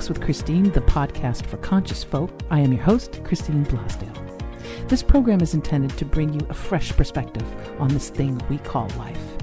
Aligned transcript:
Box 0.00 0.08
with 0.08 0.22
Christine, 0.22 0.70
the 0.70 0.80
podcast 0.80 1.44
for 1.44 1.58
conscious 1.58 2.02
folk. 2.02 2.30
I 2.48 2.60
am 2.60 2.72
your 2.72 2.82
host, 2.82 3.22
Christine 3.22 3.66
Blasdale. 3.66 4.88
This 4.88 5.02
program 5.02 5.42
is 5.42 5.52
intended 5.52 5.94
to 5.98 6.06
bring 6.06 6.32
you 6.32 6.40
a 6.48 6.54
fresh 6.54 6.90
perspective 6.92 7.44
on 7.78 7.88
this 7.88 8.08
thing 8.08 8.40
we 8.48 8.56
call 8.56 8.88
life. 8.96 9.36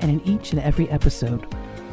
And 0.00 0.10
in 0.10 0.20
each 0.28 0.52
and 0.52 0.60
every 0.60 0.86
episode, 0.90 1.46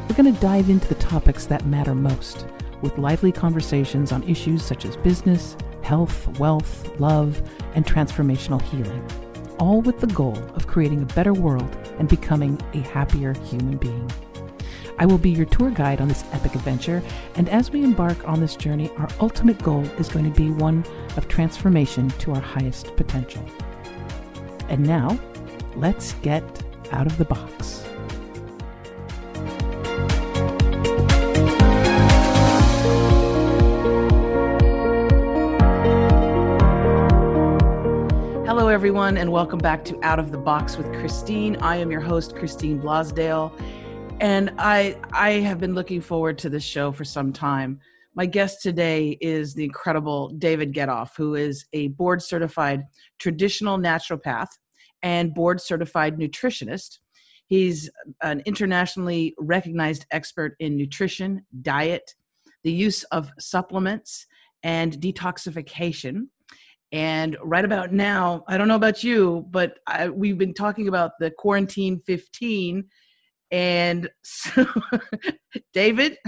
we're 0.06 0.16
going 0.16 0.34
to 0.34 0.38
dive 0.38 0.68
into 0.68 0.86
the 0.86 0.96
topics 0.96 1.46
that 1.46 1.64
matter 1.64 1.94
most 1.94 2.44
with 2.82 2.98
lively 2.98 3.32
conversations 3.32 4.12
on 4.12 4.22
issues 4.24 4.62
such 4.62 4.84
as 4.84 4.98
business, 4.98 5.56
health, 5.80 6.38
wealth, 6.38 7.00
love, 7.00 7.40
and 7.74 7.86
transformational 7.86 8.60
healing, 8.60 9.02
all 9.58 9.80
with 9.80 9.98
the 9.98 10.08
goal 10.08 10.36
of 10.54 10.66
creating 10.66 11.00
a 11.00 11.14
better 11.14 11.32
world 11.32 11.74
and 11.98 12.06
becoming 12.06 12.60
a 12.74 12.80
happier 12.80 13.32
human 13.44 13.78
being. 13.78 14.10
I 15.00 15.06
will 15.06 15.16
be 15.16 15.30
your 15.30 15.46
tour 15.46 15.70
guide 15.70 16.02
on 16.02 16.08
this 16.08 16.24
epic 16.30 16.54
adventure, 16.54 17.02
and 17.34 17.48
as 17.48 17.70
we 17.70 17.82
embark 17.82 18.28
on 18.28 18.38
this 18.38 18.54
journey, 18.54 18.90
our 18.98 19.08
ultimate 19.18 19.56
goal 19.62 19.82
is 19.98 20.10
going 20.10 20.30
to 20.30 20.38
be 20.38 20.50
one 20.50 20.84
of 21.16 21.26
transformation 21.26 22.10
to 22.18 22.34
our 22.34 22.40
highest 22.42 22.94
potential. 22.96 23.42
And 24.68 24.86
now, 24.86 25.18
let's 25.74 26.12
get 26.16 26.44
out 26.92 27.06
of 27.06 27.16
the 27.16 27.24
box. 27.24 27.82
Hello, 38.46 38.68
everyone, 38.68 39.16
and 39.16 39.32
welcome 39.32 39.60
back 39.60 39.82
to 39.86 39.98
Out 40.04 40.18
of 40.18 40.30
the 40.30 40.36
Box 40.36 40.76
with 40.76 40.92
Christine. 40.92 41.56
I 41.56 41.76
am 41.76 41.90
your 41.90 42.02
host, 42.02 42.36
Christine 42.36 42.78
Blasdale, 42.78 43.50
and 44.20 44.52
I 44.58 44.96
I 45.12 45.30
have 45.32 45.58
been 45.58 45.74
looking 45.74 46.00
forward 46.00 46.38
to 46.38 46.50
this 46.50 46.62
show 46.62 46.92
for 46.92 47.04
some 47.04 47.32
time. 47.32 47.80
My 48.14 48.26
guest 48.26 48.60
today 48.60 49.16
is 49.20 49.54
the 49.54 49.64
incredible 49.64 50.28
David 50.30 50.74
Getoff, 50.74 51.16
who 51.16 51.34
is 51.34 51.64
a 51.72 51.88
board 51.88 52.22
certified 52.22 52.84
traditional 53.18 53.78
naturopath 53.78 54.48
and 55.02 55.34
board 55.34 55.60
certified 55.60 56.18
nutritionist. 56.18 56.98
He's 57.46 57.90
an 58.22 58.42
internationally 58.44 59.34
recognized 59.38 60.06
expert 60.10 60.54
in 60.60 60.76
nutrition, 60.76 61.46
diet, 61.62 62.14
the 62.62 62.72
use 62.72 63.04
of 63.04 63.30
supplements, 63.38 64.26
and 64.62 64.92
detoxification. 65.00 66.26
And 66.92 67.36
right 67.42 67.64
about 67.64 67.92
now, 67.92 68.44
I 68.48 68.58
don't 68.58 68.68
know 68.68 68.74
about 68.74 69.02
you, 69.02 69.46
but 69.50 69.78
I, 69.86 70.08
we've 70.08 70.38
been 70.38 70.54
talking 70.54 70.88
about 70.88 71.12
the 71.20 71.30
quarantine 71.30 72.02
15 72.06 72.84
and 73.50 74.08
so, 74.22 74.66
David, 75.72 76.18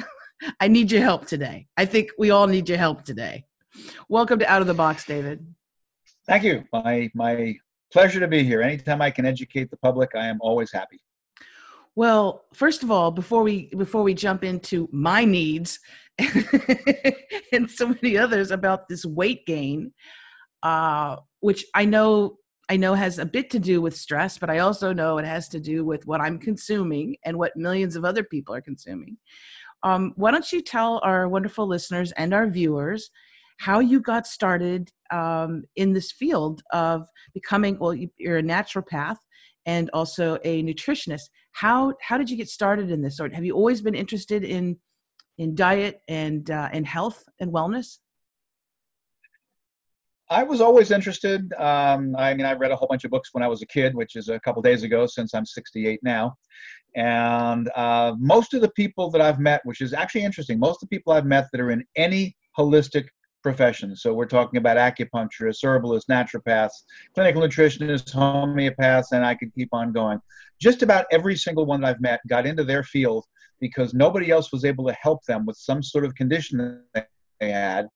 I 0.60 0.68
need 0.68 0.90
your 0.90 1.02
help 1.02 1.26
today. 1.26 1.68
I 1.76 1.84
think 1.84 2.10
we 2.18 2.30
all 2.30 2.46
need 2.46 2.68
your 2.68 2.78
help 2.78 3.04
today. 3.04 3.44
Welcome 4.08 4.38
to 4.40 4.50
Out 4.50 4.60
of 4.60 4.66
the 4.66 4.74
Box, 4.74 5.04
David. 5.04 5.46
Thank 6.26 6.44
you. 6.44 6.64
My 6.72 7.10
my 7.14 7.54
pleasure 7.92 8.20
to 8.20 8.28
be 8.28 8.42
here. 8.42 8.62
Anytime 8.62 9.02
I 9.02 9.10
can 9.10 9.26
educate 9.26 9.70
the 9.70 9.76
public, 9.76 10.10
I 10.14 10.26
am 10.26 10.38
always 10.40 10.72
happy. 10.72 11.00
Well, 11.94 12.44
first 12.54 12.82
of 12.82 12.90
all, 12.90 13.10
before 13.10 13.42
we 13.42 13.66
before 13.76 14.02
we 14.02 14.14
jump 14.14 14.44
into 14.44 14.88
my 14.92 15.24
needs 15.24 15.78
and 17.52 17.70
so 17.70 17.88
many 17.88 18.16
others 18.16 18.50
about 18.50 18.88
this 18.88 19.04
weight 19.04 19.46
gain, 19.46 19.92
uh, 20.62 21.16
which 21.40 21.66
I 21.74 21.84
know 21.84 22.38
I 22.68 22.76
know 22.76 22.94
has 22.94 23.18
a 23.18 23.26
bit 23.26 23.50
to 23.50 23.58
do 23.58 23.80
with 23.80 23.96
stress, 23.96 24.38
but 24.38 24.48
I 24.48 24.58
also 24.58 24.92
know 24.92 25.18
it 25.18 25.26
has 25.26 25.48
to 25.48 25.60
do 25.60 25.84
with 25.84 26.06
what 26.06 26.20
I'm 26.20 26.38
consuming 26.38 27.16
and 27.24 27.36
what 27.36 27.56
millions 27.56 27.96
of 27.96 28.04
other 28.04 28.24
people 28.24 28.54
are 28.54 28.60
consuming. 28.60 29.16
Um, 29.82 30.12
why 30.16 30.30
don't 30.30 30.52
you 30.52 30.62
tell 30.62 31.00
our 31.02 31.28
wonderful 31.28 31.66
listeners 31.66 32.12
and 32.12 32.32
our 32.32 32.48
viewers 32.48 33.10
how 33.58 33.80
you 33.80 34.00
got 34.00 34.26
started 34.26 34.90
um, 35.10 35.64
in 35.76 35.92
this 35.92 36.12
field 36.12 36.62
of 36.72 37.06
becoming, 37.34 37.78
well, 37.78 37.94
you're 38.16 38.38
a 38.38 38.42
naturopath 38.42 39.18
and 39.66 39.90
also 39.92 40.38
a 40.44 40.62
nutritionist. 40.62 41.30
How, 41.52 41.94
how 42.00 42.16
did 42.16 42.30
you 42.30 42.36
get 42.36 42.48
started 42.48 42.90
in 42.90 43.02
this? 43.02 43.20
Or 43.20 43.28
have 43.28 43.44
you 43.44 43.54
always 43.54 43.82
been 43.82 43.94
interested 43.94 44.44
in, 44.44 44.78
in 45.38 45.54
diet 45.54 46.00
and, 46.08 46.50
uh, 46.50 46.70
and 46.72 46.86
health 46.86 47.24
and 47.40 47.52
wellness? 47.52 47.98
I 50.32 50.42
was 50.42 50.62
always 50.62 50.90
interested. 50.90 51.52
Um, 51.58 52.16
I 52.16 52.32
mean, 52.32 52.46
I 52.46 52.54
read 52.54 52.70
a 52.70 52.76
whole 52.76 52.88
bunch 52.88 53.04
of 53.04 53.10
books 53.10 53.28
when 53.32 53.44
I 53.44 53.48
was 53.48 53.60
a 53.60 53.66
kid, 53.66 53.94
which 53.94 54.16
is 54.16 54.30
a 54.30 54.40
couple 54.40 54.62
days 54.62 54.82
ago 54.82 55.06
since 55.06 55.34
I'm 55.34 55.44
68 55.44 56.00
now. 56.02 56.34
And 56.96 57.70
uh, 57.76 58.14
most 58.18 58.54
of 58.54 58.62
the 58.62 58.70
people 58.70 59.10
that 59.10 59.20
I've 59.20 59.38
met, 59.38 59.60
which 59.64 59.82
is 59.82 59.92
actually 59.92 60.24
interesting, 60.24 60.58
most 60.58 60.82
of 60.82 60.88
the 60.88 60.96
people 60.96 61.12
I've 61.12 61.26
met 61.26 61.48
that 61.52 61.60
are 61.60 61.70
in 61.70 61.84
any 61.96 62.34
holistic 62.58 63.08
profession. 63.42 63.94
So 63.94 64.14
we're 64.14 64.24
talking 64.24 64.56
about 64.56 64.78
acupuncturists, 64.78 65.64
herbalists, 65.64 66.08
naturopaths, 66.08 66.82
clinical 67.14 67.42
nutritionists, 67.42 68.10
homeopaths, 68.14 69.12
and 69.12 69.26
I 69.26 69.34
could 69.34 69.54
keep 69.54 69.68
on 69.72 69.92
going. 69.92 70.18
Just 70.58 70.82
about 70.82 71.04
every 71.12 71.36
single 71.36 71.66
one 71.66 71.82
that 71.82 71.88
I've 71.88 72.00
met 72.00 72.20
got 72.26 72.46
into 72.46 72.64
their 72.64 72.84
field 72.84 73.26
because 73.60 73.92
nobody 73.92 74.30
else 74.30 74.50
was 74.50 74.64
able 74.64 74.86
to 74.86 74.94
help 74.94 75.24
them 75.24 75.44
with 75.44 75.58
some 75.58 75.82
sort 75.82 76.06
of 76.06 76.14
condition 76.14 76.82
that 76.94 77.08
they 77.38 77.50
had 77.50 77.88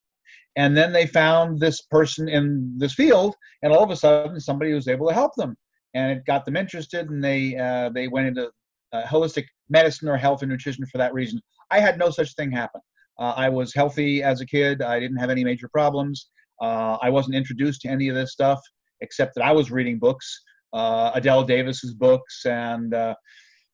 and 0.56 0.76
then 0.76 0.92
they 0.92 1.06
found 1.06 1.60
this 1.60 1.82
person 1.82 2.28
in 2.28 2.74
this 2.78 2.94
field 2.94 3.34
and 3.62 3.72
all 3.72 3.84
of 3.84 3.90
a 3.90 3.96
sudden 3.96 4.40
somebody 4.40 4.72
was 4.72 4.88
able 4.88 5.06
to 5.08 5.14
help 5.14 5.34
them. 5.36 5.56
And 5.94 6.12
it 6.12 6.24
got 6.26 6.44
them 6.44 6.56
interested 6.56 7.10
and 7.10 7.22
they 7.22 7.56
uh, 7.56 7.90
they 7.90 8.08
went 8.08 8.28
into 8.28 8.50
uh, 8.92 9.02
holistic 9.04 9.44
medicine 9.68 10.08
or 10.08 10.16
health 10.16 10.42
and 10.42 10.50
nutrition 10.50 10.86
for 10.86 10.98
that 10.98 11.14
reason. 11.14 11.40
I 11.70 11.80
had 11.80 11.98
no 11.98 12.10
such 12.10 12.34
thing 12.34 12.50
happen. 12.50 12.80
Uh, 13.18 13.32
i 13.36 13.48
was 13.48 13.74
healthy 13.74 14.22
as 14.22 14.40
a 14.40 14.46
kid. 14.46 14.82
I 14.82 15.00
didn't 15.00 15.16
have 15.18 15.30
any 15.30 15.44
major 15.44 15.68
problems. 15.68 16.28
Uh, 16.62 16.96
i 17.02 17.10
wasn't 17.10 17.34
introduced 17.34 17.82
to 17.82 17.88
any 17.88 18.08
of 18.08 18.14
this 18.14 18.32
stuff 18.32 18.60
except 19.02 19.34
that 19.34 19.44
i 19.44 19.52
was 19.52 19.70
reading 19.70 19.98
books 19.98 20.42
uh, 20.72 21.12
adelle 21.12 21.46
davis's 21.46 21.92
books 21.92 22.46
and 22.46 22.94
uh, 22.94 23.14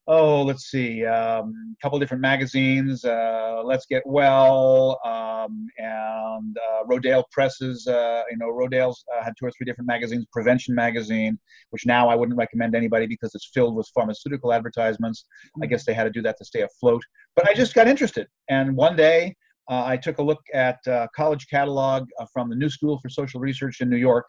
oh, 0.09 0.43
let's 0.43 0.71
see, 0.71 1.03
a 1.03 1.41
um, 1.41 1.77
couple 1.81 1.99
different 1.99 2.21
magazines, 2.21 3.05
uh, 3.05 3.63
Let's 3.65 3.87
Get 3.87 4.03
Well, 4.05 4.99
um, 5.05 5.69
and 5.79 6.57
uh, 6.57 6.85
Rodale 6.87 7.25
Presses. 7.31 7.87
Uh, 7.87 8.23
you 8.31 8.37
know, 8.37 8.49
Rodale's 8.49 9.05
uh, 9.17 9.23
had 9.23 9.35
two 9.39 9.47
or 9.47 9.51
three 9.53 9.65
different 9.65 9.87
magazines, 9.87 10.27
Prevention 10.33 10.75
Magazine, 10.75 11.39
which 11.71 11.87
now 11.87 12.09
I 12.09 12.15
wouldn't 12.15 12.37
recommend 12.37 12.75
anybody 12.75 13.07
because 13.07 13.35
it's 13.35 13.51
filled 13.55 13.77
with 13.77 13.89
pharmaceutical 13.95 14.53
advertisements. 14.53 15.25
I 15.63 15.67
guess 15.67 15.85
they 15.85 15.95
had 15.95 16.05
to 16.05 16.11
do 16.11 16.23
that 16.23 16.37
to 16.39 16.45
stay 16.45 16.63
afloat. 16.63 17.03
But 17.37 17.49
I 17.49 17.55
just 17.55 17.75
got 17.75 17.87
interested. 17.87 18.27
And 18.49 18.77
one 18.77 18.97
day, 18.97 19.37
uh, 19.71 19.85
I 19.87 19.97
took 19.97 20.19
a 20.19 20.23
look 20.23 20.41
at 20.53 20.79
uh, 20.89 21.07
college 21.15 21.47
catalog 21.49 22.09
from 22.33 22.51
the 22.51 22.57
New 22.57 22.69
School 22.69 22.99
for 22.99 23.09
Social 23.09 23.41
Research 23.41 23.81
in 23.81 23.89
New 23.89 23.97
York, 23.97 24.27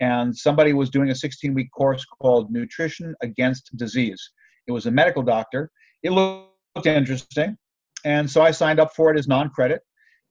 and 0.00 0.36
somebody 0.36 0.74
was 0.74 0.90
doing 0.90 1.10
a 1.10 1.14
16 1.14 1.54
week 1.54 1.70
course 1.72 2.04
called 2.20 2.52
Nutrition 2.52 3.14
Against 3.22 3.74
Disease. 3.76 4.30
It 4.66 4.72
was 4.72 4.86
a 4.86 4.90
medical 4.90 5.22
doctor. 5.22 5.70
It 6.02 6.10
looked 6.10 6.86
interesting. 6.86 7.56
And 8.04 8.30
so 8.30 8.42
I 8.42 8.50
signed 8.50 8.80
up 8.80 8.94
for 8.94 9.10
it 9.10 9.18
as 9.18 9.28
non 9.28 9.50
credit. 9.50 9.82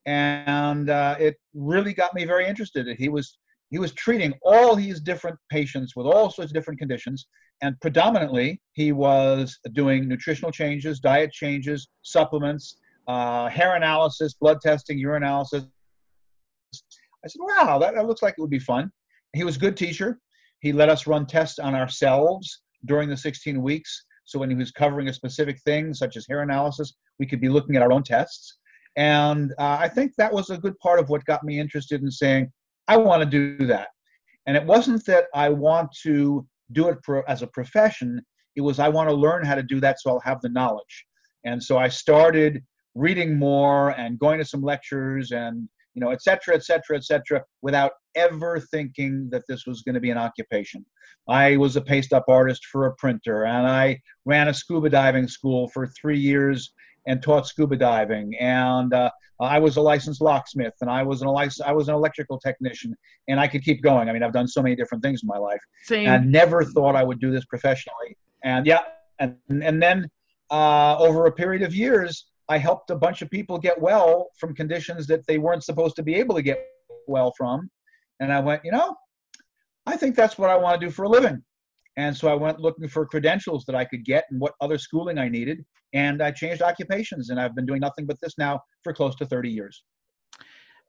And 0.05 0.89
uh, 0.89 1.15
it 1.19 1.35
really 1.53 1.93
got 1.93 2.13
me 2.13 2.25
very 2.25 2.45
interested. 2.45 2.87
He 2.97 3.09
was 3.09 3.37
he 3.73 3.79
was 3.79 3.91
treating 3.93 4.33
all 4.43 4.75
these 4.75 4.99
different 4.99 5.35
patients 5.49 5.95
with 5.95 6.05
all 6.05 6.29
sorts 6.29 6.51
of 6.51 6.53
different 6.53 6.79
conditions 6.79 7.25
and 7.63 7.79
predominantly 7.81 8.61
he 8.73 8.91
was 8.91 9.57
doing 9.73 10.07
nutritional 10.07 10.51
changes 10.51 10.99
diet 10.99 11.31
changes 11.31 11.87
supplements 12.03 12.77
uh, 13.07 13.49
hair 13.49 13.75
analysis 13.75 14.35
blood 14.35 14.61
testing 14.61 14.99
urinalysis 15.03 15.67
i 17.25 17.27
said 17.27 17.39
wow 17.39 17.79
that, 17.79 17.95
that 17.95 18.05
looks 18.05 18.21
like 18.21 18.35
it 18.37 18.41
would 18.41 18.49
be 18.51 18.59
fun 18.59 18.91
he 19.33 19.43
was 19.43 19.55
a 19.55 19.59
good 19.59 19.75
teacher 19.75 20.19
he 20.59 20.71
let 20.71 20.89
us 20.89 21.07
run 21.07 21.25
tests 21.25 21.57
on 21.57 21.73
ourselves 21.73 22.61
during 22.85 23.09
the 23.09 23.17
16 23.17 23.59
weeks 23.59 24.05
so 24.25 24.39
when 24.39 24.49
he 24.49 24.55
was 24.55 24.71
covering 24.71 25.09
a 25.09 25.13
specific 25.13 25.59
thing, 25.61 25.93
such 25.93 26.17
as 26.17 26.25
hair 26.27 26.41
analysis, 26.41 26.93
we 27.19 27.25
could 27.25 27.41
be 27.41 27.49
looking 27.49 27.75
at 27.75 27.81
our 27.81 27.91
own 27.91 28.03
tests. 28.03 28.57
And 28.95 29.51
uh, 29.59 29.77
I 29.79 29.87
think 29.87 30.13
that 30.17 30.31
was 30.31 30.49
a 30.49 30.57
good 30.57 30.77
part 30.79 30.99
of 30.99 31.09
what 31.09 31.25
got 31.25 31.43
me 31.43 31.59
interested 31.59 32.01
in 32.01 32.11
saying, 32.11 32.51
I 32.87 32.97
want 32.97 33.21
to 33.21 33.25
do 33.25 33.65
that. 33.67 33.87
And 34.45 34.55
it 34.55 34.65
wasn't 34.65 35.05
that 35.05 35.25
I 35.33 35.49
want 35.49 35.89
to 36.03 36.45
do 36.71 36.89
it 36.89 36.97
for, 37.03 37.27
as 37.29 37.41
a 37.41 37.47
profession, 37.47 38.21
it 38.55 38.61
was 38.61 38.79
I 38.79 38.89
want 38.89 39.09
to 39.09 39.15
learn 39.15 39.45
how 39.45 39.55
to 39.55 39.63
do 39.63 39.79
that 39.79 39.99
so 39.99 40.11
I'll 40.11 40.19
have 40.19 40.41
the 40.41 40.49
knowledge. 40.49 41.05
And 41.43 41.61
so 41.61 41.77
I 41.77 41.87
started 41.87 42.63
reading 42.95 43.37
more 43.37 43.89
and 43.91 44.19
going 44.19 44.39
to 44.39 44.45
some 44.45 44.61
lectures 44.61 45.31
and 45.31 45.67
you 45.95 46.01
know, 46.01 46.11
et 46.11 46.21
cetera, 46.21 46.55
et 46.55 46.63
cetera, 46.63 46.97
et 46.97 47.03
cetera, 47.03 47.43
without 47.61 47.91
ever 48.15 48.59
thinking 48.59 49.29
that 49.31 49.43
this 49.47 49.65
was 49.65 49.81
going 49.81 49.95
to 49.95 50.01
be 50.01 50.11
an 50.11 50.17
occupation. 50.17 50.85
I 51.27 51.57
was 51.57 51.75
a 51.75 51.81
paste 51.81 52.13
up 52.13 52.25
artist 52.27 52.65
for 52.65 52.85
a 52.85 52.95
printer, 52.95 53.45
and 53.45 53.67
I 53.67 54.01
ran 54.25 54.47
a 54.47 54.53
scuba 54.53 54.89
diving 54.89 55.27
school 55.27 55.69
for 55.69 55.87
three 55.87 56.19
years 56.19 56.73
and 57.07 57.21
taught 57.21 57.47
scuba 57.47 57.75
diving. 57.75 58.35
And 58.39 58.93
uh, 58.93 59.09
I 59.39 59.59
was 59.59 59.77
a 59.77 59.81
licensed 59.81 60.21
locksmith, 60.21 60.73
and 60.81 60.89
I 60.89 61.03
was 61.03 61.21
an 61.21 61.27
I 61.27 61.71
was 61.71 61.87
an 61.87 61.95
electrical 61.95 62.39
technician, 62.39 62.95
and 63.27 63.39
I 63.39 63.47
could 63.47 63.63
keep 63.63 63.81
going. 63.81 64.09
I 64.09 64.13
mean, 64.13 64.23
I've 64.23 64.33
done 64.33 64.47
so 64.47 64.61
many 64.61 64.75
different 64.75 65.03
things 65.03 65.21
in 65.23 65.27
my 65.27 65.37
life. 65.37 65.61
Same. 65.83 66.07
And 66.07 66.15
I 66.15 66.17
never 66.25 66.63
thought 66.63 66.95
I 66.95 67.03
would 67.03 67.19
do 67.19 67.31
this 67.31 67.45
professionally. 67.45 68.17
And 68.43 68.65
yeah, 68.65 68.81
and 69.19 69.37
and 69.49 69.81
then 69.81 70.09
uh, 70.51 70.97
over 70.97 71.25
a 71.25 71.31
period 71.31 71.61
of 71.61 71.73
years, 71.73 72.25
I 72.49 72.57
helped 72.57 72.91
a 72.91 72.95
bunch 72.95 73.21
of 73.21 73.29
people 73.29 73.57
get 73.57 73.79
well 73.79 74.29
from 74.39 74.53
conditions 74.53 75.07
that 75.07 75.25
they 75.27 75.37
weren't 75.37 75.63
supposed 75.63 75.95
to 75.95 76.03
be 76.03 76.15
able 76.15 76.35
to 76.35 76.41
get 76.41 76.59
well 77.07 77.33
from. 77.37 77.69
And 78.23 78.31
I 78.31 78.39
went, 78.39 78.63
you 78.63 78.71
know, 78.71 78.95
I 79.85 79.97
think 79.97 80.15
that's 80.15 80.37
what 80.37 80.49
I 80.49 80.55
want 80.55 80.79
to 80.79 80.87
do 80.87 80.91
for 80.91 81.03
a 81.03 81.09
living. 81.09 81.43
And 81.97 82.15
so 82.15 82.27
I 82.27 82.33
went 82.33 82.59
looking 82.59 82.87
for 82.87 83.05
credentials 83.05 83.65
that 83.65 83.75
I 83.75 83.85
could 83.85 84.03
get 84.03 84.25
and 84.31 84.39
what 84.39 84.53
other 84.61 84.77
schooling 84.77 85.19
I 85.19 85.29
needed. 85.29 85.63
And 85.93 86.23
I 86.23 86.31
changed 86.31 86.61
occupations. 86.61 87.29
And 87.29 87.39
I've 87.39 87.53
been 87.53 87.65
doing 87.65 87.81
nothing 87.81 88.05
but 88.05 88.17
this 88.21 88.37
now 88.37 88.61
for 88.83 88.93
close 88.93 89.15
to 89.17 89.25
30 89.25 89.49
years. 89.49 89.83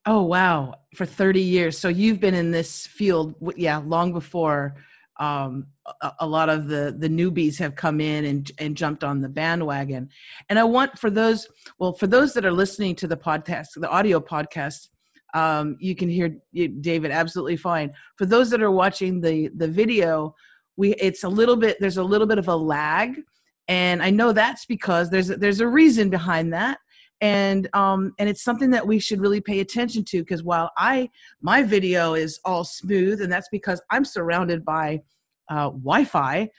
Oh, 0.07 0.23
wow. 0.23 0.75
For 0.97 1.05
30 1.05 1.41
years. 1.41 1.79
So 1.79 1.89
you've 1.89 2.21
been 2.21 2.35
in 2.35 2.51
this 2.51 2.87
field, 2.87 3.35
yeah, 3.57 3.79
long 3.79 4.13
before 4.13 4.77
um, 5.19 5.67
a, 6.01 6.13
a, 6.21 6.27
lot 6.27 6.49
of 6.49 6.67
the 6.67 6.95
the 6.99 7.09
newbies 7.09 7.57
have 7.59 7.77
come 7.77 8.01
in 8.01 8.25
and 8.25 8.51
and 8.59 8.77
jumped 8.77 9.05
on 9.05 9.21
the 9.21 9.29
bandwagon. 9.29 10.09
And 10.49 10.59
I 10.59 10.65
want 10.65 10.99
for 10.99 11.09
those 11.09 11.47
well 11.79 11.93
for 11.93 12.07
those 12.07 12.35
that 12.35 12.45
are 12.45 12.53
listening 12.53 12.97
to 12.97 13.07
the 13.07 13.17
podcast, 13.17 13.69
the 13.77 13.89
audio 13.89 14.19
podcast, 14.19 14.89
um, 15.35 15.77
you 15.81 15.95
can 15.95 16.09
hear 16.09 16.37
David 16.81 17.11
absolutely 17.11 17.57
fine. 17.57 17.93
For 18.17 18.27
those 18.27 18.51
that 18.51 18.63
are 18.63 18.71
watching 18.71 19.21
the 19.21 19.51
the 19.57 19.69
video, 19.69 20.35
we 20.77 20.95
it's 20.95 21.25
a 21.25 21.29
little 21.29 21.57
bit 21.57 21.79
there's 21.81 21.99
a 21.99 22.05
little 22.05 22.27
bit 22.27 22.39
of 22.39 22.49
a 22.49 22.57
lag, 22.57 23.21
and 23.69 24.03
I 24.03 24.11
know 24.11 24.33
that's 24.33 24.65
because 24.65 25.11
there's 25.11 25.29
there's 25.29 25.61
a 25.61 25.69
reason 25.69 26.09
behind 26.09 26.53
that 26.53 26.79
and 27.21 27.69
um, 27.75 28.13
and 28.19 28.29
it's 28.29 28.43
something 28.43 28.71
that 28.71 28.87
we 28.87 28.99
should 28.99 29.21
really 29.21 29.41
pay 29.41 29.61
attention 29.61 30.05
to 30.05 30.21
because 30.21 30.43
while 30.43 30.71
I 30.77 31.09
my 31.41 31.63
video 31.63 32.15
is 32.15 32.41
all 32.45 32.65
smooth 32.65 33.23
and 33.23 33.33
that's 33.33 33.49
because 33.51 33.81
I'm 33.91 34.05
surrounded 34.05 34.65
by 34.65 35.01
uh, 35.49 35.71
Wi-Fi. 35.71 36.51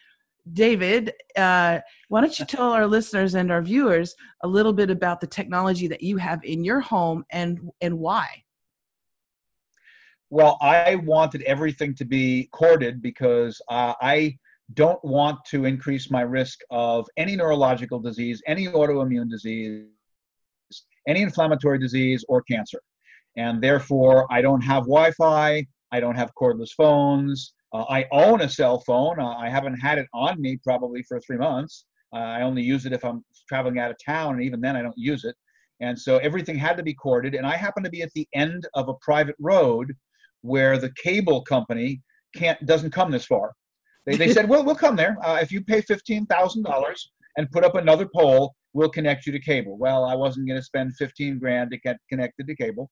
David, 0.53 1.11
uh, 1.35 1.79
why 2.09 2.21
don't 2.21 2.37
you 2.37 2.45
tell 2.45 2.71
our 2.71 2.85
listeners 2.85 3.33
and 3.33 3.51
our 3.51 3.63
viewers 3.63 4.15
a 4.43 4.47
little 4.47 4.73
bit 4.73 4.91
about 4.91 5.19
the 5.19 5.25
technology 5.25 5.87
that 5.87 6.03
you 6.03 6.17
have 6.17 6.43
in 6.43 6.63
your 6.63 6.79
home 6.79 7.25
and 7.31 7.71
and 7.81 7.97
why? 7.99 8.44
Well, 10.31 10.57
I 10.61 10.95
wanted 10.95 11.43
everything 11.43 11.93
to 11.95 12.05
be 12.05 12.49
corded 12.51 13.01
because 13.01 13.61
uh, 13.69 13.93
I 14.01 14.37
don't 14.73 15.03
want 15.03 15.39
to 15.45 15.65
increase 15.65 16.09
my 16.09 16.21
risk 16.21 16.59
of 16.71 17.07
any 17.17 17.35
neurological 17.35 17.99
disease, 17.99 18.41
any 18.47 18.65
autoimmune 18.67 19.29
disease, 19.29 19.85
any 21.07 21.21
inflammatory 21.21 21.77
disease 21.77 22.25
or 22.27 22.41
cancer. 22.41 22.81
And 23.37 23.61
therefore, 23.61 24.25
I 24.31 24.41
don't 24.41 24.61
have 24.61 24.83
Wi 24.83 25.11
Fi, 25.11 25.65
I 25.91 25.99
don't 25.99 26.15
have 26.15 26.31
cordless 26.39 26.71
phones. 26.75 27.53
Uh, 27.71 27.85
I 27.89 28.05
own 28.11 28.41
a 28.41 28.49
cell 28.49 28.79
phone. 28.79 29.19
Uh, 29.19 29.35
I 29.35 29.49
haven't 29.49 29.75
had 29.75 29.97
it 29.97 30.07
on 30.13 30.41
me 30.41 30.57
probably 30.63 31.03
for 31.03 31.19
three 31.19 31.37
months. 31.37 31.85
Uh, 32.13 32.19
I 32.19 32.41
only 32.41 32.63
use 32.63 32.85
it 32.85 32.93
if 32.93 33.03
I'm 33.03 33.23
traveling 33.47 33.77
out 33.77 33.91
of 33.91 33.97
town, 34.03 34.35
and 34.35 34.43
even 34.43 34.61
then, 34.61 34.75
I 34.75 34.81
don't 34.81 34.97
use 34.97 35.25
it. 35.25 35.35
And 35.81 35.99
so 35.99 36.17
everything 36.19 36.57
had 36.57 36.77
to 36.77 36.83
be 36.83 36.93
corded. 36.93 37.35
And 37.35 37.45
I 37.45 37.57
happen 37.57 37.83
to 37.83 37.89
be 37.89 38.01
at 38.01 38.11
the 38.13 38.27
end 38.33 38.65
of 38.73 38.87
a 38.87 38.93
private 39.01 39.35
road 39.39 39.93
where 40.41 40.77
the 40.77 40.91
cable 41.01 41.41
company 41.41 42.01
can't 42.35 42.63
doesn't 42.65 42.91
come 42.91 43.11
this 43.11 43.25
far. 43.25 43.53
They, 44.05 44.17
they 44.17 44.31
said, 44.31 44.47
well, 44.47 44.63
we'll 44.63 44.75
come 44.75 44.95
there 44.95 45.17
uh, 45.23 45.39
if 45.41 45.51
you 45.51 45.63
pay 45.63 45.81
fifteen 45.81 46.25
thousand 46.25 46.63
dollars 46.63 47.11
and 47.37 47.49
put 47.51 47.63
up 47.63 47.75
another 47.75 48.07
pole 48.13 48.55
we'll 48.75 48.89
connect 48.89 49.25
you 49.25 49.31
to 49.31 49.39
cable. 49.39 49.77
Well, 49.77 50.03
I 50.03 50.13
wasn't 50.13 50.47
going 50.47 50.59
to 50.59 50.63
spend 50.63 50.95
15 50.97 51.39
grand 51.39 51.71
to 51.71 51.77
get 51.77 51.97
connected 52.09 52.45
to 52.45 52.55
cable. 52.55 52.91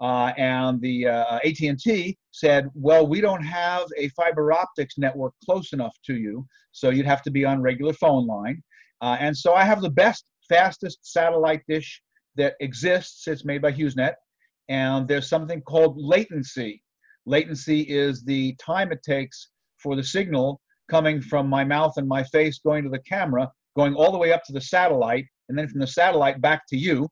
Uh, 0.00 0.32
and 0.38 0.80
the 0.80 1.08
uh, 1.08 1.38
AT&T 1.44 2.16
said, 2.30 2.70
well, 2.74 3.06
we 3.06 3.20
don't 3.20 3.42
have 3.42 3.86
a 3.98 4.08
fiber 4.10 4.52
optics 4.52 4.96
network 4.96 5.34
close 5.44 5.72
enough 5.72 5.94
to 6.06 6.14
you, 6.14 6.46
so 6.72 6.90
you'd 6.90 7.04
have 7.04 7.22
to 7.22 7.30
be 7.30 7.44
on 7.44 7.60
regular 7.60 7.92
phone 7.92 8.26
line. 8.26 8.62
Uh, 9.00 9.16
and 9.18 9.36
so 9.36 9.54
I 9.54 9.64
have 9.64 9.82
the 9.82 9.90
best, 9.90 10.24
fastest 10.48 10.98
satellite 11.02 11.62
dish 11.68 12.00
that 12.36 12.54
exists. 12.60 13.26
It's 13.26 13.44
made 13.44 13.60
by 13.60 13.72
HughesNet, 13.72 14.14
and 14.68 15.06
there's 15.06 15.28
something 15.28 15.62
called 15.62 15.96
latency. 15.96 16.82
Latency 17.26 17.82
is 17.82 18.24
the 18.24 18.54
time 18.54 18.92
it 18.92 19.02
takes 19.02 19.48
for 19.78 19.96
the 19.96 20.04
signal 20.04 20.60
coming 20.90 21.20
from 21.20 21.48
my 21.48 21.64
mouth 21.64 21.94
and 21.96 22.06
my 22.06 22.22
face 22.24 22.58
going 22.58 22.84
to 22.84 22.90
the 22.90 22.98
camera 23.00 23.50
going 23.76 23.94
all 23.94 24.12
the 24.12 24.18
way 24.18 24.32
up 24.32 24.44
to 24.44 24.52
the 24.52 24.60
satellite, 24.60 25.26
and 25.48 25.58
then 25.58 25.68
from 25.68 25.80
the 25.80 25.86
satellite 25.86 26.40
back 26.40 26.62
to 26.68 26.76
you. 26.76 27.08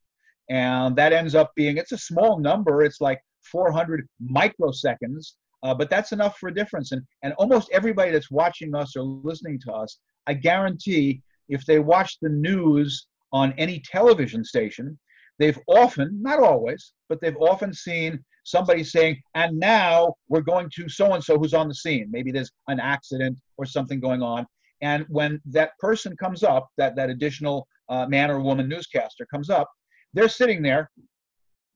And 0.49 0.97
that 0.97 1.13
ends 1.13 1.35
up 1.35 1.53
being, 1.55 1.77
it's 1.77 1.93
a 1.93 1.99
small 1.99 2.39
number. 2.39 2.83
It's 2.83 3.01
like 3.01 3.21
400 3.51 4.07
microseconds, 4.31 5.33
uh, 5.63 5.75
but 5.75 5.91
that's 5.91 6.13
enough 6.13 6.39
for 6.39 6.49
a 6.49 6.55
difference. 6.55 6.93
And, 6.93 7.03
and 7.23 7.33
almost 7.35 7.71
everybody 7.73 8.11
that's 8.11 8.31
watching 8.31 8.75
us 8.75 8.97
or 8.97 9.03
listening 9.03 9.61
to 9.67 9.73
us, 9.73 9.99
I 10.27 10.35
guarantee 10.35 11.23
if 11.49 11.65
they 11.67 11.79
watch 11.79 12.19
the 12.21 12.29
news 12.29 13.07
on 13.33 13.55
any 13.59 13.83
television 13.91 14.45
station, 14.45 14.99
they've 15.39 15.59
often, 15.67 16.21
not 16.23 16.41
always, 16.41 16.93
but 17.09 17.21
they've 17.21 17.37
often 17.37 17.73
seen 17.73 18.23
somebody 18.45 18.85
saying, 18.85 19.21
and 19.35 19.59
now 19.59 20.15
we're 20.29 20.41
going 20.41 20.69
to 20.75 20.89
so 20.89 21.13
and 21.15 21.23
so 21.23 21.39
who's 21.39 21.55
on 21.55 21.69
the 21.69 21.75
scene. 21.75 22.09
Maybe 22.11 22.33
there's 22.33 22.51
an 22.69 22.81
accident 22.81 23.39
or 23.57 23.67
something 23.67 24.01
going 24.01 24.23
on. 24.23 24.47
And 24.81 25.07
when 25.09 25.41
that 25.47 25.71
person 25.79 26.17
comes 26.17 26.43
up, 26.43 26.69
that, 26.77 26.97
that 26.97 27.09
additional 27.09 27.67
uh, 27.89 28.07
man 28.07 28.31
or 28.31 28.41
woman 28.41 28.69
newscaster 28.69 29.27
comes 29.27 29.49
up, 29.49 29.71
they're 30.13 30.29
sitting 30.29 30.63
there, 30.63 30.91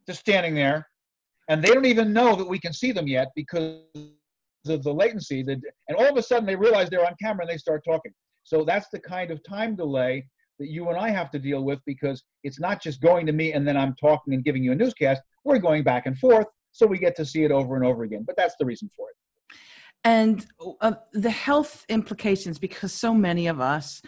just 0.06 0.20
standing 0.20 0.54
there, 0.54 0.86
and 1.48 1.62
they 1.62 1.72
don't 1.72 1.86
even 1.86 2.12
know 2.12 2.34
that 2.34 2.48
we 2.48 2.58
can 2.58 2.72
see 2.72 2.90
them 2.90 3.06
yet 3.06 3.28
because 3.36 3.82
of 4.66 4.82
the 4.82 4.92
latency. 4.92 5.42
That, 5.44 5.60
and 5.88 5.96
all 5.96 6.08
of 6.08 6.16
a 6.16 6.22
sudden 6.22 6.46
they 6.46 6.56
realize 6.56 6.90
they're 6.90 7.06
on 7.06 7.14
camera 7.22 7.42
and 7.42 7.50
they 7.50 7.58
start 7.58 7.82
talking. 7.86 8.12
So 8.42 8.64
that's 8.64 8.88
the 8.88 8.98
kind 8.98 9.30
of 9.30 9.42
time 9.44 9.76
delay 9.76 10.26
that 10.58 10.68
you 10.68 10.88
and 10.88 10.98
I 10.98 11.10
have 11.10 11.30
to 11.32 11.38
deal 11.38 11.64
with 11.64 11.80
because 11.86 12.22
it's 12.42 12.60
not 12.60 12.82
just 12.82 13.00
going 13.00 13.26
to 13.26 13.32
me 13.32 13.52
and 13.52 13.66
then 13.66 13.76
I'm 13.76 13.94
talking 13.94 14.34
and 14.34 14.44
giving 14.44 14.62
you 14.64 14.72
a 14.72 14.76
newscast. 14.76 15.22
We're 15.44 15.58
going 15.58 15.82
back 15.82 16.06
and 16.06 16.18
forth, 16.18 16.46
so 16.72 16.86
we 16.86 16.98
get 16.98 17.16
to 17.16 17.24
see 17.24 17.44
it 17.44 17.50
over 17.50 17.76
and 17.76 17.84
over 17.84 18.04
again. 18.04 18.24
But 18.26 18.36
that's 18.36 18.54
the 18.58 18.66
reason 18.66 18.88
for 18.96 19.10
it 19.10 19.16
and 20.06 20.46
uh, 20.80 20.92
the 21.12 21.30
health 21.30 21.84
implications 21.88 22.60
because 22.60 22.92
so 22.92 23.12
many 23.12 23.48
of 23.48 23.60
us 23.60 24.00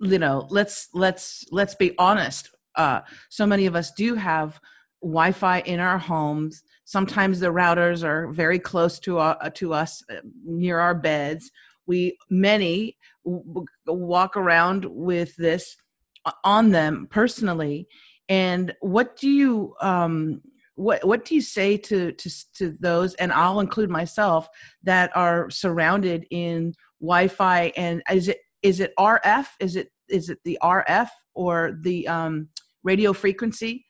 you 0.00 0.18
know 0.18 0.46
let's 0.50 0.88
let's 0.92 1.44
let's 1.50 1.74
be 1.74 1.94
honest 1.98 2.50
uh, 2.76 3.00
so 3.30 3.46
many 3.46 3.64
of 3.64 3.74
us 3.74 3.90
do 3.92 4.14
have 4.14 4.60
wi-fi 5.02 5.60
in 5.60 5.80
our 5.80 5.98
homes 5.98 6.62
sometimes 6.84 7.40
the 7.40 7.46
routers 7.46 8.04
are 8.04 8.28
very 8.28 8.58
close 8.58 8.98
to 8.98 9.18
uh, 9.18 9.48
to 9.50 9.72
us 9.72 10.04
uh, 10.10 10.16
near 10.44 10.78
our 10.78 10.94
beds 10.94 11.50
we 11.86 12.16
many 12.28 12.96
w- 13.24 13.64
walk 13.86 14.36
around 14.36 14.84
with 14.84 15.34
this 15.36 15.76
on 16.44 16.70
them 16.70 17.06
personally 17.10 17.86
and 18.28 18.74
what 18.80 19.16
do 19.16 19.28
you 19.28 19.74
um, 19.80 20.40
what 20.74 21.04
what 21.04 21.24
do 21.24 21.34
you 21.34 21.40
say 21.40 21.76
to 21.76 22.12
to 22.12 22.30
to 22.54 22.76
those 22.80 23.14
and 23.14 23.32
I'll 23.32 23.60
include 23.60 23.90
myself 23.90 24.48
that 24.82 25.10
are 25.16 25.48
surrounded 25.50 26.26
in 26.30 26.74
Wi-Fi 27.00 27.72
and 27.76 28.02
is 28.10 28.28
it 28.28 28.38
is 28.62 28.80
it 28.80 28.92
RF 28.98 29.46
is 29.60 29.76
it 29.76 29.90
is 30.08 30.28
it 30.28 30.38
the 30.44 30.58
RF 30.62 31.08
or 31.34 31.78
the 31.82 32.06
um, 32.08 32.48
radio 32.82 33.12
frequency 33.12 33.86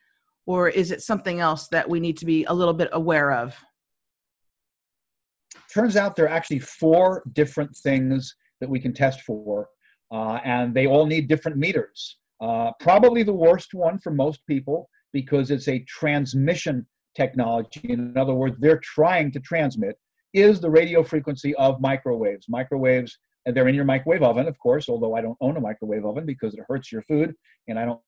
or 0.46 0.68
is 0.68 0.92
it 0.92 1.02
something 1.02 1.40
else 1.40 1.68
that 1.68 1.88
we 1.88 2.00
need 2.00 2.16
to 2.18 2.24
be 2.24 2.44
a 2.44 2.54
little 2.54 2.74
bit 2.74 2.88
aware 2.92 3.32
of? 3.32 3.56
Turns 5.74 5.96
out 5.96 6.16
there 6.16 6.26
are 6.26 6.30
actually 6.30 6.60
four 6.60 7.22
different 7.34 7.76
things 7.76 8.34
that 8.60 8.70
we 8.70 8.80
can 8.80 8.94
test 8.94 9.20
for, 9.22 9.68
uh, 10.12 10.38
and 10.44 10.72
they 10.72 10.86
all 10.86 11.04
need 11.04 11.28
different 11.28 11.58
meters. 11.58 12.18
Uh, 12.40 12.72
probably 12.80 13.22
the 13.22 13.32
worst 13.32 13.72
one 13.72 13.98
for 13.98 14.10
most 14.10 14.46
people 14.46 14.88
because 15.12 15.50
it's 15.50 15.68
a 15.68 15.84
transmission 15.88 16.86
technology. 17.14 17.80
In 17.84 18.16
other 18.16 18.34
words, 18.34 18.56
they're 18.58 18.80
trying 18.82 19.32
to 19.32 19.40
transmit 19.40 19.96
is 20.34 20.60
the 20.60 20.70
radio 20.70 21.02
frequency 21.02 21.54
of 21.54 21.80
microwaves. 21.80 22.46
Microwaves, 22.48 23.18
and 23.46 23.56
they're 23.56 23.68
in 23.68 23.74
your 23.74 23.86
microwave 23.86 24.22
oven, 24.22 24.46
of 24.46 24.58
course, 24.58 24.88
although 24.88 25.14
I 25.16 25.22
don't 25.22 25.38
own 25.40 25.56
a 25.56 25.60
microwave 25.60 26.04
oven 26.04 26.26
because 26.26 26.54
it 26.54 26.64
hurts 26.68 26.92
your 26.92 27.02
food 27.02 27.34
and 27.66 27.78
I 27.78 27.86
don't 27.86 28.00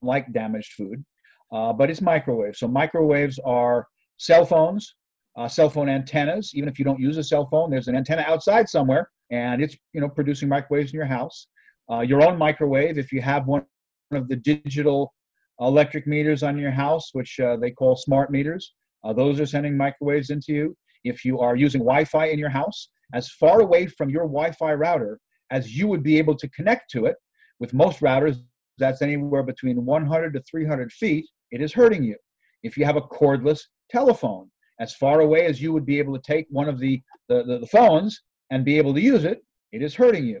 like 0.00 0.32
damaged 0.32 0.74
food. 0.74 1.04
Uh, 1.50 1.72
but 1.72 1.90
it's 1.90 2.00
microwaves. 2.00 2.58
So 2.60 2.68
microwaves 2.68 3.40
are 3.44 3.88
cell 4.18 4.44
phones, 4.44 4.94
uh, 5.36 5.48
cell 5.48 5.70
phone 5.70 5.88
antennas. 5.88 6.52
Even 6.54 6.68
if 6.68 6.78
you 6.78 6.84
don't 6.84 7.00
use 7.00 7.16
a 7.16 7.24
cell 7.24 7.46
phone, 7.46 7.70
there's 7.70 7.88
an 7.88 7.96
antenna 7.96 8.22
outside 8.22 8.68
somewhere, 8.68 9.10
and 9.30 9.62
it's 9.62 9.76
you 9.92 10.00
know 10.00 10.08
producing 10.08 10.48
microwaves 10.48 10.92
in 10.92 10.96
your 10.96 11.06
house. 11.06 11.46
Uh, 11.90 12.00
your 12.00 12.22
own 12.22 12.36
microwave, 12.36 12.98
if 12.98 13.12
you 13.12 13.22
have 13.22 13.46
one 13.46 13.64
of 14.12 14.28
the 14.28 14.36
digital 14.36 15.12
electric 15.60 16.06
meters 16.06 16.42
on 16.42 16.58
your 16.58 16.70
house, 16.70 17.10
which 17.12 17.40
uh, 17.40 17.56
they 17.56 17.70
call 17.70 17.96
smart 17.96 18.30
meters. 18.30 18.74
Uh, 19.04 19.12
those 19.12 19.40
are 19.40 19.46
sending 19.46 19.76
microwaves 19.76 20.30
into 20.30 20.52
you. 20.52 20.74
If 21.04 21.24
you 21.24 21.40
are 21.40 21.56
using 21.56 21.80
Wi 21.80 22.04
Fi 22.04 22.26
in 22.26 22.38
your 22.38 22.50
house, 22.50 22.90
as 23.14 23.30
far 23.30 23.60
away 23.60 23.86
from 23.86 24.10
your 24.10 24.24
Wi 24.24 24.52
Fi 24.52 24.74
router 24.74 25.18
as 25.50 25.76
you 25.76 25.88
would 25.88 26.02
be 26.02 26.18
able 26.18 26.36
to 26.36 26.48
connect 26.50 26.90
to 26.90 27.06
it, 27.06 27.16
with 27.58 27.74
most 27.74 28.00
routers, 28.00 28.38
that's 28.76 29.02
anywhere 29.02 29.42
between 29.42 29.84
100 29.84 30.32
to 30.34 30.40
300 30.40 30.92
feet, 30.92 31.26
it 31.50 31.60
is 31.60 31.72
hurting 31.72 32.04
you. 32.04 32.16
If 32.62 32.76
you 32.76 32.84
have 32.84 32.96
a 32.96 33.00
cordless 33.00 33.62
telephone, 33.90 34.50
as 34.78 34.94
far 34.94 35.20
away 35.20 35.46
as 35.46 35.60
you 35.60 35.72
would 35.72 35.86
be 35.86 35.98
able 35.98 36.14
to 36.14 36.22
take 36.22 36.46
one 36.50 36.68
of 36.68 36.78
the, 36.78 37.02
the, 37.28 37.42
the, 37.42 37.58
the 37.58 37.66
phones 37.66 38.22
and 38.50 38.64
be 38.64 38.78
able 38.78 38.94
to 38.94 39.00
use 39.00 39.24
it, 39.24 39.42
it 39.72 39.82
is 39.82 39.94
hurting 39.94 40.24
you. 40.24 40.40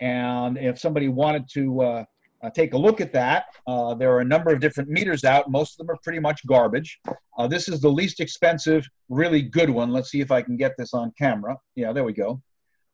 And 0.00 0.58
if 0.58 0.78
somebody 0.78 1.08
wanted 1.08 1.48
to 1.54 1.80
uh, 1.82 2.04
uh, 2.42 2.50
take 2.50 2.74
a 2.74 2.78
look 2.78 3.00
at 3.00 3.12
that. 3.12 3.46
Uh, 3.66 3.94
there 3.94 4.12
are 4.12 4.20
a 4.20 4.24
number 4.24 4.52
of 4.52 4.60
different 4.60 4.88
meters 4.88 5.24
out. 5.24 5.50
Most 5.50 5.72
of 5.72 5.86
them 5.86 5.94
are 5.94 5.98
pretty 6.02 6.20
much 6.20 6.46
garbage. 6.46 7.00
Uh, 7.38 7.46
this 7.46 7.68
is 7.68 7.80
the 7.80 7.88
least 7.88 8.20
expensive, 8.20 8.86
really 9.08 9.42
good 9.42 9.70
one. 9.70 9.92
Let's 9.92 10.10
see 10.10 10.20
if 10.20 10.30
I 10.30 10.42
can 10.42 10.56
get 10.56 10.72
this 10.76 10.94
on 10.94 11.12
camera. 11.18 11.56
Yeah, 11.74 11.92
there 11.92 12.04
we 12.04 12.12
go. 12.12 12.42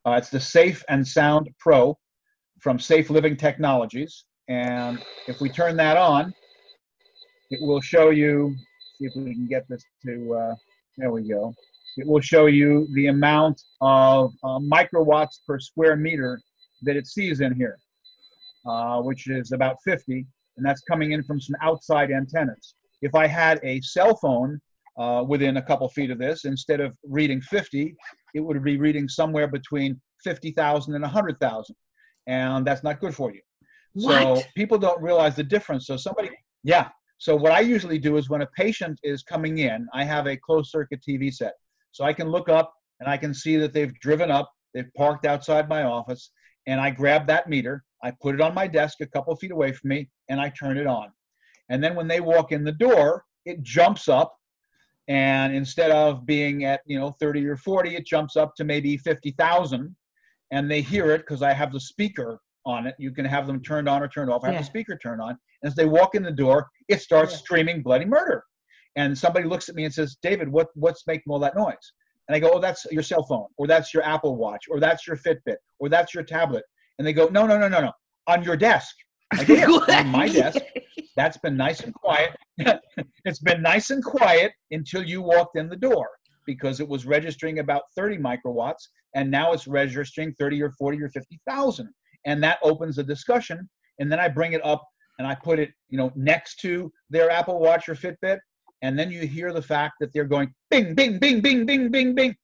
Uh, 0.05 0.13
it's 0.13 0.29
the 0.29 0.39
Safe 0.39 0.83
and 0.89 1.07
Sound 1.07 1.49
Pro 1.59 1.97
from 2.61 2.79
Safe 2.79 3.09
Living 3.09 3.37
Technologies. 3.37 4.25
And 4.47 5.03
if 5.27 5.39
we 5.39 5.49
turn 5.49 5.77
that 5.77 5.97
on, 5.97 6.33
it 7.49 7.59
will 7.61 7.81
show 7.81 8.09
you, 8.09 8.55
see 8.97 9.05
if 9.05 9.13
we 9.15 9.33
can 9.33 9.47
get 9.47 9.67
this 9.69 9.83
to, 10.05 10.55
there 10.97 11.11
we 11.11 11.27
go. 11.27 11.53
It 11.97 12.07
will 12.07 12.21
show 12.21 12.47
you 12.47 12.87
the 12.93 13.07
amount 13.07 13.61
of 13.81 14.33
microwatts 14.43 15.39
per 15.45 15.59
square 15.59 15.95
meter 15.95 16.41
that 16.83 16.95
it 16.95 17.07
sees 17.07 17.41
in 17.41 17.53
here, 17.55 17.77
uh, 18.65 19.01
which 19.01 19.27
is 19.27 19.51
about 19.51 19.77
50, 19.83 20.25
and 20.57 20.65
that's 20.65 20.81
coming 20.81 21.11
in 21.11 21.23
from 21.23 21.39
some 21.39 21.55
outside 21.61 22.11
antennas. 22.11 22.75
If 23.01 23.15
I 23.15 23.27
had 23.27 23.59
a 23.63 23.81
cell 23.81 24.15
phone 24.15 24.59
uh, 24.97 25.23
within 25.27 25.57
a 25.57 25.61
couple 25.61 25.87
feet 25.89 26.11
of 26.11 26.19
this, 26.19 26.45
instead 26.45 26.79
of 26.79 26.95
reading 27.03 27.41
50, 27.41 27.95
it 28.33 28.39
would 28.39 28.63
be 28.63 28.77
reading 28.77 29.07
somewhere 29.07 29.47
between 29.47 29.99
50,000 30.23 30.93
and 30.93 31.01
100,000. 31.01 31.75
And 32.27 32.65
that's 32.65 32.83
not 32.83 32.99
good 32.99 33.13
for 33.13 33.33
you. 33.33 33.41
What? 33.93 34.37
So 34.37 34.43
people 34.55 34.77
don't 34.77 35.01
realize 35.01 35.35
the 35.35 35.43
difference. 35.43 35.87
So 35.87 35.97
somebody, 35.97 36.29
yeah. 36.63 36.89
So 37.17 37.35
what 37.35 37.51
I 37.51 37.59
usually 37.59 37.99
do 37.99 38.17
is 38.17 38.29
when 38.29 38.41
a 38.41 38.47
patient 38.57 38.99
is 39.03 39.23
coming 39.23 39.59
in, 39.59 39.87
I 39.93 40.03
have 40.03 40.27
a 40.27 40.37
closed 40.37 40.71
circuit 40.71 41.01
TV 41.07 41.33
set. 41.33 41.53
So 41.91 42.03
I 42.03 42.13
can 42.13 42.29
look 42.29 42.49
up 42.49 42.73
and 42.99 43.09
I 43.09 43.17
can 43.17 43.33
see 43.33 43.57
that 43.57 43.73
they've 43.73 43.93
driven 43.99 44.31
up, 44.31 44.51
they've 44.73 44.91
parked 44.95 45.25
outside 45.25 45.69
my 45.69 45.83
office, 45.83 46.31
and 46.67 46.79
I 46.79 46.89
grab 46.89 47.27
that 47.27 47.49
meter, 47.49 47.83
I 48.03 48.11
put 48.21 48.35
it 48.35 48.41
on 48.41 48.53
my 48.53 48.67
desk 48.67 48.99
a 49.01 49.07
couple 49.07 49.35
feet 49.35 49.51
away 49.51 49.71
from 49.71 49.89
me, 49.89 50.09
and 50.29 50.39
I 50.39 50.49
turn 50.49 50.77
it 50.77 50.87
on. 50.87 51.11
And 51.69 51.83
then 51.83 51.95
when 51.95 52.07
they 52.07 52.19
walk 52.19 52.51
in 52.51 52.63
the 52.63 52.71
door, 52.71 53.25
it 53.45 53.61
jumps 53.63 54.07
up 54.07 54.35
and 55.07 55.53
instead 55.53 55.91
of 55.91 56.25
being 56.25 56.63
at 56.63 56.81
you 56.85 56.97
know 56.97 57.11
30 57.11 57.45
or 57.47 57.57
40 57.57 57.95
it 57.95 58.05
jumps 58.05 58.35
up 58.37 58.55
to 58.55 58.63
maybe 58.63 58.97
50,000 58.97 59.95
and 60.51 60.71
they 60.71 60.81
hear 60.81 61.11
it 61.11 61.19
because 61.19 61.41
I 61.41 61.51
have 61.53 61.73
the 61.73 61.79
speaker 61.79 62.39
on 62.65 62.87
it 62.87 62.95
you 62.97 63.11
can 63.11 63.25
have 63.25 63.45
them 63.45 63.61
turned 63.61 63.89
on 63.89 64.01
or 64.01 64.07
turned 64.07 64.31
off 64.31 64.43
I 64.43 64.47
have 64.47 64.55
Yeah. 64.55 64.61
the 64.61 64.65
speaker 64.65 64.97
turned 64.97 65.21
on 65.21 65.31
and 65.31 65.69
as 65.69 65.75
they 65.75 65.85
walk 65.85 66.15
in 66.15 66.23
the 66.23 66.31
door 66.31 66.69
it 66.87 67.01
starts 67.01 67.33
Yeah. 67.33 67.39
screaming 67.39 67.81
bloody 67.81 68.05
murder 68.05 68.43
and 68.95 69.17
somebody 69.17 69.45
looks 69.45 69.67
at 69.67 69.75
me 69.75 69.83
and 69.83 69.93
says 69.93 70.15
David 70.21 70.47
what 70.47 70.69
what's 70.75 71.05
making 71.05 71.31
all 71.31 71.39
that 71.39 71.55
noise 71.55 71.91
and 72.27 72.35
I 72.35 72.39
go 72.39 72.51
oh 72.53 72.59
that's 72.59 72.85
your 72.91 73.03
cell 73.03 73.23
phone 73.23 73.47
or 73.57 73.67
that's 73.67 73.93
your 73.93 74.03
Apple 74.03 74.35
watch 74.35 74.65
or 74.69 74.79
that's 74.79 75.07
your 75.07 75.17
Fitbit 75.17 75.57
or 75.79 75.89
that's 75.89 76.13
your 76.13 76.23
tablet. 76.23 76.63
And 76.97 77.07
they 77.07 77.13
go 77.13 77.27
no 77.27 77.45
no 77.45 77.57
no 77.57 77.67
no 77.67 77.81
no 77.81 77.91
on 78.27 78.43
your 78.43 78.55
desk. 78.55 78.95
"Yeah, 79.47 79.65
on 79.89 80.07
my 80.07 80.29
desk. 80.29 80.59
That's 81.15 81.37
been 81.37 81.57
nice 81.57 81.81
and 81.81 81.93
quiet. 81.93 82.35
it's 83.25 83.39
been 83.39 83.61
nice 83.61 83.89
and 83.89 84.03
quiet 84.03 84.51
until 84.71 85.03
you 85.03 85.21
walked 85.21 85.57
in 85.57 85.69
the 85.69 85.75
door 85.75 86.09
because 86.45 86.79
it 86.79 86.87
was 86.87 87.05
registering 87.05 87.59
about 87.59 87.83
30 87.95 88.17
microwatts 88.17 88.83
and 89.15 89.29
now 89.29 89.53
it's 89.53 89.67
registering 89.67 90.33
30 90.33 90.61
or 90.61 90.71
40 90.71 91.01
or 91.01 91.09
50,000 91.09 91.89
and 92.25 92.43
that 92.43 92.59
opens 92.63 92.97
a 92.97 93.03
discussion 93.03 93.69
and 93.99 94.11
then 94.11 94.19
I 94.19 94.27
bring 94.27 94.53
it 94.53 94.65
up 94.65 94.83
and 95.19 95.27
I 95.27 95.35
put 95.35 95.59
it, 95.59 95.71
you 95.89 95.97
know, 95.97 96.11
next 96.15 96.59
to 96.61 96.91
their 97.09 97.29
Apple 97.29 97.59
Watch 97.59 97.87
or 97.87 97.95
Fitbit 97.95 98.39
and 98.83 98.97
then 98.97 99.09
you 99.09 99.25
hear 99.25 99.51
the 99.51 99.61
fact 99.61 99.95
that 99.99 100.13
they're 100.13 100.25
going 100.25 100.53
bing 100.69 100.93
bing 100.93 101.17
bing 101.17 101.41
bing 101.41 101.65
bing 101.65 101.89
bing 101.89 102.13
bing 102.13 102.35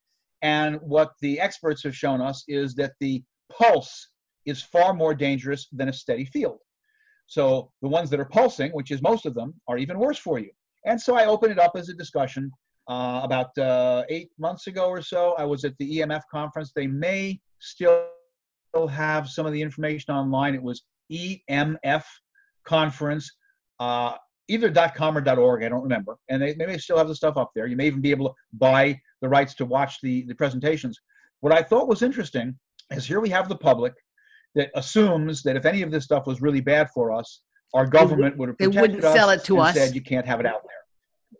and 0.41 0.77
what 0.81 1.11
the 1.21 1.39
experts 1.39 1.83
have 1.83 1.95
shown 1.95 2.21
us 2.21 2.43
is 2.47 2.73
that 2.75 2.93
the 2.99 3.21
pulse 3.51 4.09
is 4.45 4.61
far 4.61 4.93
more 4.93 5.13
dangerous 5.13 5.67
than 5.71 5.89
a 5.89 5.93
steady 5.93 6.25
field. 6.25 6.59
So 7.27 7.71
the 7.81 7.87
ones 7.87 8.09
that 8.09 8.19
are 8.19 8.25
pulsing, 8.25 8.71
which 8.71 8.89
is 8.89 9.01
most 9.01 9.25
of 9.25 9.35
them, 9.35 9.53
are 9.67 9.77
even 9.77 9.99
worse 9.99 10.17
for 10.17 10.39
you. 10.39 10.49
And 10.85 10.99
so 10.99 11.15
I 11.15 11.25
opened 11.25 11.51
it 11.51 11.59
up 11.59 11.73
as 11.75 11.89
a 11.89 11.93
discussion. 11.93 12.51
Uh, 12.87 13.21
about 13.23 13.55
uh, 13.59 14.03
eight 14.09 14.31
months 14.39 14.65
ago 14.65 14.87
or 14.87 14.99
so, 14.99 15.35
I 15.37 15.43
was 15.43 15.63
at 15.63 15.77
the 15.77 15.99
EMF 15.99 16.23
conference. 16.31 16.71
They 16.73 16.87
may 16.87 17.39
still 17.59 18.07
have 18.89 19.29
some 19.29 19.45
of 19.45 19.53
the 19.53 19.61
information 19.61 20.11
online. 20.11 20.55
It 20.55 20.63
was 20.63 20.81
EMF 21.11 22.03
conference, 22.65 23.31
uh, 23.79 24.15
either 24.49 24.71
.com 24.95 25.17
or 25.17 25.39
.org. 25.39 25.63
I 25.63 25.69
don't 25.69 25.83
remember. 25.83 26.17
And 26.29 26.41
they, 26.41 26.53
they 26.53 26.65
may 26.65 26.77
still 26.77 26.97
have 26.97 27.07
the 27.07 27.15
stuff 27.15 27.37
up 27.37 27.51
there. 27.55 27.67
You 27.67 27.75
may 27.75 27.87
even 27.87 28.01
be 28.01 28.11
able 28.11 28.29
to 28.29 28.35
buy 28.53 28.99
the 29.21 29.29
rights 29.29 29.53
to 29.55 29.65
watch 29.65 30.01
the, 30.01 30.25
the 30.27 30.35
presentations. 30.35 30.99
What 31.41 31.53
I 31.53 31.61
thought 31.61 31.87
was 31.87 32.01
interesting 32.01 32.57
is 32.91 33.05
here 33.05 33.19
we 33.19 33.29
have 33.29 33.47
the 33.47 33.57
public 33.57 33.93
that 34.55 34.71
assumes 34.75 35.43
that 35.43 35.55
if 35.55 35.65
any 35.65 35.81
of 35.81 35.91
this 35.91 36.03
stuff 36.03 36.25
was 36.25 36.41
really 36.41 36.61
bad 36.61 36.89
for 36.93 37.11
us, 37.11 37.41
our 37.73 37.85
government 37.85 38.35
would 38.37 38.49
have 38.49 38.57
protected 38.57 38.77
they 38.77 38.81
wouldn't 38.81 39.05
us 39.05 39.15
sell 39.15 39.29
it 39.29 39.43
to 39.45 39.59
and 39.59 39.67
us. 39.67 39.75
said 39.75 39.95
you 39.95 40.01
can't 40.01 40.25
have 40.25 40.39
it 40.39 40.45
out 40.45 40.63
there. 40.63 41.39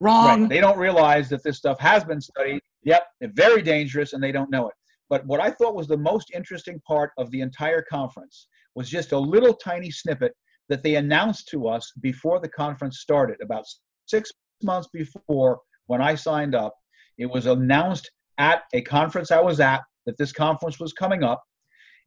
Wrong. 0.00 0.42
Right. 0.42 0.48
They 0.48 0.60
don't 0.60 0.78
realize 0.78 1.28
that 1.30 1.42
this 1.42 1.56
stuff 1.56 1.78
has 1.80 2.04
been 2.04 2.20
studied. 2.20 2.60
Yep, 2.84 3.06
it's 3.20 3.32
very 3.34 3.62
dangerous, 3.62 4.12
and 4.12 4.22
they 4.22 4.32
don't 4.32 4.50
know 4.50 4.68
it. 4.68 4.74
But 5.08 5.24
what 5.26 5.40
I 5.40 5.50
thought 5.50 5.74
was 5.74 5.86
the 5.86 5.96
most 5.96 6.32
interesting 6.34 6.80
part 6.86 7.12
of 7.18 7.30
the 7.30 7.40
entire 7.40 7.82
conference 7.82 8.48
was 8.74 8.90
just 8.90 9.12
a 9.12 9.18
little 9.18 9.54
tiny 9.54 9.90
snippet 9.90 10.34
that 10.72 10.82
they 10.82 10.94
announced 10.94 11.48
to 11.48 11.68
us 11.68 11.92
before 12.00 12.40
the 12.40 12.48
conference 12.48 13.00
started, 13.00 13.36
about 13.42 13.66
six 14.06 14.32
months 14.62 14.88
before 14.90 15.60
when 15.84 16.00
I 16.00 16.14
signed 16.14 16.54
up. 16.54 16.74
It 17.18 17.26
was 17.26 17.44
announced 17.44 18.10
at 18.38 18.62
a 18.72 18.80
conference 18.80 19.30
I 19.30 19.42
was 19.42 19.60
at 19.60 19.82
that 20.06 20.16
this 20.16 20.32
conference 20.32 20.80
was 20.80 20.94
coming 20.94 21.22
up, 21.22 21.42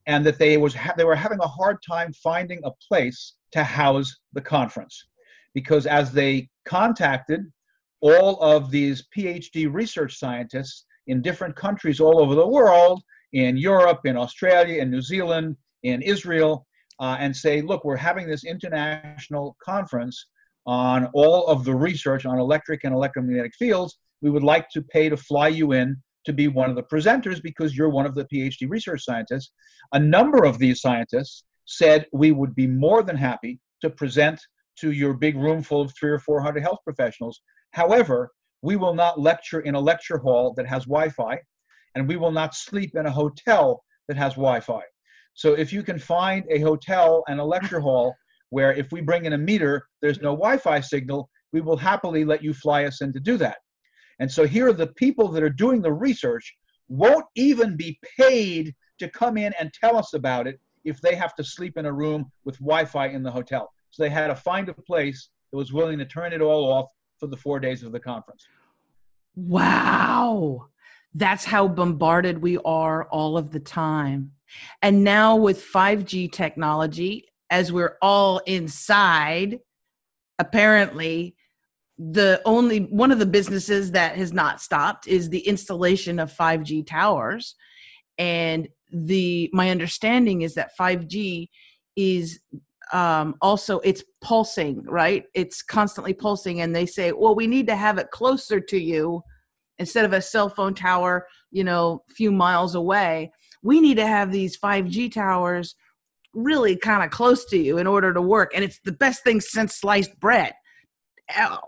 and 0.08 0.26
that 0.26 0.40
they 0.40 0.58
was 0.58 0.74
ha- 0.74 0.96
they 0.98 1.04
were 1.04 1.16
having 1.16 1.38
a 1.42 1.48
hard 1.48 1.78
time 1.88 2.12
finding 2.24 2.60
a 2.64 2.72
place 2.88 3.36
to 3.52 3.64
house 3.64 4.12
the 4.34 4.42
conference, 4.42 4.96
because 5.54 5.86
as 5.86 6.12
they 6.12 6.50
contacted 6.66 7.42
all 8.02 8.42
of 8.42 8.72
these 8.72 9.08
PhD 9.16 9.72
research 9.72 10.18
scientists 10.18 10.86
in 11.06 11.22
different 11.22 11.56
countries 11.56 12.00
all 12.00 12.20
over 12.20 12.34
the 12.34 12.48
world, 12.48 13.04
in 13.34 13.58
Europe, 13.58 14.02
in 14.06 14.18
Australia, 14.18 14.82
in 14.82 14.90
New 14.90 15.04
Zealand, 15.04 15.56
in 15.84 16.02
Israel, 16.02 16.66
uh, 17.00 17.18
and 17.20 17.36
say, 17.36 17.62
look, 17.62 17.84
we're 17.84 17.96
having 17.96 18.28
this 18.28 18.44
international 18.46 19.56
conference 19.64 20.28
on 20.66 21.08
all 21.14 21.46
of 21.48 21.64
the 21.64 21.76
research 21.76 22.26
on 22.26 22.40
electric 22.40 22.84
and 22.84 22.94
electromagnetic 22.94 23.54
fields. 23.56 23.98
We 24.22 24.30
would 24.30 24.44
like 24.44 24.70
to 24.70 24.82
pay 24.82 25.10
to 25.10 25.18
fly 25.18 25.50
you 25.50 25.74
in 25.74 25.98
to 26.26 26.34
be 26.34 26.48
one 26.48 26.70
of 26.70 26.76
the 26.76 26.84
presenters 26.84 27.42
because 27.42 27.78
you're 27.78 27.90
one 27.90 28.06
of 28.06 28.16
the 28.16 28.26
PhD 28.26 28.68
research 28.68 29.04
scientists. 29.04 29.52
A 29.94 30.00
number 30.00 30.44
of 30.44 30.58
these 30.58 30.82
scientists 30.82 31.44
said 31.66 32.08
we 32.12 32.32
would 32.32 32.56
be 32.56 32.68
more 32.68 33.04
than 33.04 33.16
happy 33.16 33.60
to 33.82 33.90
present 33.90 34.42
to 34.80 34.92
your 34.92 35.14
big 35.14 35.36
room 35.38 35.62
full 35.62 35.82
of 35.82 35.94
three 35.98 36.12
or 36.12 36.20
four 36.20 36.42
hundred 36.42 36.62
health 36.62 36.80
professionals. 36.84 37.42
However, 37.72 38.32
we 38.62 38.76
will 38.76 38.96
not 38.96 39.20
lecture 39.20 39.62
in 39.62 39.76
a 39.76 39.80
lecture 39.80 40.18
hall 40.18 40.54
that 40.58 40.68
has 40.68 40.86
Wi 40.86 41.10
Fi, 41.10 41.40
and 41.94 42.08
we 42.08 42.16
will 42.16 42.32
not 42.32 42.56
sleep 42.56 42.96
in 42.96 43.06
a 43.06 43.12
hotel 43.12 43.84
that 44.08 44.18
has 44.18 44.34
Wi 44.34 44.60
Fi. 44.60 44.82
So 45.36 45.54
if 45.54 45.72
you 45.72 45.84
can 45.84 46.00
find 46.00 46.46
a 46.50 46.60
hotel 46.60 47.24
and 47.28 47.40
a 47.40 47.46
lecture 47.46 47.80
hall 47.80 48.16
where 48.50 48.74
if 48.74 48.92
we 48.92 49.02
bring 49.02 49.26
in 49.26 49.34
a 49.34 49.38
meter, 49.38 49.86
there's 50.02 50.22
no 50.22 50.32
Wi 50.32 50.58
Fi 50.58 50.80
signal, 50.80 51.30
we 51.52 51.62
will 51.62 51.78
happily 51.78 52.26
let 52.26 52.44
you 52.44 52.54
fly 52.54 52.86
us 52.86 53.02
in 53.02 53.14
to 53.14 53.20
do 53.20 53.38
that. 53.38 53.58
And 54.20 54.32
so 54.32 54.46
here, 54.46 54.72
the 54.72 54.88
people 54.88 55.28
that 55.30 55.44
are 55.44 55.50
doing 55.50 55.82
the 55.82 55.92
research 55.92 56.56
won't 56.88 57.26
even 57.36 57.76
be 57.76 58.00
paid 58.18 58.74
to 59.00 59.10
come 59.10 59.38
in 59.38 59.54
and 59.60 59.74
tell 59.74 59.98
us 59.98 60.14
about 60.14 60.48
it 60.48 60.60
if 60.86 61.02
they 61.02 61.16
have 61.16 61.36
to 61.36 61.44
sleep 61.44 61.78
in 61.78 61.86
a 61.86 61.92
room 61.92 62.32
with 62.46 62.58
Wi 62.60 62.86
Fi 62.86 63.08
in 63.08 63.24
the 63.24 63.32
hotel. 63.32 63.72
So 63.92 64.04
they 64.04 64.10
had 64.10 64.28
to 64.28 64.36
find 64.36 64.70
a 64.70 64.74
place 64.74 65.30
that 65.52 65.58
was 65.58 65.74
willing 65.74 65.98
to 66.00 66.06
turn 66.06 66.32
it 66.32 66.42
all 66.42 66.72
off 66.72 66.90
for 67.20 67.28
the 67.28 67.38
four 67.38 67.60
days 67.60 67.84
of 67.84 67.92
the 67.92 68.00
conference. 68.00 68.48
Wow. 69.36 70.68
That's 71.16 71.46
how 71.46 71.70
bombarded 71.70 72.42
we 72.42 72.58
are 72.66 73.06
all 73.06 73.38
of 73.38 73.52
the 73.52 73.60
time. 73.60 74.32
And 74.82 75.04
now 75.04 75.38
with 75.38 75.64
5G 75.64 76.32
technology, 76.32 77.30
as 77.50 77.72
we're 77.72 77.98
all 78.02 78.40
inside, 78.40 79.60
apparently 80.40 81.36
the 81.98 82.42
only 82.44 82.80
one 82.80 83.14
of 83.14 83.20
the 83.20 83.26
businesses 83.26 83.92
that 83.92 84.18
has 84.18 84.34
not 84.34 84.62
stopped 84.62 85.08
is 85.08 85.30
the 85.30 85.40
installation 85.48 86.20
of 86.20 86.34
5G 86.34 86.86
towers. 86.86 87.56
And 88.18 88.68
the 88.92 89.50
my 89.54 89.70
understanding 89.70 90.42
is 90.42 90.56
that 90.56 90.72
5G 90.78 91.48
is 91.96 92.42
um, 92.92 93.36
also 93.42 93.80
it's 93.80 94.04
pulsing, 94.22 94.84
right? 94.84 95.24
It's 95.34 95.62
constantly 95.62 96.14
pulsing, 96.14 96.60
and 96.60 96.76
they 96.76 96.86
say, 96.86 97.14
well, 97.14 97.36
we 97.36 97.48
need 97.48 97.68
to 97.68 97.76
have 97.76 97.98
it 97.98 98.12
closer 98.12 98.60
to 98.60 98.78
you 98.78 99.24
instead 99.80 100.06
of 100.06 100.14
a 100.14 100.22
cell 100.22 100.50
phone 100.50 100.74
tower, 100.74 101.28
you 101.52 101.64
know, 101.64 102.04
a 102.10 102.14
few 102.14 102.32
miles 102.32 102.76
away. 102.76 103.32
We 103.64 103.82
need 103.82 103.96
to 103.96 104.08
have 104.08 104.32
these 104.32 104.58
5G 104.58 105.12
towers 105.12 105.76
really 106.34 106.76
kind 106.76 107.04
of 107.04 107.10
close 107.12 107.46
to 107.46 107.58
you 107.58 107.78
in 107.78 107.88
order 107.88 108.14
to 108.14 108.22
work, 108.22 108.52
and 108.54 108.64
it's 108.64 108.80
the 108.84 108.92
best 108.92 109.24
thing 109.24 109.42
since 109.42 109.76
sliced 109.76 110.20
bread. 110.20 110.54
Ow. 111.38 111.62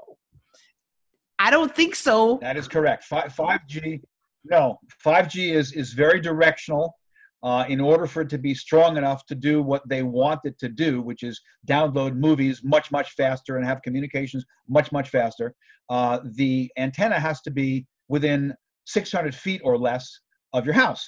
I 1.39 1.51
don't 1.51 1.75
think 1.75 1.95
so. 1.95 2.37
That 2.41 2.57
is 2.57 2.67
correct. 2.67 3.03
Five, 3.03 3.33
5G, 3.33 4.01
no, 4.43 4.79
5G 5.05 5.53
is, 5.53 5.71
is 5.73 5.93
very 5.93 6.19
directional. 6.19 6.95
uh, 7.43 7.65
in 7.69 7.79
order 7.79 8.07
for 8.07 8.21
it 8.23 8.29
to 8.29 8.37
be 8.37 8.53
strong 8.53 8.97
enough 8.97 9.25
to 9.27 9.35
do 9.35 9.61
what 9.61 9.87
they 9.87 10.03
want 10.03 10.39
it 10.43 10.57
to 10.59 10.69
do, 10.69 11.01
which 11.01 11.23
is 11.23 11.39
download 11.67 12.15
movies 12.15 12.61
much, 12.63 12.91
much 12.91 13.11
faster 13.11 13.57
and 13.57 13.65
have 13.65 13.81
communications 13.83 14.43
much, 14.67 14.91
much 14.91 15.09
faster, 15.09 15.53
uh, 15.89 16.19
the 16.35 16.69
antenna 16.77 17.19
has 17.19 17.41
to 17.41 17.51
be 17.51 17.85
within 18.07 18.53
600 18.85 19.35
feet 19.35 19.61
or 19.63 19.77
less 19.77 20.19
of 20.53 20.65
your 20.65 20.73
house. 20.73 21.07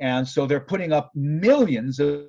And 0.00 0.26
so 0.26 0.46
they're 0.46 0.60
putting 0.60 0.92
up 0.92 1.10
millions 1.14 2.00
of 2.00 2.26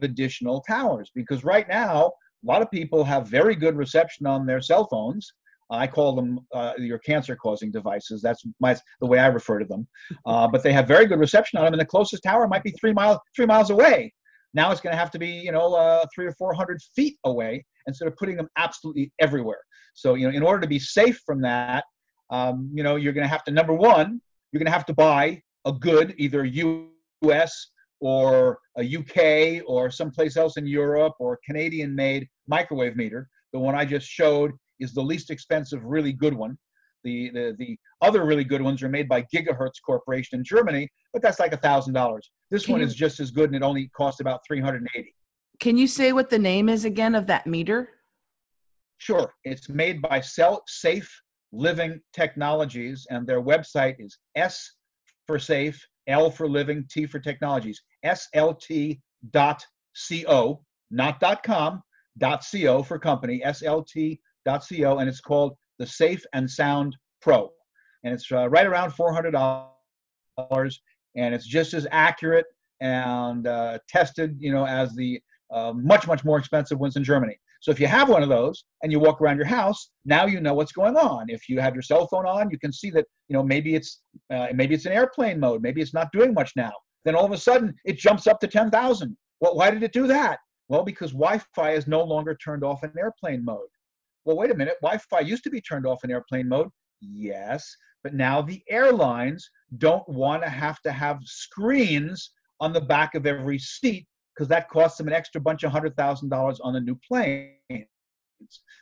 additional 0.00 0.62
towers 0.62 1.10
because 1.14 1.44
right 1.44 1.68
now, 1.68 2.06
a 2.06 2.46
lot 2.46 2.62
of 2.62 2.70
people 2.70 3.04
have 3.04 3.28
very 3.28 3.54
good 3.54 3.76
reception 3.76 4.26
on 4.26 4.46
their 4.46 4.60
cell 4.60 4.86
phones 4.90 5.32
I 5.72 5.86
call 5.86 6.14
them 6.14 6.40
uh, 6.52 6.74
your 6.78 6.98
cancer-causing 6.98 7.70
devices. 7.70 8.20
That's 8.20 8.44
my, 8.60 8.76
the 9.00 9.06
way 9.06 9.18
I 9.18 9.26
refer 9.26 9.58
to 9.58 9.64
them. 9.64 9.88
Uh, 10.26 10.46
but 10.46 10.62
they 10.62 10.72
have 10.72 10.86
very 10.86 11.06
good 11.06 11.18
reception 11.18 11.58
on 11.58 11.64
them, 11.64 11.74
and 11.74 11.80
the 11.80 11.86
closest 11.86 12.22
tower 12.22 12.46
might 12.46 12.62
be 12.62 12.70
three 12.72 12.92
miles 12.92 13.18
three 13.34 13.46
miles 13.46 13.70
away. 13.70 14.12
Now 14.54 14.70
it's 14.70 14.80
going 14.80 14.92
to 14.92 14.98
have 14.98 15.10
to 15.12 15.18
be 15.18 15.28
you 15.28 15.50
know 15.50 15.74
uh, 15.74 16.04
three 16.14 16.26
or 16.26 16.32
four 16.32 16.54
hundred 16.54 16.80
feet 16.94 17.16
away 17.24 17.64
instead 17.86 18.06
of 18.06 18.16
putting 18.16 18.36
them 18.36 18.48
absolutely 18.56 19.10
everywhere. 19.20 19.58
So 19.94 20.14
you 20.14 20.28
know, 20.28 20.36
in 20.36 20.42
order 20.42 20.60
to 20.60 20.68
be 20.68 20.78
safe 20.78 21.20
from 21.26 21.40
that, 21.42 21.84
um, 22.32 22.70
you 22.74 22.82
know, 22.82 22.96
you're 22.96 23.12
going 23.12 23.24
to 23.24 23.28
have 23.28 23.44
to 23.44 23.52
number 23.52 23.74
one, 23.74 24.20
you're 24.50 24.58
going 24.58 24.66
to 24.66 24.72
have 24.72 24.86
to 24.86 24.94
buy 24.94 25.40
a 25.66 25.72
good 25.72 26.14
either 26.16 26.44
U.S. 26.44 27.68
or 28.00 28.58
a 28.78 28.96
UK 28.96 29.62
or 29.66 29.90
someplace 29.90 30.36
else 30.36 30.56
in 30.56 30.66
Europe 30.66 31.12
or 31.20 31.38
Canadian-made 31.46 32.26
microwave 32.48 32.96
meter. 32.96 33.28
The 33.52 33.58
one 33.58 33.74
I 33.74 33.84
just 33.84 34.08
showed 34.08 34.52
is 34.80 34.94
the 34.94 35.02
least 35.02 35.30
expensive, 35.30 35.84
really 35.84 36.12
good 36.12 36.34
one. 36.34 36.58
The, 37.04 37.30
the, 37.30 37.56
the 37.58 37.76
other 38.00 38.24
really 38.24 38.44
good 38.44 38.62
ones 38.62 38.82
are 38.82 38.88
made 38.88 39.08
by 39.08 39.22
Gigahertz 39.34 39.82
Corporation 39.84 40.38
in 40.38 40.44
Germany, 40.44 40.88
but 41.12 41.20
that's 41.20 41.38
like 41.38 41.52
a 41.52 41.58
thousand 41.58 41.92
dollars. 41.94 42.30
This 42.50 42.64
Can 42.64 42.72
one 42.72 42.80
you, 42.80 42.86
is 42.86 42.94
just 42.94 43.20
as 43.20 43.30
good 43.30 43.50
and 43.50 43.56
it 43.56 43.62
only 43.62 43.88
costs 43.88 44.20
about 44.20 44.40
380. 44.46 45.14
Can 45.60 45.76
you 45.76 45.86
say 45.86 46.12
what 46.12 46.30
the 46.30 46.38
name 46.38 46.68
is 46.68 46.84
again 46.84 47.14
of 47.14 47.26
that 47.26 47.46
meter? 47.46 47.90
Sure. 48.98 49.32
It's 49.44 49.68
made 49.68 50.00
by 50.00 50.20
Cell 50.20 50.62
Safe 50.66 51.21
Living 51.52 52.00
Technologies, 52.12 53.06
and 53.10 53.26
their 53.26 53.42
website 53.42 53.96
is 53.98 54.18
S 54.34 54.72
for 55.26 55.38
safe, 55.38 55.86
L 56.08 56.30
for 56.30 56.48
living, 56.48 56.84
T 56.90 57.06
for 57.06 57.18
technologies, 57.18 57.80
SLT 58.04 59.00
dot 59.30 59.64
co, 60.26 60.64
not 60.90 61.20
com, 61.44 61.82
co 62.20 62.82
for 62.82 62.98
company, 62.98 63.42
SLT 63.44 64.18
Co, 64.46 64.98
and 64.98 65.08
it's 65.08 65.20
called 65.20 65.56
the 65.78 65.86
Safe 65.86 66.24
and 66.32 66.50
Sound 66.50 66.96
Pro. 67.20 67.50
And 68.04 68.14
it's 68.14 68.30
uh, 68.32 68.48
right 68.48 68.66
around 68.66 68.92
$400, 68.92 69.68
and 71.16 71.34
it's 71.34 71.46
just 71.46 71.74
as 71.74 71.86
accurate 71.90 72.46
and 72.80 73.46
uh, 73.46 73.78
tested, 73.88 74.36
you 74.38 74.52
know, 74.52 74.66
as 74.66 74.94
the 74.94 75.20
uh, 75.52 75.72
much, 75.74 76.06
much 76.06 76.24
more 76.24 76.38
expensive 76.38 76.78
ones 76.80 76.96
in 76.96 77.04
Germany. 77.04 77.38
So 77.62 77.70
if 77.70 77.80
you 77.80 77.86
have 77.86 78.08
one 78.10 78.22
of 78.22 78.28
those 78.28 78.64
and 78.82 78.92
you 78.92 79.00
walk 79.00 79.20
around 79.20 79.38
your 79.38 79.46
house, 79.46 79.90
now 80.04 80.26
you 80.26 80.40
know 80.40 80.52
what's 80.52 80.72
going 80.72 80.96
on. 80.96 81.26
If 81.28 81.48
you 81.48 81.60
have 81.60 81.74
your 81.74 81.82
cell 81.82 82.06
phone 82.08 82.26
on, 82.26 82.50
you 82.50 82.58
can 82.58 82.72
see 82.72 82.90
that, 82.90 83.06
you 83.28 83.34
know, 83.34 83.42
maybe 83.42 83.74
it's 83.74 84.02
uh, 84.30 84.48
maybe 84.54 84.74
it's 84.74 84.84
in 84.84 84.92
airplane 84.92 85.40
mode, 85.40 85.62
maybe 85.62 85.80
it's 85.80 85.94
not 85.94 86.12
doing 86.12 86.34
much 86.34 86.52
now. 86.56 86.72
Then 87.04 87.14
all 87.14 87.24
of 87.24 87.32
a 87.32 87.38
sudden 87.38 87.74
it 87.84 87.98
jumps 87.98 88.26
up 88.26 88.38
to 88.40 88.46
10,000. 88.46 89.16
Well, 89.40 89.56
why 89.56 89.70
did 89.70 89.82
it 89.82 89.92
do 89.92 90.06
that? 90.08 90.38
Well, 90.68 90.84
because 90.84 91.12
Wi-Fi 91.12 91.72
is 91.72 91.86
no 91.86 92.02
longer 92.02 92.36
turned 92.36 92.64
off 92.64 92.84
in 92.84 92.92
airplane 92.98 93.44
mode 93.44 93.68
well, 94.24 94.36
wait 94.36 94.50
a 94.50 94.56
minute, 94.56 94.76
Wi 94.82 94.98
Fi 94.98 95.20
used 95.20 95.44
to 95.44 95.50
be 95.50 95.60
turned 95.60 95.86
off 95.86 96.04
in 96.04 96.10
airplane 96.10 96.48
mode. 96.48 96.68
Yes, 97.00 97.76
but 98.04 98.14
now 98.14 98.42
the 98.42 98.62
airlines 98.68 99.48
don't 99.78 100.08
want 100.08 100.42
to 100.42 100.48
have 100.48 100.80
to 100.82 100.92
have 100.92 101.18
screens 101.24 102.30
on 102.60 102.72
the 102.72 102.80
back 102.80 103.14
of 103.14 103.26
every 103.26 103.58
seat 103.58 104.06
because 104.34 104.48
that 104.48 104.68
costs 104.68 104.98
them 104.98 105.08
an 105.08 105.12
extra 105.12 105.40
bunch 105.40 105.62
of 105.62 105.72
hundred 105.72 105.96
thousand 105.96 106.28
dollars 106.28 106.60
on 106.60 106.76
a 106.76 106.80
new 106.80 106.98
plane. 107.06 107.56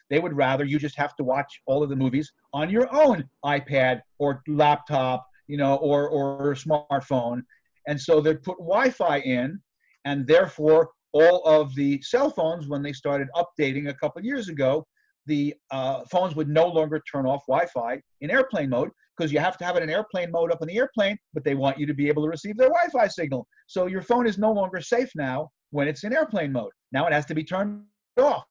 They 0.08 0.18
would 0.18 0.36
rather 0.36 0.64
you 0.64 0.78
just 0.78 0.96
have 0.96 1.14
to 1.16 1.24
watch 1.24 1.60
all 1.66 1.82
of 1.82 1.90
the 1.90 1.96
movies 1.96 2.32
on 2.52 2.70
your 2.70 2.88
own 2.94 3.28
iPad 3.44 4.00
or 4.18 4.42
laptop, 4.48 5.26
you 5.46 5.56
know, 5.56 5.76
or 5.76 6.08
or 6.08 6.54
smartphone. 6.54 7.42
And 7.86 8.00
so 8.00 8.20
they 8.20 8.34
put 8.34 8.58
Wi-Fi 8.58 9.18
in, 9.18 9.60
and 10.04 10.26
therefore 10.26 10.90
all 11.12 11.42
of 11.44 11.74
the 11.74 12.00
cell 12.02 12.30
phones, 12.30 12.68
when 12.68 12.82
they 12.82 12.92
started 12.92 13.28
updating 13.34 13.88
a 13.88 13.94
couple 13.94 14.22
years 14.22 14.48
ago, 14.48 14.86
the 15.26 15.54
uh, 15.70 16.02
phones 16.10 16.34
would 16.36 16.48
no 16.48 16.66
longer 16.66 17.02
turn 17.10 17.26
off 17.26 17.42
Wi-Fi 17.46 18.00
in 18.20 18.30
airplane 18.30 18.70
mode 18.70 18.90
because 19.20 19.32
you 19.32 19.38
have 19.38 19.58
to 19.58 19.66
have 19.66 19.76
it 19.76 19.82
in 19.82 19.90
airplane 19.90 20.30
mode 20.30 20.50
up 20.50 20.62
in 20.62 20.68
the 20.68 20.78
airplane, 20.78 21.18
but 21.34 21.44
they 21.44 21.54
want 21.54 21.78
you 21.78 21.84
to 21.84 21.92
be 21.92 22.08
able 22.08 22.22
to 22.22 22.28
receive 22.28 22.56
their 22.56 22.68
Wi-Fi 22.68 23.06
signal. 23.08 23.46
So 23.66 23.86
your 23.86 24.00
phone 24.00 24.26
is 24.26 24.38
no 24.38 24.50
longer 24.50 24.80
safe 24.80 25.10
now 25.14 25.50
when 25.72 25.88
it's 25.88 26.04
in 26.04 26.14
airplane 26.14 26.52
mode. 26.52 26.70
Now 26.90 27.06
it 27.06 27.12
has 27.12 27.26
to 27.26 27.34
be 27.34 27.44
turned 27.44 27.82
off. 28.18 28.44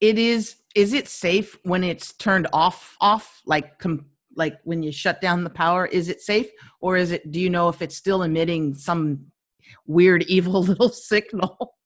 It 0.00 0.18
is. 0.18 0.56
Is 0.74 0.92
it 0.92 1.06
safe 1.06 1.56
when 1.62 1.84
it's 1.84 2.14
turned 2.14 2.48
off? 2.52 2.96
Off 3.00 3.40
like 3.46 3.78
com- 3.78 4.06
like 4.34 4.58
when 4.64 4.82
you 4.82 4.90
shut 4.90 5.20
down 5.20 5.44
the 5.44 5.50
power? 5.50 5.86
Is 5.86 6.08
it 6.08 6.20
safe, 6.20 6.50
or 6.80 6.96
is 6.96 7.12
it? 7.12 7.30
Do 7.30 7.40
you 7.40 7.48
know 7.48 7.68
if 7.68 7.80
it's 7.80 7.96
still 7.96 8.24
emitting 8.24 8.74
some 8.74 9.26
weird, 9.86 10.22
evil 10.28 10.64
little 10.64 10.88
signal? 10.88 11.76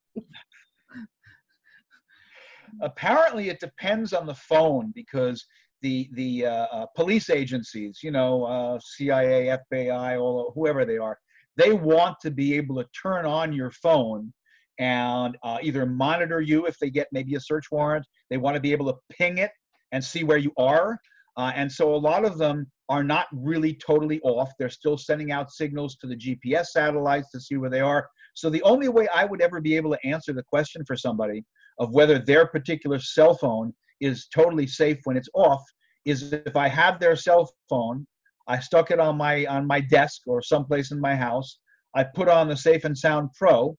apparently 2.82 3.48
it 3.48 3.60
depends 3.60 4.12
on 4.12 4.26
the 4.26 4.34
phone 4.34 4.92
because 4.94 5.46
the 5.86 6.08
the 6.14 6.46
uh, 6.46 6.66
uh, 6.76 6.86
police 6.96 7.30
agencies, 7.30 8.00
you 8.02 8.10
know, 8.10 8.44
uh, 8.44 8.78
CIA, 8.82 9.56
FBI, 9.72 10.20
all 10.20 10.52
whoever 10.52 10.84
they 10.84 10.98
are, 10.98 11.16
they 11.56 11.72
want 11.72 12.16
to 12.22 12.30
be 12.32 12.54
able 12.54 12.74
to 12.82 12.88
turn 13.02 13.24
on 13.24 13.52
your 13.52 13.70
phone 13.70 14.32
and 14.80 15.36
uh, 15.44 15.58
either 15.62 15.86
monitor 15.86 16.40
you 16.40 16.66
if 16.66 16.76
they 16.80 16.90
get 16.90 17.06
maybe 17.12 17.36
a 17.36 17.40
search 17.40 17.66
warrant. 17.70 18.04
They 18.30 18.36
want 18.36 18.56
to 18.56 18.60
be 18.60 18.72
able 18.72 18.86
to 18.92 18.98
ping 19.16 19.38
it 19.38 19.52
and 19.92 20.02
see 20.02 20.24
where 20.24 20.38
you 20.38 20.52
are. 20.58 20.98
And 21.38 21.70
so 21.70 21.94
a 21.94 22.02
lot 22.10 22.24
of 22.24 22.36
them 22.36 22.66
are 22.88 23.04
not 23.04 23.26
really 23.32 23.74
totally 23.74 24.20
off. 24.22 24.50
They're 24.58 24.80
still 24.82 24.98
sending 24.98 25.30
out 25.30 25.52
signals 25.52 25.96
to 26.00 26.08
the 26.08 26.16
GPS 26.16 26.66
satellites 26.66 27.30
to 27.30 27.40
see 27.40 27.56
where 27.58 27.70
they 27.70 27.80
are. 27.80 28.08
So 28.34 28.50
the 28.50 28.62
only 28.62 28.88
way 28.88 29.06
I 29.14 29.24
would 29.24 29.40
ever 29.40 29.60
be 29.60 29.76
able 29.76 29.92
to 29.92 30.06
answer 30.06 30.32
the 30.32 30.42
question 30.42 30.82
for 30.84 30.96
somebody 30.96 31.44
of 31.78 31.92
whether 31.92 32.18
their 32.18 32.46
particular 32.46 32.98
cell 32.98 33.34
phone 33.34 33.72
is 34.00 34.28
totally 34.34 34.66
safe 34.66 34.98
when 35.04 35.16
it's 35.16 35.28
off 35.34 35.62
is 36.06 36.32
if 36.32 36.56
I 36.56 36.68
have 36.68 36.98
their 36.98 37.16
cell 37.16 37.52
phone, 37.68 38.06
I 38.48 38.60
stuck 38.60 38.90
it 38.90 39.00
on 39.00 39.16
my 39.16 39.44
on 39.46 39.66
my 39.66 39.80
desk 39.80 40.22
or 40.26 40.40
someplace 40.40 40.92
in 40.92 41.00
my 41.00 41.14
house. 41.14 41.58
I 41.94 42.04
put 42.04 42.28
on 42.28 42.48
the 42.48 42.56
Safe 42.56 42.84
and 42.84 42.96
Sound 42.96 43.30
Pro, 43.34 43.76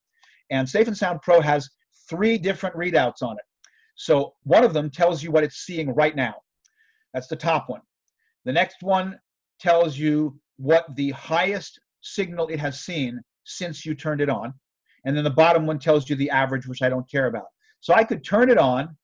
and 0.50 0.68
Safe 0.68 0.86
and 0.86 0.96
Sound 0.96 1.22
Pro 1.22 1.40
has 1.40 1.68
three 2.08 2.38
different 2.38 2.76
readouts 2.76 3.22
on 3.22 3.36
it. 3.36 3.44
So 3.96 4.34
one 4.44 4.64
of 4.64 4.72
them 4.72 4.90
tells 4.90 5.22
you 5.22 5.30
what 5.30 5.44
it's 5.44 5.64
seeing 5.64 5.94
right 5.94 6.14
now. 6.14 6.34
That's 7.14 7.26
the 7.26 7.36
top 7.36 7.68
one. 7.68 7.80
The 8.44 8.52
next 8.52 8.82
one 8.82 9.18
tells 9.60 9.98
you 9.98 10.38
what 10.56 10.84
the 10.96 11.10
highest 11.10 11.80
signal 12.02 12.48
it 12.48 12.60
has 12.60 12.80
seen 12.80 13.20
since 13.44 13.84
you 13.84 13.94
turned 13.94 14.20
it 14.20 14.30
on. 14.30 14.52
And 15.04 15.16
then 15.16 15.24
the 15.24 15.30
bottom 15.30 15.66
one 15.66 15.78
tells 15.78 16.08
you 16.08 16.16
the 16.16 16.30
average, 16.30 16.66
which 16.66 16.82
I 16.82 16.88
don't 16.88 17.10
care 17.10 17.26
about. 17.26 17.46
So 17.80 17.94
I 17.94 18.04
could 18.04 18.24
turn 18.24 18.50
it 18.50 18.58
on, 18.58 18.96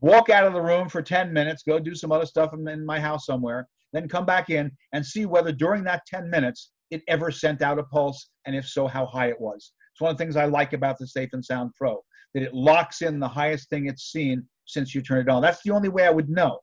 walk 0.00 0.30
out 0.30 0.46
of 0.46 0.52
the 0.52 0.60
room 0.60 0.88
for 0.88 1.02
10 1.02 1.32
minutes, 1.32 1.62
go 1.66 1.78
do 1.78 1.94
some 1.94 2.12
other 2.12 2.26
stuff 2.26 2.52
in 2.52 2.86
my 2.86 3.00
house 3.00 3.26
somewhere, 3.26 3.68
then 3.92 4.08
come 4.08 4.26
back 4.26 4.50
in 4.50 4.70
and 4.92 5.04
see 5.04 5.26
whether 5.26 5.52
during 5.52 5.84
that 5.84 6.02
10 6.06 6.28
minutes 6.28 6.72
it 6.90 7.02
ever 7.08 7.30
sent 7.30 7.62
out 7.62 7.78
a 7.78 7.84
pulse, 7.84 8.28
and 8.46 8.54
if 8.54 8.68
so, 8.68 8.86
how 8.86 9.06
high 9.06 9.28
it 9.28 9.40
was. 9.40 9.72
It's 9.92 10.00
one 10.00 10.10
of 10.10 10.18
the 10.18 10.24
things 10.24 10.36
I 10.36 10.44
like 10.44 10.72
about 10.72 10.98
the 10.98 11.06
Safe 11.06 11.30
and 11.32 11.44
Sound 11.44 11.72
Pro, 11.76 12.02
that 12.34 12.42
it 12.42 12.54
locks 12.54 13.02
in 13.02 13.18
the 13.18 13.28
highest 13.28 13.70
thing 13.70 13.86
it's 13.86 14.10
seen 14.10 14.46
since 14.66 14.94
you 14.94 15.02
turn 15.02 15.20
it 15.20 15.28
on. 15.28 15.42
That's 15.42 15.62
the 15.62 15.70
only 15.70 15.88
way 15.88 16.06
I 16.06 16.10
would 16.10 16.28
know. 16.28 16.58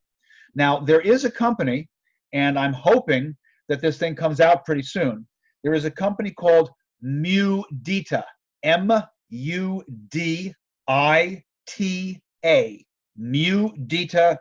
Now, 0.55 0.79
there 0.79 1.01
is 1.01 1.23
a 1.25 1.31
company, 1.31 1.89
and 2.33 2.59
I'm 2.59 2.73
hoping 2.73 3.35
that 3.69 3.81
this 3.81 3.97
thing 3.97 4.15
comes 4.15 4.41
out 4.41 4.65
pretty 4.65 4.83
soon. 4.83 5.25
There 5.63 5.73
is 5.73 5.85
a 5.85 5.91
company 5.91 6.31
called 6.31 6.69
Mudita, 7.03 8.23
M 8.63 8.91
U 9.29 9.83
D 10.09 10.53
I 10.87 11.43
T 11.67 12.21
A, 12.43 12.85
mudita.com. 13.21 14.37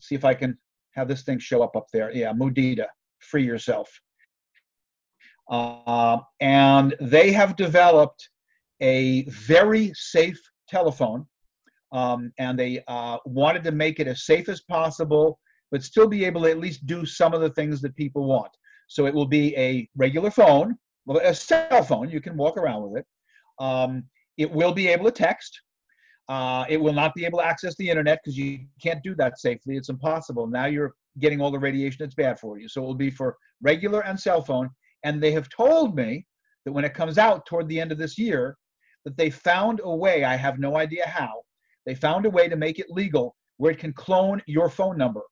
See 0.00 0.14
if 0.14 0.24
I 0.24 0.34
can 0.34 0.58
have 0.92 1.08
this 1.08 1.22
thing 1.22 1.38
show 1.38 1.62
up 1.62 1.76
up 1.76 1.86
there. 1.92 2.10
Yeah, 2.12 2.32
Mudita, 2.32 2.86
free 3.20 3.44
yourself. 3.44 3.88
Uh, 5.48 6.18
and 6.40 6.94
they 7.00 7.32
have 7.32 7.56
developed 7.56 8.28
a 8.80 9.24
very 9.24 9.92
safe 9.94 10.40
telephone. 10.68 11.26
Um, 11.92 12.32
and 12.38 12.58
they 12.58 12.82
uh, 12.88 13.18
wanted 13.24 13.62
to 13.64 13.72
make 13.72 14.00
it 14.00 14.08
as 14.08 14.26
safe 14.26 14.48
as 14.48 14.60
possible, 14.62 15.38
but 15.70 15.84
still 15.84 16.08
be 16.08 16.24
able 16.24 16.42
to 16.42 16.50
at 16.50 16.58
least 16.58 16.86
do 16.86 17.06
some 17.06 17.32
of 17.32 17.40
the 17.40 17.50
things 17.50 17.80
that 17.82 17.94
people 17.96 18.26
want. 18.26 18.50
So 18.88 19.06
it 19.06 19.14
will 19.14 19.26
be 19.26 19.56
a 19.56 19.88
regular 19.96 20.30
phone, 20.30 20.76
well, 21.06 21.20
a 21.24 21.34
cell 21.34 21.82
phone. 21.82 22.10
You 22.10 22.20
can 22.20 22.36
walk 22.36 22.56
around 22.56 22.90
with 22.90 23.00
it. 23.00 23.06
Um, 23.58 24.04
it 24.36 24.50
will 24.50 24.72
be 24.72 24.88
able 24.88 25.04
to 25.04 25.10
text. 25.10 25.60
Uh, 26.28 26.64
it 26.68 26.76
will 26.76 26.92
not 26.92 27.14
be 27.14 27.24
able 27.24 27.38
to 27.38 27.46
access 27.46 27.76
the 27.76 27.88
internet 27.88 28.20
because 28.22 28.36
you 28.36 28.66
can't 28.82 29.02
do 29.02 29.14
that 29.14 29.38
safely. 29.38 29.76
It's 29.76 29.88
impossible. 29.88 30.46
Now 30.46 30.66
you're 30.66 30.94
getting 31.20 31.40
all 31.40 31.50
the 31.50 31.58
radiation 31.58 31.98
that's 32.00 32.14
bad 32.14 32.38
for 32.38 32.58
you. 32.58 32.68
So 32.68 32.82
it 32.82 32.86
will 32.86 32.94
be 32.94 33.10
for 33.10 33.36
regular 33.62 34.04
and 34.04 34.18
cell 34.18 34.42
phone. 34.42 34.68
And 35.04 35.22
they 35.22 35.30
have 35.32 35.48
told 35.48 35.94
me 35.94 36.26
that 36.64 36.72
when 36.72 36.84
it 36.84 36.94
comes 36.94 37.16
out 37.16 37.46
toward 37.46 37.68
the 37.68 37.80
end 37.80 37.92
of 37.92 37.98
this 37.98 38.18
year, 38.18 38.56
that 39.04 39.16
they 39.16 39.30
found 39.30 39.80
a 39.84 39.94
way, 39.94 40.24
I 40.24 40.34
have 40.34 40.58
no 40.58 40.76
idea 40.76 41.06
how, 41.06 41.42
they 41.86 41.94
found 41.94 42.26
a 42.26 42.30
way 42.30 42.48
to 42.48 42.56
make 42.56 42.80
it 42.80 42.90
legal 42.90 43.36
where 43.58 43.70
it 43.70 43.78
can 43.78 43.92
clone 43.92 44.42
your 44.46 44.68
phone 44.68 44.98
number. 44.98 45.22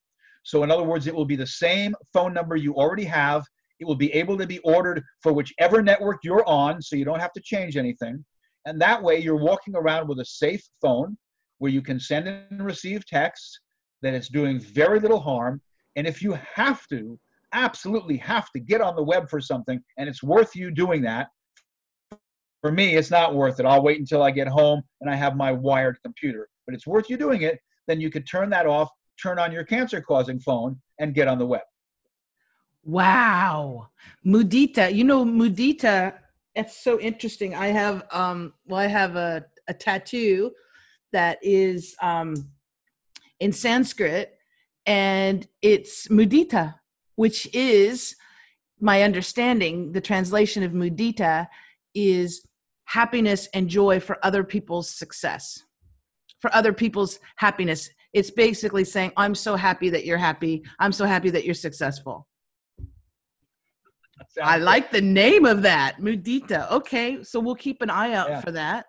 So, 0.45 0.63
in 0.63 0.71
other 0.71 0.85
words, 0.85 1.07
it 1.07 1.15
will 1.15 1.25
be 1.25 1.37
the 1.37 1.47
same 1.47 1.95
phone 2.13 2.33
number 2.33 2.55
you 2.55 2.75
already 2.75 3.05
have. 3.05 3.45
It 3.81 3.87
will 3.87 3.97
be 3.97 4.13
able 4.13 4.39
to 4.39 4.47
be 4.47 4.61
ordered 4.61 5.03
for 5.23 5.33
whichever 5.33 5.83
network 5.83 6.19
you're 6.23 6.47
on, 6.47 6.81
so 6.81 6.97
you 6.97 7.05
don't 7.05 7.21
have 7.21 7.33
to 7.33 7.41
change 7.41 7.77
anything. 7.77 8.25
And 8.67 8.81
that 8.81 9.03
way, 9.03 9.19
you're 9.19 9.37
walking 9.37 9.77
around 9.77 10.09
with 10.09 10.21
a 10.21 10.25
safe 10.25 10.63
phone 10.81 11.17
where 11.59 11.71
you 11.71 11.83
can 11.83 12.01
send 12.01 12.29
and 12.29 12.65
receive 12.65 13.07
texts, 13.07 13.61
that 14.03 14.15
it's 14.15 14.29
doing 14.29 14.59
very 14.59 15.01
little 15.01 15.21
harm. 15.21 15.61
And 15.97 16.07
if 16.07 16.23
you 16.23 16.39
have 16.55 16.87
to, 16.89 17.19
absolutely 17.55 18.17
have 18.19 18.51
to 18.51 18.61
get 18.61 18.81
on 18.81 18.97
the 18.97 19.03
web 19.03 19.31
for 19.31 19.41
something, 19.41 19.81
and 19.97 20.09
it's 20.09 20.23
worth 20.23 20.55
you 20.55 20.71
doing 20.71 21.03
that. 21.03 21.29
For 22.61 22.73
me, 22.73 22.97
it's 22.97 23.11
not 23.11 23.35
worth 23.35 23.61
it. 23.61 23.67
I'll 23.67 23.83
wait 23.83 24.01
until 24.01 24.23
I 24.23 24.31
get 24.31 24.49
home 24.49 24.83
and 25.01 25.11
I 25.11 25.15
have 25.15 25.37
my 25.37 25.53
wired 25.53 25.99
computer. 26.03 26.49
But 26.67 26.75
it's 26.75 26.87
worth 26.87 27.11
you 27.11 27.17
doing 27.17 27.43
it. 27.43 27.59
Then 27.87 28.01
you 28.01 28.11
could 28.11 28.27
turn 28.27 28.49
that 28.51 28.67
off, 28.67 28.89
turn 29.23 29.39
on 29.39 29.53
your 29.53 29.65
cancer 29.65 30.01
causing 30.01 30.41
phone, 30.41 30.81
and 30.99 31.15
get 31.15 31.29
on 31.29 31.39
the 31.39 31.47
web. 31.47 31.61
Wow. 32.83 33.89
Mudita, 34.27 34.95
you 34.95 35.05
know, 35.05 35.25
Mudita, 35.25 36.15
it's 36.55 36.83
so 36.83 37.01
interesting. 37.01 37.55
I 37.55 37.69
have, 37.69 38.05
um, 38.13 38.55
well, 38.67 38.81
I 38.81 38.87
have 38.87 39.17
a, 39.17 39.45
a 39.69 39.75
tattoo 39.75 40.53
that 41.13 41.39
is 41.43 41.97
um, 42.03 42.35
in 43.41 43.53
Sanskrit, 43.53 44.39
and 44.87 45.47
it's 45.63 46.09
mudita, 46.09 46.75
which 47.17 47.49
is 47.55 48.17
my 48.81 49.03
understanding. 49.03 49.93
The 49.93 50.01
translation 50.01 50.63
of 50.63 50.73
mudita 50.73 51.49
is 51.95 52.47
happiness 52.85 53.49
and 53.55 53.69
joy 53.69 54.01
for 54.01 54.19
other 54.23 54.45
people's 54.45 54.91
success, 54.91 55.63
for 56.41 56.55
other 56.55 56.73
people's 56.73 57.19
happiness. 57.37 57.89
It's 58.13 58.31
basically 58.31 58.85
saying, 58.85 59.13
I'm 59.17 59.35
so 59.35 59.57
happy 59.57 59.91
that 59.91 60.05
you're 60.05 60.19
happy. 60.19 60.63
I'm 60.79 60.93
so 60.93 61.05
happy 61.05 61.31
that 61.31 61.45
you're 61.45 61.55
successful. 61.55 62.29
I 64.43 64.59
like 64.59 64.91
the 64.91 65.01
name 65.01 65.45
of 65.45 65.63
that, 65.63 66.01
Mudita. 66.01 66.71
Okay, 66.71 67.23
so 67.23 67.41
we'll 67.41 67.55
keep 67.55 67.83
an 67.83 67.91
eye 67.91 68.13
out 68.13 68.29
yeah. 68.29 68.41
for 68.41 68.53
that. 68.53 68.87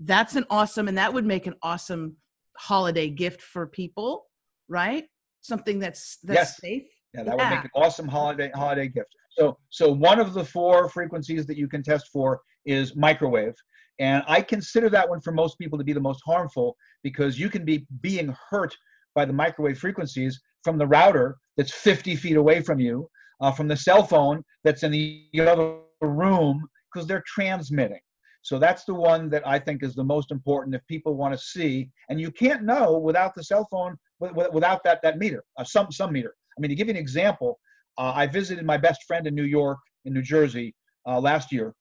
That's 0.00 0.36
an 0.36 0.44
awesome, 0.50 0.88
and 0.88 0.98
that 0.98 1.12
would 1.12 1.24
make 1.24 1.46
an 1.46 1.54
awesome 1.62 2.16
holiday 2.56 3.08
gift 3.08 3.40
for 3.42 3.66
people, 3.66 4.26
right? 4.68 5.04
Something 5.40 5.78
that's 5.78 6.18
that's 6.22 6.38
yes. 6.38 6.56
safe. 6.58 6.82
Yeah, 7.14 7.22
that 7.24 7.36
yeah. 7.36 7.50
would 7.50 7.56
make 7.56 7.64
an 7.64 7.70
awesome 7.74 8.08
holiday 8.08 8.50
holiday 8.54 8.88
gift. 8.88 9.08
So 9.30 9.58
so 9.70 9.90
one 9.90 10.18
of 10.18 10.34
the 10.34 10.44
four 10.44 10.88
frequencies 10.88 11.46
that 11.46 11.56
you 11.56 11.68
can 11.68 11.82
test 11.82 12.08
for 12.12 12.40
is 12.64 12.96
microwave. 12.96 13.54
And 13.98 14.22
I 14.26 14.42
consider 14.42 14.90
that 14.90 15.08
one 15.08 15.20
for 15.20 15.32
most 15.32 15.58
people 15.58 15.78
to 15.78 15.84
be 15.84 15.92
the 15.92 16.00
most 16.00 16.22
harmful 16.26 16.76
because 17.02 17.38
you 17.38 17.48
can 17.48 17.64
be 17.64 17.86
being 18.02 18.34
hurt 18.50 18.76
by 19.14 19.24
the 19.24 19.32
microwave 19.32 19.78
frequencies 19.78 20.40
from 20.62 20.76
the 20.76 20.86
router 20.86 21.38
that's 21.56 21.72
50 21.72 22.16
feet 22.16 22.36
away 22.36 22.60
from 22.60 22.78
you, 22.78 23.08
uh, 23.40 23.52
from 23.52 23.68
the 23.68 23.76
cell 23.76 24.04
phone 24.04 24.42
that's 24.64 24.82
in 24.82 24.90
the 24.90 25.28
other 25.40 25.78
room, 26.00 26.66
because 26.92 27.06
they're 27.06 27.24
transmitting. 27.26 28.00
So 28.42 28.60
that's 28.60 28.84
the 28.84 28.94
one 28.94 29.28
that 29.30 29.46
I 29.46 29.58
think 29.58 29.82
is 29.82 29.94
the 29.94 30.04
most 30.04 30.30
important 30.30 30.76
if 30.76 30.86
people 30.86 31.16
want 31.16 31.34
to 31.34 31.38
see. 31.38 31.90
And 32.08 32.20
you 32.20 32.30
can't 32.30 32.62
know 32.62 32.96
without 32.96 33.34
the 33.34 33.42
cell 33.42 33.66
phone, 33.72 33.96
without 34.20 34.84
that 34.84 35.02
that 35.02 35.18
meter, 35.18 35.42
uh, 35.58 35.64
some 35.64 35.90
some 35.90 36.12
meter. 36.12 36.32
I 36.56 36.60
mean, 36.60 36.68
to 36.68 36.76
give 36.76 36.86
you 36.86 36.94
an 36.94 37.00
example, 37.00 37.58
uh, 37.98 38.12
I 38.14 38.26
visited 38.26 38.64
my 38.64 38.76
best 38.76 39.02
friend 39.04 39.26
in 39.26 39.34
New 39.34 39.44
York, 39.44 39.78
in 40.04 40.12
New 40.14 40.22
Jersey, 40.22 40.74
uh, 41.08 41.20
last 41.20 41.50
year, 41.52 41.74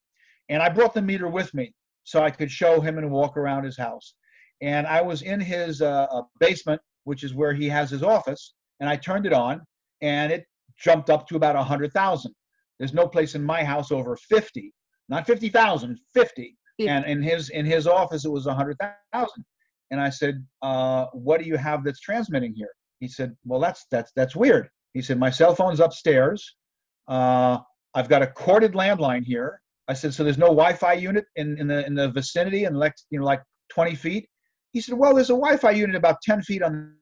and 0.50 0.62
I 0.62 0.70
brought 0.70 0.94
the 0.94 1.02
meter 1.02 1.28
with 1.28 1.54
me 1.54 1.74
so 2.04 2.24
I 2.24 2.32
could 2.32 2.52
show 2.52 2.82
him 2.82 2.98
and 2.98 3.12
walk 3.12 3.38
around 3.38 3.64
his 3.64 3.78
house. 3.78 4.16
And 4.62 4.88
I 4.88 5.02
was 5.02 5.22
in 5.22 5.40
his 5.40 5.82
uh, 5.82 6.08
uh, 6.12 6.24
basement, 6.40 6.82
which 7.04 7.24
is 7.24 7.34
where 7.34 7.54
he 7.54 7.68
has 7.70 7.90
his 7.90 8.04
office, 8.04 8.54
and 8.80 8.90
I 8.90 8.96
turned 8.96 9.26
it 9.26 9.34
on, 9.34 9.62
and 10.02 10.32
it 10.32 10.46
jumped 10.78 11.10
up 11.10 11.28
to 11.28 11.36
about 11.36 11.56
a 11.56 11.64
hundred 11.64 11.94
thousand. 11.94 12.34
There's 12.80 12.94
no 12.94 13.08
place 13.08 13.36
in 13.36 13.44
my 13.44 13.64
house 13.64 13.92
over 13.92 14.18
50 14.18 14.74
not 15.10 15.28
50,000, 15.28 16.00
50. 16.14 16.58
Yeah. 16.78 16.98
And 16.98 17.06
in 17.06 17.22
his 17.22 17.50
in 17.50 17.66
his 17.66 17.88
office 17.88 18.26
it 18.26 18.30
was 18.30 18.46
100,000. 18.46 19.46
And 19.92 20.02
I 20.02 20.10
said, 20.10 20.46
uh, 20.62 21.06
"What 21.14 21.40
do 21.40 21.48
you 21.48 21.58
have 21.58 21.84
that's 21.84 22.00
transmitting 22.00 22.54
here?" 22.54 22.72
He 23.00 23.08
said, 23.08 23.36
"Well, 23.46 23.60
that's 23.60 23.86
that's 23.92 24.12
that's 24.16 24.36
weird." 24.36 24.68
He 24.94 25.02
said, 25.02 25.20
"My 25.20 25.30
cell 25.30 25.56
phone's 25.56 25.80
upstairs. 25.80 26.56
Uh, 27.08 27.60
I've 27.94 28.10
got 28.10 28.24
a 28.24 28.28
corded 28.28 28.74
landline 28.74 29.24
here." 29.24 29.62
I 29.88 29.94
said, 29.94 30.14
"So 30.14 30.24
there's 30.24 30.40
no 30.40 30.48
Wi-Fi 30.48 30.94
unit 30.94 31.26
in, 31.36 31.58
in 31.60 31.68
the 31.68 31.86
in 31.86 31.94
the 31.94 32.10
vicinity 32.10 32.66
and 32.66 32.78
like 32.78 32.96
you 33.10 33.20
know 33.20 33.26
like 33.26 33.44
20 33.70 33.96
feet?" 33.96 34.28
He 34.74 34.82
said, 34.82 34.96
"Well, 34.96 35.14
there's 35.14 35.30
a 35.30 35.34
Wi-Fi 35.34 35.72
unit 35.72 35.96
about 35.96 36.18
10 36.24 36.42
feet 36.42 36.64
on 36.64 36.96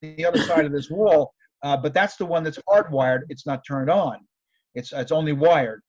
the 0.00 0.24
other 0.24 0.40
side 0.40 0.64
of 0.64 0.72
this 0.72 0.90
wall, 0.90 1.32
uh, 1.64 1.76
but 1.76 1.92
that's 1.92 2.16
the 2.16 2.26
one 2.26 2.44
that's 2.44 2.58
hardwired. 2.68 3.22
It's 3.28 3.46
not 3.46 3.62
turned 3.66 3.90
on. 3.90 4.18
It's 4.74 4.92
it's 4.92 5.12
only 5.12 5.32
wired." 5.32 5.80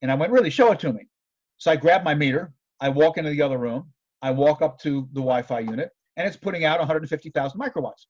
And 0.00 0.10
I 0.10 0.14
went, 0.14 0.32
really, 0.32 0.50
show 0.50 0.70
it 0.72 0.80
to 0.80 0.92
me. 0.92 1.08
So 1.56 1.70
I 1.70 1.76
grab 1.76 2.04
my 2.04 2.14
meter. 2.14 2.52
I 2.80 2.88
walk 2.88 3.16
into 3.16 3.30
the 3.30 3.40
other 3.40 3.58
room. 3.58 3.90
I 4.20 4.30
walk 4.30 4.62
up 4.62 4.78
to 4.80 5.08
the 5.12 5.20
Wi-Fi 5.20 5.60
unit, 5.60 5.90
and 6.16 6.26
it's 6.26 6.36
putting 6.36 6.64
out 6.64 6.78
150,000 6.78 7.60
microwatts. 7.60 8.06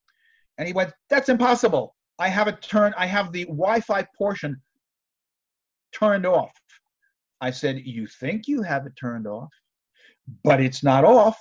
And 0.58 0.66
he 0.66 0.74
went, 0.74 0.92
that's 1.10 1.28
impossible. 1.28 1.94
I 2.18 2.28
have 2.28 2.48
it 2.48 2.62
turned. 2.62 2.94
I 2.96 3.06
have 3.06 3.32
the 3.32 3.44
Wi-Fi 3.44 4.06
portion 4.16 4.60
turned 5.92 6.26
off. 6.26 6.52
I 7.40 7.50
said, 7.50 7.82
you 7.84 8.06
think 8.06 8.48
you 8.48 8.62
have 8.62 8.86
it 8.86 8.94
turned 8.96 9.26
off, 9.26 9.50
but 10.42 10.60
it's 10.60 10.82
not 10.82 11.04
off. 11.04 11.38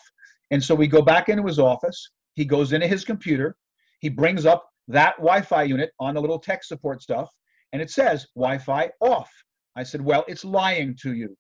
And 0.52 0.64
so 0.64 0.76
we 0.76 0.88
go 0.88 1.02
back 1.02 1.30
into 1.30 1.46
his 1.46 1.60
office. 1.60 2.12
He 2.36 2.46
goes 2.46 2.74
into 2.74 2.88
his 2.88 3.06
computer. 3.06 3.56
He 4.00 4.10
brings 4.10 4.46
up 4.46 4.68
that 4.88 5.16
Wi-Fi 5.18 5.64
unit 5.64 5.92
on 6.00 6.16
the 6.16 6.22
little 6.22 6.40
tech 6.40 6.64
support 6.64 7.02
stuff, 7.02 7.30
and 7.72 7.82
it 7.82 7.90
says 7.90 8.28
Wi-Fi 8.36 8.90
off. 9.02 9.30
I 9.76 9.84
said, 9.84 10.02
Well, 10.02 10.26
it's 10.28 10.46
lying 10.46 10.96
to 11.02 11.14
you. 11.14 11.36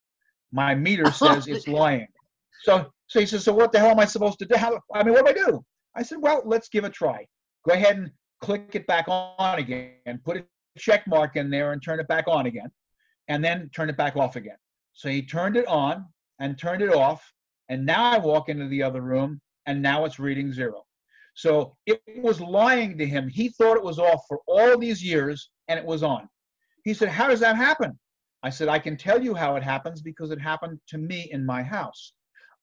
My 0.52 0.76
meter 0.76 1.12
says 1.12 1.48
it's 1.48 1.68
lying. 1.68 2.08
So, 2.64 2.90
so 3.08 3.20
he 3.20 3.26
says, 3.26 3.44
So 3.44 3.54
what 3.54 3.72
the 3.72 3.80
hell 3.80 3.92
am 3.92 4.00
I 4.00 4.06
supposed 4.06 4.40
to 4.40 4.46
do? 4.46 4.56
How, 4.56 4.80
I 4.94 5.04
mean, 5.04 5.14
what 5.14 5.26
do 5.26 5.32
I 5.32 5.46
do? 5.46 5.64
I 5.96 6.04
said, 6.04 6.20
Well, 6.22 6.42
let's 6.46 6.70
give 6.70 6.84
it 6.84 6.88
a 6.88 6.92
try. 6.92 7.26
Go 7.68 7.74
ahead 7.74 7.98
and 7.98 8.12
click 8.42 8.72
it 8.74 8.88
back 8.88 9.06
on 9.08 9.60
again, 9.60 9.94
and 10.06 10.24
put 10.24 10.38
a 10.38 10.46
check 10.78 11.08
mark 11.08 11.36
in 11.36 11.50
there 11.50 11.72
and 11.72 11.82
turn 11.84 12.00
it 12.00 12.08
back 12.08 12.26
on 12.28 12.46
again, 12.46 12.72
and 13.28 13.44
then 13.44 13.70
turn 13.76 13.90
it 13.90 13.98
back 13.98 14.16
off 14.16 14.36
again. 14.36 14.58
So 14.94 15.10
he 15.10 15.22
turned 15.22 15.58
it 15.58 15.68
on 15.68 16.06
and 16.40 16.58
turned 16.58 16.82
it 16.82 16.94
off. 16.94 17.24
And 17.70 17.86
now 17.86 18.12
I 18.12 18.18
walk 18.18 18.50
into 18.50 18.68
the 18.68 18.84
other 18.84 19.02
room 19.02 19.42
and 19.66 19.82
now 19.82 20.06
it's 20.06 20.20
reading 20.20 20.52
zero. 20.52 20.84
So 21.34 21.76
it 21.86 22.02
was 22.18 22.40
lying 22.40 22.98
to 22.98 23.06
him. 23.06 23.28
He 23.28 23.50
thought 23.50 23.78
it 23.78 23.84
was 23.84 24.00
off 24.00 24.22
for 24.28 24.40
all 24.48 24.78
these 24.78 25.04
years 25.04 25.50
and 25.68 25.80
it 25.80 25.86
was 25.86 26.04
on. 26.04 26.30
He 26.84 26.94
said, 26.94 27.10
How 27.10 27.28
does 27.28 27.40
that 27.40 27.56
happen? 27.56 27.98
I 28.44 28.50
said, 28.50 28.68
I 28.68 28.78
can 28.78 28.98
tell 28.98 29.22
you 29.22 29.34
how 29.34 29.56
it 29.56 29.64
happens 29.64 30.02
because 30.02 30.32
it 30.32 30.40
happened 30.40 30.80
to 30.90 30.98
me 30.98 31.30
in 31.32 31.46
my 31.46 31.64
house. 31.64 32.14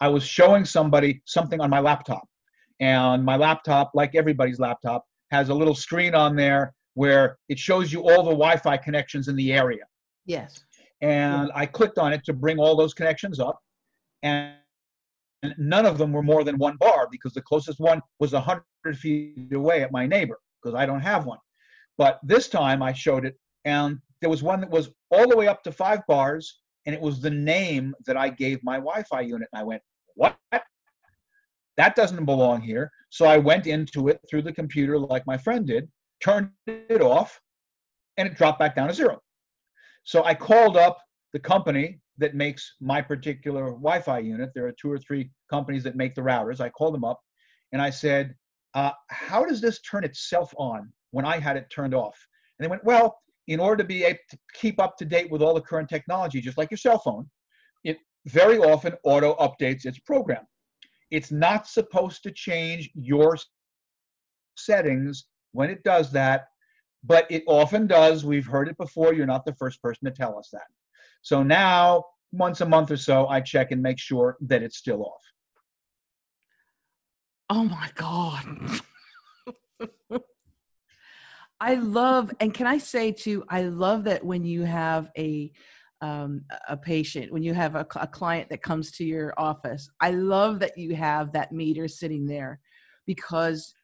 I 0.01 0.09
was 0.09 0.25
showing 0.25 0.65
somebody 0.65 1.23
something 1.25 1.61
on 1.61 1.71
my 1.71 1.81
laptop. 1.81 2.27
And 2.81 3.25
my 3.25 3.37
laptop, 3.37 3.91
like 3.95 4.15
everybody's 4.15 4.61
laptop, 4.61 5.05
has 5.31 5.49
a 5.49 5.55
little 5.55 5.75
screen 5.75 6.15
on 6.15 6.37
there 6.37 6.75
where 6.95 7.39
it 7.49 7.59
shows 7.59 7.93
you 7.93 8.03
all 8.03 8.23
the 8.23 8.31
Wi 8.31 8.57
Fi 8.57 8.77
connections 8.77 9.29
in 9.29 9.37
the 9.37 9.53
area. 9.53 9.85
Yes. 10.27 10.65
And 11.01 11.51
I 11.55 11.67
clicked 11.67 11.99
on 11.99 12.13
it 12.13 12.25
to 12.25 12.33
bring 12.33 12.59
all 12.59 12.77
those 12.77 12.93
connections 12.93 13.41
up. 13.41 13.59
And 14.23 14.55
none 15.59 15.87
of 15.87 15.99
them 15.99 16.13
were 16.13 16.23
more 16.23 16.45
than 16.45 16.59
one 16.59 16.77
bar 16.77 17.09
because 17.11 17.33
the 17.33 17.43
closest 17.43 17.81
one 17.81 18.01
was 18.19 18.33
100 18.33 18.63
feet 18.99 19.53
away 19.53 19.83
at 19.83 19.93
my 19.93 20.07
neighbor 20.07 20.39
because 20.63 20.75
I 20.75 20.87
don't 20.87 21.01
have 21.01 21.27
one. 21.27 21.39
But 21.99 22.21
this 22.23 22.49
time 22.49 22.83
I 22.83 22.93
showed 22.93 23.25
it, 23.25 23.37
and 23.65 23.99
there 24.21 24.31
was 24.31 24.43
one 24.43 24.61
that 24.61 24.71
was 24.71 24.91
all 25.11 25.29
the 25.29 25.37
way 25.37 25.49
up 25.49 25.63
to 25.65 25.73
five 25.73 26.01
bars, 26.09 26.61
and 26.87 26.95
it 26.95 27.01
was 27.01 27.21
the 27.21 27.31
name 27.31 27.95
that 28.07 28.17
I 28.17 28.29
gave 28.29 28.63
my 28.63 28.77
Wi-Fi 28.77 29.21
unit. 29.21 29.49
And 29.53 29.61
I 29.61 29.65
went, 29.65 29.83
what? 30.15 30.37
That 31.77 31.95
doesn't 31.97 32.25
belong 32.25 32.61
here. 32.61 32.91
So 33.11 33.27
I 33.27 33.39
went 33.39 33.67
into 33.67 34.09
it 34.09 34.21
through 34.29 34.43
the 34.43 34.53
computer 34.53 34.99
like 34.99 35.27
my 35.27 35.39
friend 35.39 35.67
did, 35.67 35.89
turned 36.23 36.51
it 36.67 37.03
off, 37.03 37.41
and 38.17 38.29
it 38.29 38.37
dropped 38.37 38.59
back 38.59 38.77
down 38.77 38.89
to 38.89 38.95
zero. 38.95 39.21
So 40.05 40.25
I 40.25 40.35
called 40.35 40.77
up 40.77 40.99
the 41.33 41.39
company 41.39 42.01
that 42.19 42.35
makes 42.35 42.75
my 42.81 43.01
particular 43.01 43.67
Wi-Fi 43.71 44.19
unit. 44.19 44.51
There 44.55 44.67
are 44.67 44.73
two 44.73 44.91
or 44.91 44.99
three 44.99 45.31
companies 45.49 45.83
that 45.85 45.97
make 45.97 46.15
the 46.15 46.23
routers. 46.23 46.61
I 46.61 46.69
called 46.69 46.95
them 46.95 47.05
up, 47.05 47.21
and 47.73 47.81
I 47.81 47.91
said, 47.91 48.35
uh, 48.75 48.93
"How 49.09 49.45
does 49.45 49.61
this 49.61 49.81
turn 49.81 50.05
itself 50.05 50.55
on 50.59 50.93
when 51.13 51.25
I 51.25 51.39
had 51.39 51.57
it 51.57 51.71
turned 51.71 51.95
off?" 51.95 52.19
And 52.59 52.65
they 52.65 52.71
went, 52.71 52.85
"Well, 52.85 53.19
in 53.47 53.61
order 53.61 53.83
to 53.83 53.87
be 53.87 54.05
able 54.05 54.19
to 54.31 54.39
keep 54.55 54.81
up 54.81 54.97
to 54.99 55.05
date 55.05 55.31
with 55.31 55.43
all 55.43 55.55
the 55.55 55.61
current 55.61 55.89
technology, 55.89 56.41
just 56.41 56.59
like 56.59 56.71
your 56.71 56.79
cell 56.79 56.99
phone, 56.99 57.29
it 57.85 57.99
very 58.27 58.59
often 58.59 58.95
auto 59.03 59.35
updates 59.37 59.87
its 59.87 59.99
program. 60.01 60.47
It's 61.11 61.33
not 61.33 61.67
supposed 61.67 62.23
to 62.23 62.31
change 62.31 62.91
your 62.95 63.37
settings 64.57 65.27
when 65.53 65.71
it 65.71 65.83
does 65.83 66.13
that, 66.13 66.47
but 67.03 67.27
it 67.31 67.43
often 67.47 67.87
does. 67.87 68.25
We've 68.25 68.47
heard 68.47 68.69
it 68.69 68.77
before. 68.77 69.15
You're 69.15 69.27
not 69.27 69.45
the 69.45 69.55
first 69.55 69.83
person 69.83 70.05
to 70.05 70.13
tell 70.13 70.39
us 70.39 70.49
that. 70.53 70.67
So 71.23 71.43
now, 71.43 72.05
once 72.33 72.61
a 72.61 72.67
month 72.67 72.91
or 72.91 72.97
so, 72.97 73.27
I 73.29 73.41
check 73.41 73.73
and 73.73 73.83
make 73.83 73.99
sure 73.99 74.37
that 74.43 74.63
it's 74.63 74.77
still 74.77 75.03
off. 75.03 75.23
Oh 77.49 77.65
my 77.65 77.91
God. 77.95 78.81
I 81.61 81.75
love, 81.75 82.31
and 82.41 82.55
can 82.55 82.67
I 82.67 82.79
say 82.79 83.13
too, 83.13 83.45
I 83.49 83.63
love 83.63 84.05
that 84.05 84.25
when 84.25 84.45
you 84.45 84.63
have 84.63 85.11
a 85.19 85.53
um, 86.03 86.47
a 86.67 86.79
patient, 86.79 87.31
when 87.31 87.43
you 87.43 87.53
have 87.53 87.75
a, 87.75 87.87
a 87.97 88.07
client 88.07 88.49
that 88.49 88.63
comes 88.63 88.91
to 88.93 89.05
your 89.05 89.35
office, 89.37 89.91
I 90.01 90.13
love 90.13 90.61
that 90.61 90.79
you 90.79 90.97
have 90.97 91.33
that 91.33 91.53
meter 91.53 91.89
sitting 91.89 92.27
there 92.27 92.59
because 93.07 93.75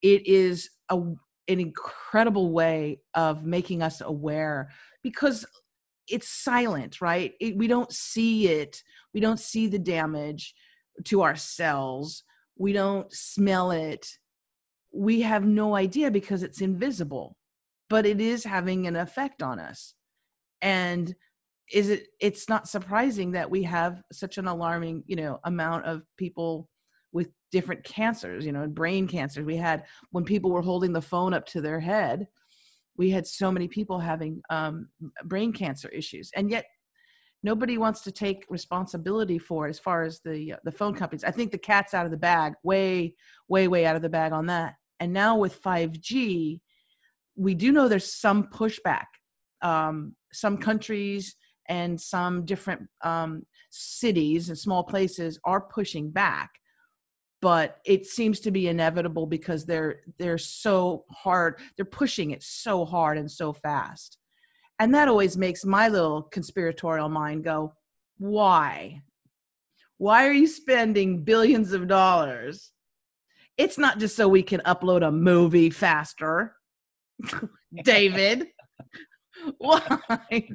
it 0.00 0.24
is 0.28 0.70
a, 0.88 0.96
an 0.96 1.18
incredible 1.48 2.52
way 2.52 3.00
of 3.14 3.44
making 3.44 3.82
us 3.82 4.00
aware 4.00 4.70
because 5.02 5.44
it's 6.10 6.28
silent, 6.28 7.00
right? 7.00 7.32
It, 7.40 7.56
we 7.56 7.68
don't 7.68 7.92
see 7.92 8.48
it. 8.48 8.82
We 9.14 9.20
don't 9.20 9.40
see 9.40 9.66
the 9.66 9.78
damage 9.78 10.54
to 11.04 11.22
our 11.22 11.36
cells. 11.36 12.24
We 12.56 12.72
don't 12.72 13.12
smell 13.12 13.70
it. 13.70 14.06
We 14.92 15.22
have 15.22 15.46
no 15.46 15.74
idea 15.74 16.10
because 16.10 16.42
it's 16.42 16.60
invisible, 16.60 17.36
but 17.88 18.06
it 18.06 18.20
is 18.20 18.44
having 18.44 18.86
an 18.86 18.96
effect 18.96 19.42
on 19.42 19.58
us. 19.58 19.94
And 20.60 21.14
is 21.72 21.88
it 21.88 22.08
it's 22.20 22.48
not 22.48 22.68
surprising 22.68 23.32
that 23.32 23.50
we 23.50 23.62
have 23.62 24.02
such 24.12 24.38
an 24.38 24.48
alarming, 24.48 25.04
you 25.06 25.16
know, 25.16 25.38
amount 25.44 25.86
of 25.86 26.02
people 26.16 26.68
with 27.12 27.28
different 27.52 27.84
cancers, 27.84 28.44
you 28.44 28.52
know, 28.52 28.66
brain 28.66 29.06
cancers. 29.06 29.44
We 29.44 29.56
had 29.56 29.84
when 30.10 30.24
people 30.24 30.50
were 30.50 30.62
holding 30.62 30.92
the 30.92 31.02
phone 31.02 31.32
up 31.32 31.46
to 31.46 31.60
their 31.60 31.80
head, 31.80 32.26
we 33.00 33.08
had 33.08 33.26
so 33.26 33.50
many 33.50 33.66
people 33.66 33.98
having 33.98 34.42
um, 34.50 34.90
brain 35.24 35.54
cancer 35.54 35.88
issues, 35.88 36.30
and 36.36 36.50
yet 36.50 36.66
nobody 37.42 37.78
wants 37.78 38.02
to 38.02 38.12
take 38.12 38.44
responsibility 38.50 39.38
for 39.38 39.66
it 39.66 39.70
as 39.70 39.78
far 39.78 40.02
as 40.02 40.20
the 40.20 40.52
uh, 40.52 40.56
the 40.64 40.70
phone 40.70 40.94
companies. 40.94 41.24
I 41.24 41.30
think 41.30 41.50
the 41.50 41.56
cat's 41.56 41.94
out 41.94 42.04
of 42.04 42.12
the 42.12 42.18
bag, 42.18 42.52
way, 42.62 43.14
way, 43.48 43.68
way 43.68 43.86
out 43.86 43.96
of 43.96 44.02
the 44.02 44.10
bag 44.10 44.32
on 44.32 44.46
that. 44.48 44.74
And 45.00 45.14
now 45.14 45.38
with 45.38 45.62
5G, 45.62 46.60
we 47.36 47.54
do 47.54 47.72
know 47.72 47.88
there's 47.88 48.12
some 48.12 48.48
pushback. 48.48 49.06
Um, 49.62 50.14
some 50.34 50.58
countries 50.58 51.36
and 51.70 51.98
some 51.98 52.44
different 52.44 52.82
um, 53.02 53.46
cities 53.70 54.50
and 54.50 54.58
small 54.58 54.84
places 54.84 55.40
are 55.46 55.62
pushing 55.62 56.10
back 56.10 56.50
but 57.40 57.78
it 57.84 58.06
seems 58.06 58.40
to 58.40 58.50
be 58.50 58.68
inevitable 58.68 59.26
because 59.26 59.64
they're 59.64 60.00
they're 60.18 60.38
so 60.38 61.04
hard 61.10 61.58
they're 61.76 61.84
pushing 61.84 62.30
it 62.32 62.42
so 62.42 62.84
hard 62.84 63.18
and 63.18 63.30
so 63.30 63.52
fast. 63.52 64.18
And 64.78 64.94
that 64.94 65.08
always 65.08 65.36
makes 65.36 65.64
my 65.64 65.88
little 65.88 66.22
conspiratorial 66.22 67.08
mind 67.08 67.44
go 67.44 67.74
why? 68.18 69.02
Why 69.98 70.26
are 70.26 70.32
you 70.32 70.46
spending 70.46 71.24
billions 71.24 71.72
of 71.72 71.88
dollars? 71.88 72.72
It's 73.56 73.78
not 73.78 73.98
just 73.98 74.16
so 74.16 74.28
we 74.28 74.42
can 74.42 74.60
upload 74.60 75.06
a 75.06 75.10
movie 75.10 75.70
faster. 75.70 76.54
David 77.84 78.48
why? 79.58 80.48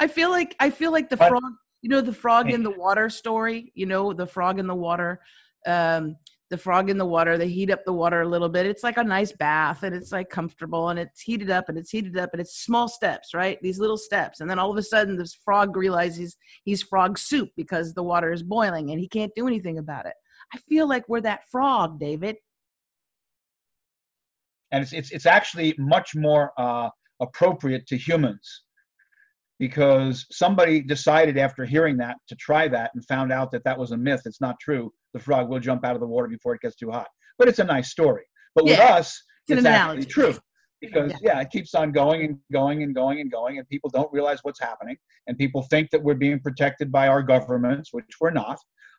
I 0.00 0.06
feel 0.06 0.30
like 0.30 0.54
i 0.60 0.70
feel 0.70 0.92
like 0.92 1.08
the 1.08 1.16
frog 1.16 1.42
you 1.82 1.88
know 1.88 2.00
the 2.00 2.12
frog 2.12 2.50
in 2.52 2.62
the 2.62 2.70
water 2.70 3.10
story 3.10 3.72
you 3.74 3.86
know 3.86 4.12
the 4.12 4.26
frog 4.26 4.58
in 4.58 4.66
the 4.66 4.74
water 4.74 5.20
um, 5.66 6.16
the 6.50 6.56
frog 6.56 6.88
in 6.88 6.96
the 6.96 7.04
water 7.04 7.36
they 7.36 7.48
heat 7.48 7.70
up 7.70 7.84
the 7.84 7.92
water 7.92 8.22
a 8.22 8.28
little 8.28 8.48
bit. 8.48 8.66
It's 8.66 8.82
like 8.82 8.96
a 8.96 9.04
nice 9.04 9.32
bath 9.32 9.82
and 9.82 9.94
it's 9.94 10.12
like 10.12 10.30
comfortable 10.30 10.88
and 10.88 10.98
it's 10.98 11.20
heated 11.20 11.50
up 11.50 11.68
and 11.68 11.76
it's 11.76 11.90
heated 11.90 12.16
up 12.16 12.30
and 12.32 12.40
it's 12.40 12.62
small 12.62 12.88
steps 12.88 13.34
right? 13.34 13.58
These 13.62 13.78
little 13.78 13.98
steps. 13.98 14.40
And 14.40 14.48
then 14.48 14.58
all 14.58 14.70
of 14.70 14.76
a 14.76 14.82
sudden 14.82 15.16
this 15.16 15.34
frog 15.44 15.76
realizes 15.76 16.36
he's 16.64 16.82
frog 16.82 17.18
soup 17.18 17.50
because 17.56 17.92
the 17.92 18.02
water 18.02 18.32
is 18.32 18.42
boiling 18.42 18.90
and 18.90 19.00
he 19.00 19.08
can't 19.08 19.32
do 19.36 19.46
anything 19.46 19.78
about 19.78 20.06
it. 20.06 20.14
I 20.54 20.58
feel 20.58 20.88
like 20.88 21.08
we're 21.08 21.20
that 21.22 21.48
frog 21.50 22.00
david. 22.00 22.36
And 24.70 24.82
it's 24.82 24.92
it's, 24.92 25.10
it's 25.10 25.26
actually 25.26 25.74
much 25.78 26.14
more 26.14 26.52
uh, 26.58 26.88
appropriate 27.20 27.86
to 27.88 27.96
humans 27.96 28.64
because 29.58 30.24
somebody 30.30 30.80
decided 30.80 31.36
after 31.36 31.64
hearing 31.64 31.96
that 31.98 32.16
to 32.28 32.36
try 32.36 32.68
that 32.68 32.92
and 32.94 33.04
found 33.06 33.32
out 33.32 33.50
that 33.50 33.64
that 33.64 33.78
was 33.78 33.90
a 33.90 33.96
myth. 33.96 34.22
It's 34.24 34.40
not 34.40 34.58
true. 34.60 34.92
The 35.14 35.20
frog 35.20 35.48
will 35.48 35.60
jump 35.60 35.84
out 35.84 35.94
of 35.94 36.00
the 36.00 36.06
water 36.06 36.28
before 36.28 36.54
it 36.54 36.60
gets 36.60 36.76
too 36.76 36.90
hot. 36.90 37.08
But 37.38 37.48
it's 37.48 37.58
a 37.58 37.64
nice 37.64 37.90
story. 37.90 38.24
But 38.54 38.66
yeah. 38.66 38.72
with 38.72 38.80
us, 38.80 39.22
it's, 39.48 39.58
it's 39.58 39.66
actually 39.66 40.04
true 40.04 40.36
because 40.80 41.12
yeah. 41.12 41.34
yeah. 41.34 41.40
it 41.40 41.50
keeps 41.50 41.74
on 41.74 41.92
going 41.92 42.24
and 42.24 42.38
going 42.52 42.82
and 42.82 42.94
going 42.94 43.20
and 43.20 43.30
going 43.30 43.58
and 43.58 43.68
people 43.68 43.90
don't 43.90 44.12
realize 44.12 44.38
what's 44.42 44.60
happening 44.60 44.96
and 45.26 45.36
people 45.36 45.62
think 45.62 45.90
that 45.90 46.02
we're 46.02 46.14
being 46.14 46.38
protected 46.38 46.92
by 46.92 47.08
our 47.08 47.20
governments 47.20 47.88
which 47.92 48.04
we're 48.20 48.30
not 48.30 48.58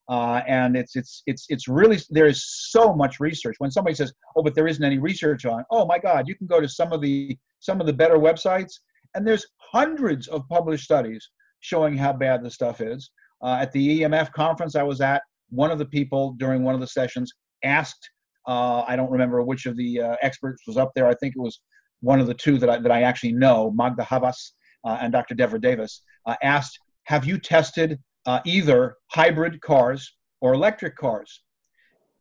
uh, 0.10 0.42
and 0.46 0.76
it's 0.76 0.98
it's 0.98 1.24
it's 1.26 1.46
it's 1.48 1.70
really 1.70 1.98
there 2.10 2.26
is 2.26 2.44
so 2.70 2.94
much 2.94 3.22
research 3.22 3.56
when 3.60 3.72
somebody 3.72 3.96
says 3.96 4.12
oh 4.36 4.44
but 4.44 4.56
there 4.56 4.68
isn't 4.68 4.84
any 4.84 4.98
research 4.98 5.46
on 5.46 5.64
oh 5.72 5.86
my 5.86 5.98
god 5.98 6.28
you 6.28 6.36
can 6.36 6.48
go 6.48 6.60
to 6.60 6.68
some 6.68 6.92
of 6.92 7.00
the 7.00 7.38
some 7.60 7.80
of 7.80 7.88
the 7.88 7.94
better 7.94 8.18
websites 8.18 8.74
and 9.16 9.26
there's 9.26 9.46
hundreds 9.58 10.28
of 10.28 10.48
published 10.50 10.84
studies 10.84 11.30
showing 11.60 11.98
how 11.98 12.14
bad 12.14 12.44
the 12.44 12.50
stuff 12.50 12.82
is. 12.82 13.12
Uh, 13.42 13.58
at 13.62 13.72
the 13.72 14.02
EMF 14.02 14.32
conference 14.32 14.76
I 14.76 14.84
was 14.84 15.02
at, 15.02 15.22
one 15.50 15.72
of 15.72 15.80
the 15.80 15.86
people 15.86 16.34
during 16.38 16.64
one 16.64 16.76
of 16.76 16.82
the 16.82 16.88
sessions 16.88 17.34
asked, 17.64 18.10
uh, 18.48 18.84
I 18.88 18.96
don't 18.96 19.12
remember 19.12 19.42
which 19.44 19.66
of 19.66 19.76
the 19.76 20.02
uh, 20.02 20.16
experts 20.22 20.64
was 20.68 20.78
up 20.78 20.92
there. 20.96 21.08
I 21.08 21.14
think 21.16 21.36
it 21.36 21.42
was 21.42 21.60
one 22.02 22.20
of 22.20 22.28
the 22.28 22.34
two 22.34 22.58
that 22.60 22.70
I, 22.70 22.78
that 22.80 22.92
I 22.92 23.04
actually 23.04 23.34
know, 23.34 23.72
Magda 23.72 24.04
Havas 24.04 24.54
uh, 24.86 24.98
and 25.02 25.12
Dr. 25.12 25.36
Devra 25.36 25.62
Davis, 25.62 26.02
uh, 26.26 26.36
asked, 26.42 26.80
Have 27.04 27.26
you 27.26 27.38
tested 27.38 28.00
uh, 28.26 28.40
either 28.46 28.96
hybrid 29.08 29.62
cars 29.62 30.16
or 30.42 30.54
electric 30.54 30.96
cars? 30.96 31.42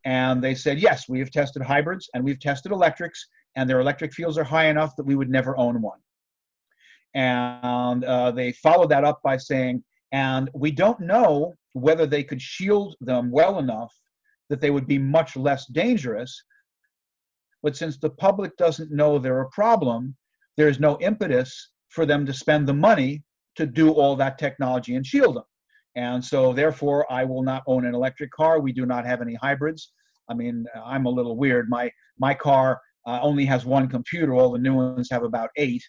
And 0.04 0.42
they 0.42 0.54
said, 0.54 0.78
Yes, 0.78 1.08
we 1.08 1.18
have 1.20 1.30
tested 1.30 1.62
hybrids 1.62 2.08
and 2.14 2.24
we've 2.24 2.40
tested 2.40 2.72
electrics, 2.72 3.26
and 3.56 3.68
their 3.68 3.80
electric 3.80 4.12
fields 4.12 4.38
are 4.38 4.44
high 4.44 4.66
enough 4.66 4.96
that 4.96 5.04
we 5.04 5.16
would 5.16 5.30
never 5.30 5.56
own 5.58 5.80
one. 5.80 5.98
And 7.14 8.04
uh, 8.04 8.30
they 8.32 8.52
followed 8.52 8.90
that 8.90 9.04
up 9.04 9.20
by 9.22 9.36
saying, 9.36 9.82
and 10.12 10.50
we 10.54 10.70
don't 10.70 11.00
know 11.00 11.54
whether 11.72 12.06
they 12.06 12.24
could 12.24 12.40
shield 12.40 12.96
them 13.00 13.30
well 13.30 13.58
enough 13.58 13.94
that 14.48 14.60
they 14.60 14.70
would 14.70 14.86
be 14.86 14.98
much 14.98 15.36
less 15.36 15.66
dangerous. 15.66 16.42
But 17.62 17.76
since 17.76 17.98
the 17.98 18.10
public 18.10 18.56
doesn't 18.56 18.90
know 18.90 19.18
they're 19.18 19.42
a 19.42 19.50
problem, 19.50 20.16
there's 20.56 20.80
no 20.80 20.98
impetus 21.00 21.70
for 21.90 22.06
them 22.06 22.24
to 22.26 22.32
spend 22.32 22.66
the 22.66 22.74
money 22.74 23.22
to 23.56 23.66
do 23.66 23.90
all 23.90 24.16
that 24.16 24.38
technology 24.38 24.94
and 24.94 25.04
shield 25.04 25.36
them. 25.36 25.44
And 25.96 26.24
so, 26.24 26.52
therefore, 26.52 27.10
I 27.10 27.24
will 27.24 27.42
not 27.42 27.64
own 27.66 27.84
an 27.84 27.94
electric 27.94 28.30
car. 28.30 28.60
We 28.60 28.72
do 28.72 28.86
not 28.86 29.04
have 29.04 29.20
any 29.20 29.34
hybrids. 29.34 29.92
I 30.28 30.34
mean, 30.34 30.64
I'm 30.84 31.06
a 31.06 31.10
little 31.10 31.36
weird. 31.36 31.68
My 31.68 31.90
my 32.18 32.34
car 32.34 32.80
uh, 33.06 33.18
only 33.22 33.44
has 33.46 33.64
one 33.64 33.88
computer. 33.88 34.34
All 34.34 34.52
the 34.52 34.58
new 34.58 34.74
ones 34.74 35.08
have 35.10 35.24
about 35.24 35.50
eight. 35.56 35.82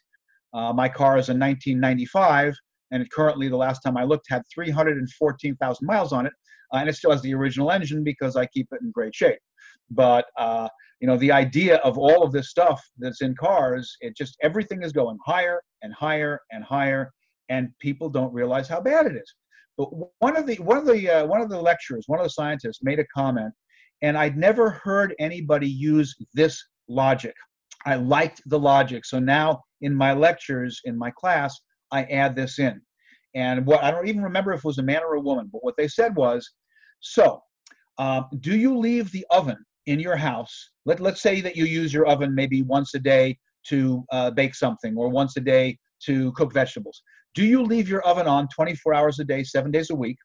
Uh, 0.54 0.74
my 0.74 0.90
car 0.90 1.18
is 1.18 1.30
a 1.30 1.34
1995, 1.34 2.56
and 2.92 3.02
it 3.02 3.12
currently, 3.12 3.50
the 3.50 3.58
last 3.58 3.80
time 3.82 3.98
I 3.98 4.04
looked, 4.04 4.28
had 4.30 4.44
314,000 4.54 5.86
miles 5.86 6.14
on 6.14 6.26
it, 6.26 6.34
uh, 6.74 6.78
and 6.78 6.90
it 6.90 6.96
still 6.96 7.12
has 7.12 7.22
the 7.22 7.34
original 7.34 7.72
engine 7.72 8.04
because 8.04 8.36
I 8.36 8.46
keep 8.48 8.68
it 8.72 8.82
in 8.82 8.92
great 8.92 9.16
shape. 9.16 9.40
But 9.92 10.26
uh, 10.38 10.70
you 11.00 11.08
know, 11.08 11.18
the 11.18 11.32
idea 11.32 11.78
of 11.78 11.98
all 11.98 12.24
of 12.24 12.32
this 12.32 12.50
stuff 12.50 12.82
that's 12.98 13.22
in 13.22 13.36
cars, 13.36 13.96
it 14.02 14.16
just 14.16 14.36
everything 14.42 14.84
is 14.84 14.92
going 14.92 15.18
higher 15.26 15.62
and 15.82 15.94
higher 15.94 16.42
and 16.52 16.64
higher, 16.64 17.12
and 17.50 17.70
people 17.80 18.10
don't 18.10 18.34
realize 18.34 18.68
how 18.68 18.82
bad 18.82 19.06
it 19.06 19.16
is. 19.16 19.36
But 19.78 19.90
one 20.20 20.36
of 20.36 20.46
the 20.46 20.56
one 20.56 20.78
of 20.78 20.86
the 20.86 21.10
uh, 21.10 21.26
one 21.26 21.42
of 21.42 21.50
the 21.50 21.60
lecturers, 21.60 22.04
one 22.08 22.20
of 22.20 22.26
the 22.26 22.32
scientists, 22.32 22.80
made 22.84 23.00
a 23.00 23.06
comment, 23.16 23.54
and 24.02 24.18
I'd 24.18 24.38
never 24.38 24.70
heard 24.70 25.16
anybody 25.20 25.70
use 25.70 26.16
this 26.34 26.62
logic. 26.88 27.34
I 27.86 27.96
liked 27.96 28.42
the 28.46 28.60
logic, 28.60 29.06
so 29.06 29.20
now 29.20 29.64
in 29.82 29.96
my 29.96 30.14
lectures 30.14 30.82
in 30.84 30.98
my 30.98 31.12
class, 31.12 31.58
I 31.92 32.04
add 32.04 32.36
this 32.36 32.60
in. 32.60 32.82
And 33.36 33.66
what 33.66 33.84
I 33.84 33.92
don't 33.92 34.08
even 34.08 34.24
remember 34.24 34.54
if 34.54 34.60
it 34.60 34.66
was 34.66 34.80
a 34.80 34.84
man 34.84 35.02
or 35.04 35.16
a 35.16 35.22
woman, 35.22 35.50
but 35.52 35.64
what 35.64 35.76
they 35.78 35.88
said 35.88 36.16
was, 36.16 36.50
so 37.00 37.42
um, 37.98 38.28
do 38.40 38.58
you 38.58 38.78
leave 38.78 39.12
the 39.12 39.26
oven 39.30 39.58
in 39.86 40.00
your 40.00 40.16
house? 40.16 40.72
Let, 40.86 41.00
let's 41.00 41.22
say 41.22 41.42
that 41.42 41.56
you 41.56 41.66
use 41.66 41.94
your 41.94 42.08
oven 42.08 42.34
maybe 42.34 42.64
once 42.64 42.96
a 42.96 43.00
day 43.00 43.38
to 43.68 44.04
uh, 44.12 44.32
bake 44.32 44.56
something 44.56 44.96
or 44.98 45.10
once 45.10 45.38
a 45.38 45.42
day 45.42 45.78
to 46.06 46.32
cook 46.32 46.54
vegetables. 46.54 47.04
Do 47.36 47.46
you 47.46 47.62
leave 47.62 47.88
your 47.88 48.02
oven 48.02 48.26
on 48.28 48.48
24 48.48 48.94
hours 48.94 49.20
a 49.20 49.24
day, 49.24 49.44
seven 49.44 49.70
days 49.70 49.92
a 49.92 49.96
week, 49.96 50.18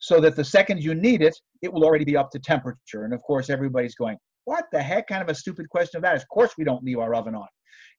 so 0.00 0.20
that 0.20 0.36
the 0.36 0.44
second 0.44 0.82
you 0.82 0.94
need 0.94 1.22
it, 1.22 1.34
it 1.62 1.72
will 1.72 1.84
already 1.84 2.04
be 2.04 2.16
up 2.16 2.30
to 2.32 2.38
temperature? 2.38 3.04
And 3.04 3.14
of 3.14 3.22
course, 3.22 3.48
everybody's 3.48 3.94
going, 3.94 4.18
what 4.44 4.64
the 4.72 4.82
heck 4.82 5.06
kind 5.06 5.22
of 5.22 5.28
a 5.28 5.34
stupid 5.34 5.68
question 5.70 5.98
of 5.98 6.02
that? 6.02 6.16
Of 6.16 6.28
course, 6.28 6.52
we 6.58 6.64
don't 6.64 6.84
leave 6.84 6.98
our 6.98 7.14
oven 7.14 7.34
on. 7.34 7.48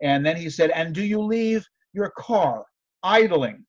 And 0.02 0.26
then 0.26 0.38
he 0.38 0.50
said, 0.50 0.70
And 0.72 0.94
do 0.94 1.04
you 1.04 1.22
leave 1.22 1.66
your 1.94 2.12
car 2.18 2.66
idling 3.04 3.66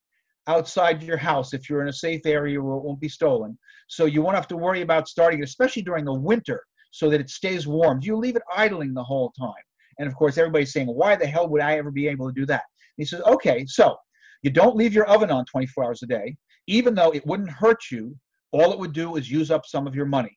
outside 0.48 1.02
your 1.02 1.16
house 1.16 1.52
if 1.52 1.68
you're 1.68 1.82
in 1.82 1.88
a 1.88 1.92
safe 1.92 2.22
area 2.24 2.60
where 2.60 2.76
it 2.76 2.84
won't 2.84 3.00
be 3.00 3.08
stolen? 3.08 3.58
So 3.88 4.06
you 4.06 4.22
won't 4.22 4.36
have 4.36 4.48
to 4.48 4.56
worry 4.56 4.82
about 4.82 5.08
starting 5.08 5.40
it, 5.40 5.44
especially 5.44 5.82
during 5.82 6.04
the 6.04 6.14
winter, 6.14 6.62
so 6.90 7.10
that 7.10 7.20
it 7.20 7.30
stays 7.30 7.66
warm. 7.66 8.00
You 8.02 8.16
leave 8.16 8.36
it 8.36 8.42
idling 8.54 8.94
the 8.94 9.04
whole 9.04 9.32
time? 9.38 9.52
And 9.98 10.08
of 10.08 10.14
course, 10.14 10.38
everybody's 10.38 10.72
saying, 10.72 10.88
Why 10.88 11.16
the 11.16 11.26
hell 11.26 11.48
would 11.48 11.62
I 11.62 11.76
ever 11.78 11.90
be 11.90 12.08
able 12.08 12.28
to 12.28 12.34
do 12.34 12.46
that? 12.46 12.62
And 12.62 12.98
he 12.98 13.04
says, 13.04 13.22
Okay, 13.22 13.64
so 13.66 13.96
You 14.42 14.50
don't 14.50 14.76
leave 14.76 14.94
your 14.94 15.06
oven 15.06 15.30
on 15.30 15.44
24 15.46 15.84
hours 15.84 16.02
a 16.02 16.06
day, 16.06 16.36
even 16.66 16.94
though 16.94 17.12
it 17.12 17.26
wouldn't 17.26 17.50
hurt 17.50 17.90
you. 17.90 18.16
All 18.52 18.72
it 18.72 18.78
would 18.78 18.92
do 18.92 19.16
is 19.16 19.30
use 19.30 19.50
up 19.50 19.66
some 19.66 19.86
of 19.86 19.94
your 19.94 20.06
money. 20.06 20.36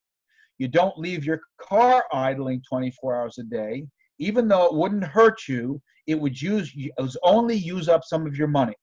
You 0.57 0.67
don't 0.67 0.97
leave 0.97 1.23
your 1.23 1.41
car 1.61 2.03
idling 2.11 2.61
24 2.67 3.15
hours 3.15 3.37
a 3.37 3.43
day, 3.43 3.85
even 4.19 4.47
though 4.47 4.65
it 4.65 4.73
wouldn't 4.73 5.03
hurt 5.03 5.47
you. 5.47 5.81
It 6.07 6.19
would 6.19 6.41
use 6.41 6.71
it 6.75 6.91
was 6.97 7.17
only 7.23 7.55
use 7.55 7.87
up 7.87 8.03
some 8.03 8.25
of 8.25 8.35
your 8.35 8.47
money. 8.47 8.75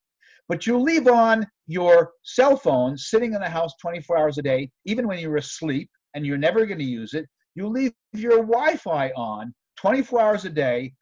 But 0.49 0.66
you 0.66 0.79
leave 0.79 1.09
on 1.09 1.46
your 1.66 2.12
cell 2.22 2.57
phone 2.57 2.96
sitting 2.96 3.35
in 3.35 3.40
the 3.40 3.49
house 3.49 3.72
24 3.81 4.18
hours 4.18 4.38
a 4.38 4.42
day, 4.42 4.70
even 4.85 5.09
when 5.09 5.18
you're 5.18 5.37
asleep 5.37 5.90
and 6.14 6.25
you're 6.25 6.38
never 6.38 6.66
going 6.66 6.79
to 6.79 6.85
use 6.85 7.14
it. 7.14 7.27
You 7.57 7.68
leave 7.68 7.92
your 8.12 8.38
Wi-Fi 8.38 9.11
on 9.16 9.53
24 9.77 10.20
hours 10.20 10.44
a 10.44 10.51
day, 10.51 10.92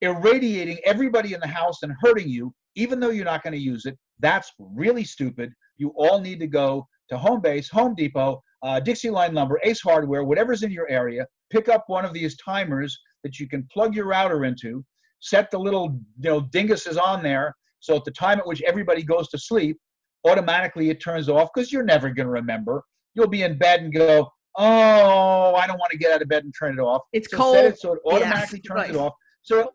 irradiating 0.00 0.78
everybody 0.84 1.34
in 1.34 1.40
the 1.40 1.46
house 1.46 1.82
and 1.82 1.92
hurting 2.00 2.28
you, 2.28 2.54
even 2.76 3.00
though 3.00 3.10
you're 3.10 3.24
not 3.24 3.42
going 3.42 3.52
to 3.52 3.58
use 3.58 3.84
it. 3.84 3.98
That's 4.20 4.52
really 4.58 5.04
stupid. 5.04 5.52
You 5.76 5.92
all 5.96 6.20
need 6.20 6.38
to 6.40 6.46
go 6.46 6.86
to 7.08 7.18
Home 7.18 7.40
Base, 7.40 7.68
Home 7.70 7.94
Depot, 7.96 8.40
uh, 8.62 8.80
Dixie 8.80 9.10
Line 9.10 9.34
Lumber, 9.34 9.60
Ace 9.64 9.80
Hardware, 9.82 10.24
whatever's 10.24 10.62
in 10.62 10.70
your 10.70 10.88
area. 10.88 11.26
Pick 11.50 11.68
up 11.68 11.84
one 11.88 12.04
of 12.04 12.12
these 12.12 12.36
timers 12.36 12.96
that 13.24 13.40
you 13.40 13.48
can 13.48 13.66
plug 13.72 13.94
your 13.94 14.06
router 14.06 14.44
into. 14.44 14.84
Set 15.20 15.50
the 15.50 15.58
little 15.58 15.98
you 16.20 16.30
know 16.30 16.42
dinguses 16.42 17.00
on 17.00 17.22
there, 17.22 17.54
so 17.80 17.96
at 17.96 18.04
the 18.04 18.10
time 18.10 18.38
at 18.38 18.46
which 18.46 18.62
everybody 18.62 19.02
goes 19.02 19.28
to 19.30 19.38
sleep, 19.38 19.76
automatically 20.24 20.90
it 20.90 21.00
turns 21.00 21.28
off 21.28 21.50
because 21.54 21.72
you're 21.72 21.84
never 21.84 22.08
going 22.10 22.26
to 22.26 22.32
remember. 22.32 22.82
You'll 23.14 23.28
be 23.28 23.42
in 23.42 23.58
bed 23.58 23.80
and 23.80 23.92
go, 23.92 24.30
oh, 24.56 25.54
I 25.54 25.66
don't 25.66 25.78
want 25.78 25.92
to 25.92 25.98
get 25.98 26.12
out 26.12 26.22
of 26.22 26.28
bed 26.28 26.44
and 26.44 26.54
turn 26.58 26.78
it 26.78 26.82
off. 26.82 27.02
It's 27.12 27.30
so 27.30 27.36
cold. 27.36 27.56
It 27.56 27.78
so 27.78 27.94
it 27.94 28.00
automatically 28.06 28.60
yes, 28.62 28.68
turns 28.68 28.80
right. 28.80 28.90
it 28.90 28.96
off. 28.96 29.12
So, 29.42 29.72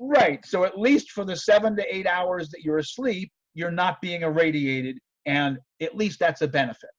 right. 0.00 0.44
So 0.44 0.64
at 0.64 0.78
least 0.78 1.10
for 1.10 1.24
the 1.24 1.36
seven 1.36 1.76
to 1.76 1.94
eight 1.94 2.06
hours 2.06 2.50
that 2.50 2.62
you're 2.62 2.78
asleep, 2.78 3.30
you're 3.54 3.70
not 3.70 4.00
being 4.00 4.22
irradiated, 4.22 4.98
and 5.26 5.58
at 5.82 5.96
least 5.96 6.18
that's 6.18 6.42
a 6.42 6.48
benefit. 6.48 6.90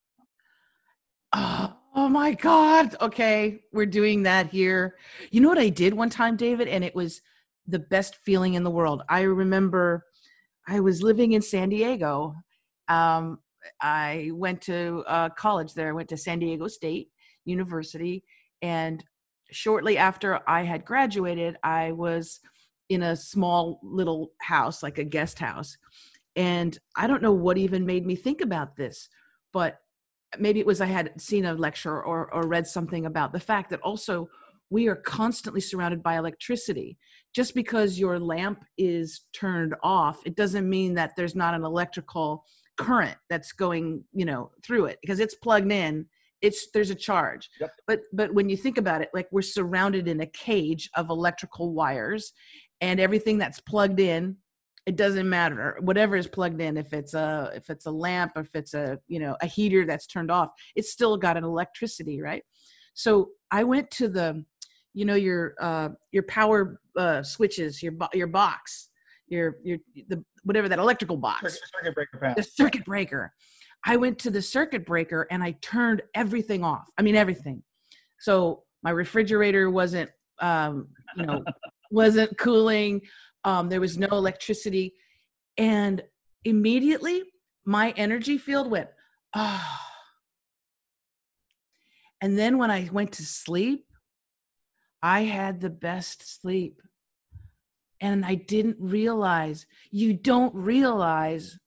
Oh, 1.34 1.74
oh 1.94 2.08
my 2.08 2.32
God. 2.34 2.96
Okay. 3.00 3.60
We're 3.72 3.86
doing 3.86 4.22
that 4.24 4.50
here. 4.50 4.96
You 5.30 5.40
know 5.40 5.48
what 5.48 5.58
I 5.58 5.68
did 5.68 5.94
one 5.94 6.10
time, 6.10 6.36
David? 6.36 6.68
And 6.68 6.84
it 6.84 6.94
was 6.94 7.20
the 7.66 7.78
best 7.78 8.16
feeling 8.24 8.54
in 8.54 8.64
the 8.64 8.70
world. 8.70 9.02
I 9.08 9.22
remember 9.22 10.04
I 10.68 10.80
was 10.80 11.02
living 11.02 11.32
in 11.32 11.42
San 11.42 11.68
Diego. 11.68 12.34
Um, 12.88 13.38
I 13.80 14.30
went 14.32 14.62
to 14.62 15.04
uh, 15.06 15.28
college 15.30 15.74
there. 15.74 15.88
I 15.88 15.92
went 15.92 16.08
to 16.10 16.16
San 16.16 16.38
Diego 16.38 16.68
State 16.68 17.10
University. 17.44 18.24
And 18.62 19.04
shortly 19.50 19.98
after 19.98 20.40
I 20.48 20.62
had 20.62 20.84
graduated, 20.84 21.56
I 21.62 21.92
was 21.92 22.40
in 22.88 23.02
a 23.02 23.16
small 23.16 23.80
little 23.82 24.32
house, 24.40 24.82
like 24.82 24.98
a 24.98 25.04
guest 25.04 25.38
house. 25.38 25.76
And 26.36 26.78
I 26.96 27.06
don't 27.06 27.22
know 27.22 27.32
what 27.32 27.58
even 27.58 27.86
made 27.86 28.06
me 28.06 28.16
think 28.16 28.40
about 28.40 28.76
this, 28.76 29.08
but 29.52 29.80
maybe 30.38 30.60
it 30.60 30.66
was 30.66 30.80
I 30.80 30.86
had 30.86 31.20
seen 31.20 31.44
a 31.44 31.54
lecture 31.54 32.02
or, 32.02 32.32
or 32.32 32.46
read 32.46 32.66
something 32.66 33.06
about 33.06 33.32
the 33.32 33.40
fact 33.40 33.70
that 33.70 33.80
also 33.80 34.28
we 34.70 34.86
are 34.86 34.96
constantly 34.96 35.60
surrounded 35.60 36.02
by 36.02 36.16
electricity. 36.16 36.96
Just 37.34 37.54
because 37.54 37.98
your 37.98 38.18
lamp 38.18 38.64
is 38.78 39.22
turned 39.32 39.74
off, 39.82 40.20
it 40.24 40.36
doesn't 40.36 40.68
mean 40.68 40.94
that 40.94 41.12
there's 41.16 41.34
not 41.34 41.54
an 41.54 41.64
electrical 41.64 42.44
current 42.76 43.16
that's 43.28 43.52
going, 43.52 44.04
you 44.12 44.24
know, 44.24 44.50
through 44.64 44.86
it 44.86 44.98
because 45.02 45.20
it's 45.20 45.34
plugged 45.34 45.70
in. 45.70 46.06
It's 46.40 46.68
there's 46.72 46.90
a 46.90 46.94
charge. 46.94 47.50
Yep. 47.60 47.70
But 47.86 48.00
but 48.12 48.32
when 48.32 48.48
you 48.48 48.56
think 48.56 48.78
about 48.78 49.02
it, 49.02 49.10
like 49.12 49.28
we're 49.30 49.42
surrounded 49.42 50.08
in 50.08 50.20
a 50.20 50.26
cage 50.26 50.88
of 50.96 51.10
electrical 51.10 51.72
wires 51.72 52.32
and 52.80 52.98
everything 52.98 53.38
that's 53.38 53.60
plugged 53.60 54.00
in 54.00 54.36
it 54.86 54.96
doesn't 54.96 55.28
matter 55.28 55.76
whatever 55.80 56.16
is 56.16 56.26
plugged 56.26 56.60
in 56.60 56.76
if 56.76 56.92
it's 56.92 57.14
a 57.14 57.50
if 57.54 57.68
it's 57.70 57.86
a 57.86 57.90
lamp 57.90 58.32
if 58.36 58.48
it's 58.54 58.74
a 58.74 58.98
you 59.08 59.18
know 59.18 59.36
a 59.42 59.46
heater 59.46 59.84
that's 59.84 60.06
turned 60.06 60.30
off 60.30 60.50
it's 60.74 60.90
still 60.90 61.16
got 61.16 61.36
an 61.36 61.44
electricity 61.44 62.20
right? 62.20 62.42
So 62.94 63.30
i 63.50 63.64
went 63.64 63.90
to 63.92 64.08
the 64.08 64.44
you 64.94 65.04
know 65.04 65.14
your 65.14 65.54
uh 65.60 65.90
your 66.12 66.24
power 66.24 66.80
uh 66.96 67.22
switches 67.22 67.82
your 67.82 67.92
your 68.12 68.26
box 68.26 68.90
your 69.28 69.56
your 69.62 69.78
the 70.08 70.22
whatever 70.44 70.68
that 70.68 70.78
electrical 70.78 71.16
box. 71.16 71.58
Circuit 71.72 71.94
breaker 71.94 72.34
the 72.36 72.42
circuit 72.42 72.84
breaker. 72.84 73.32
I 73.86 73.96
went 73.96 74.18
to 74.20 74.30
the 74.30 74.42
circuit 74.42 74.84
breaker 74.84 75.26
and 75.30 75.42
i 75.42 75.52
turned 75.62 76.02
everything 76.14 76.62
off 76.64 76.88
i 76.98 77.02
mean 77.02 77.16
everything. 77.16 77.62
So 78.18 78.64
my 78.82 78.90
refrigerator 78.90 79.70
wasn't 79.70 80.10
um 80.40 80.88
you 81.16 81.26
know 81.26 81.44
wasn't 81.90 82.36
cooling 82.38 83.00
um, 83.44 83.68
there 83.68 83.80
was 83.80 83.98
no 83.98 84.08
electricity. 84.08 84.94
And 85.56 86.02
immediately 86.44 87.22
my 87.64 87.92
energy 87.96 88.38
field 88.38 88.70
went 88.70 88.88
ah. 89.34 89.86
And 92.22 92.38
then 92.38 92.58
when 92.58 92.70
i 92.70 92.88
went 92.92 93.12
to 93.12 93.24
sleep 93.24 93.84
i 95.02 95.22
had 95.22 95.60
the 95.60 95.70
best 95.70 96.40
sleep. 96.40 96.80
And 98.00 98.24
i 98.24 98.34
didn't 98.34 98.76
realize 98.80 99.66
you 99.90 100.14
don't 100.14 100.54
realize 100.54 101.58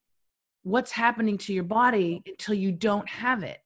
what's 0.64 0.92
happening 0.92 1.38
to 1.38 1.54
your 1.54 1.66
body 1.66 2.24
until 2.26 2.56
you 2.56 2.72
don't 2.72 3.08
have 3.10 3.44
it. 3.44 3.60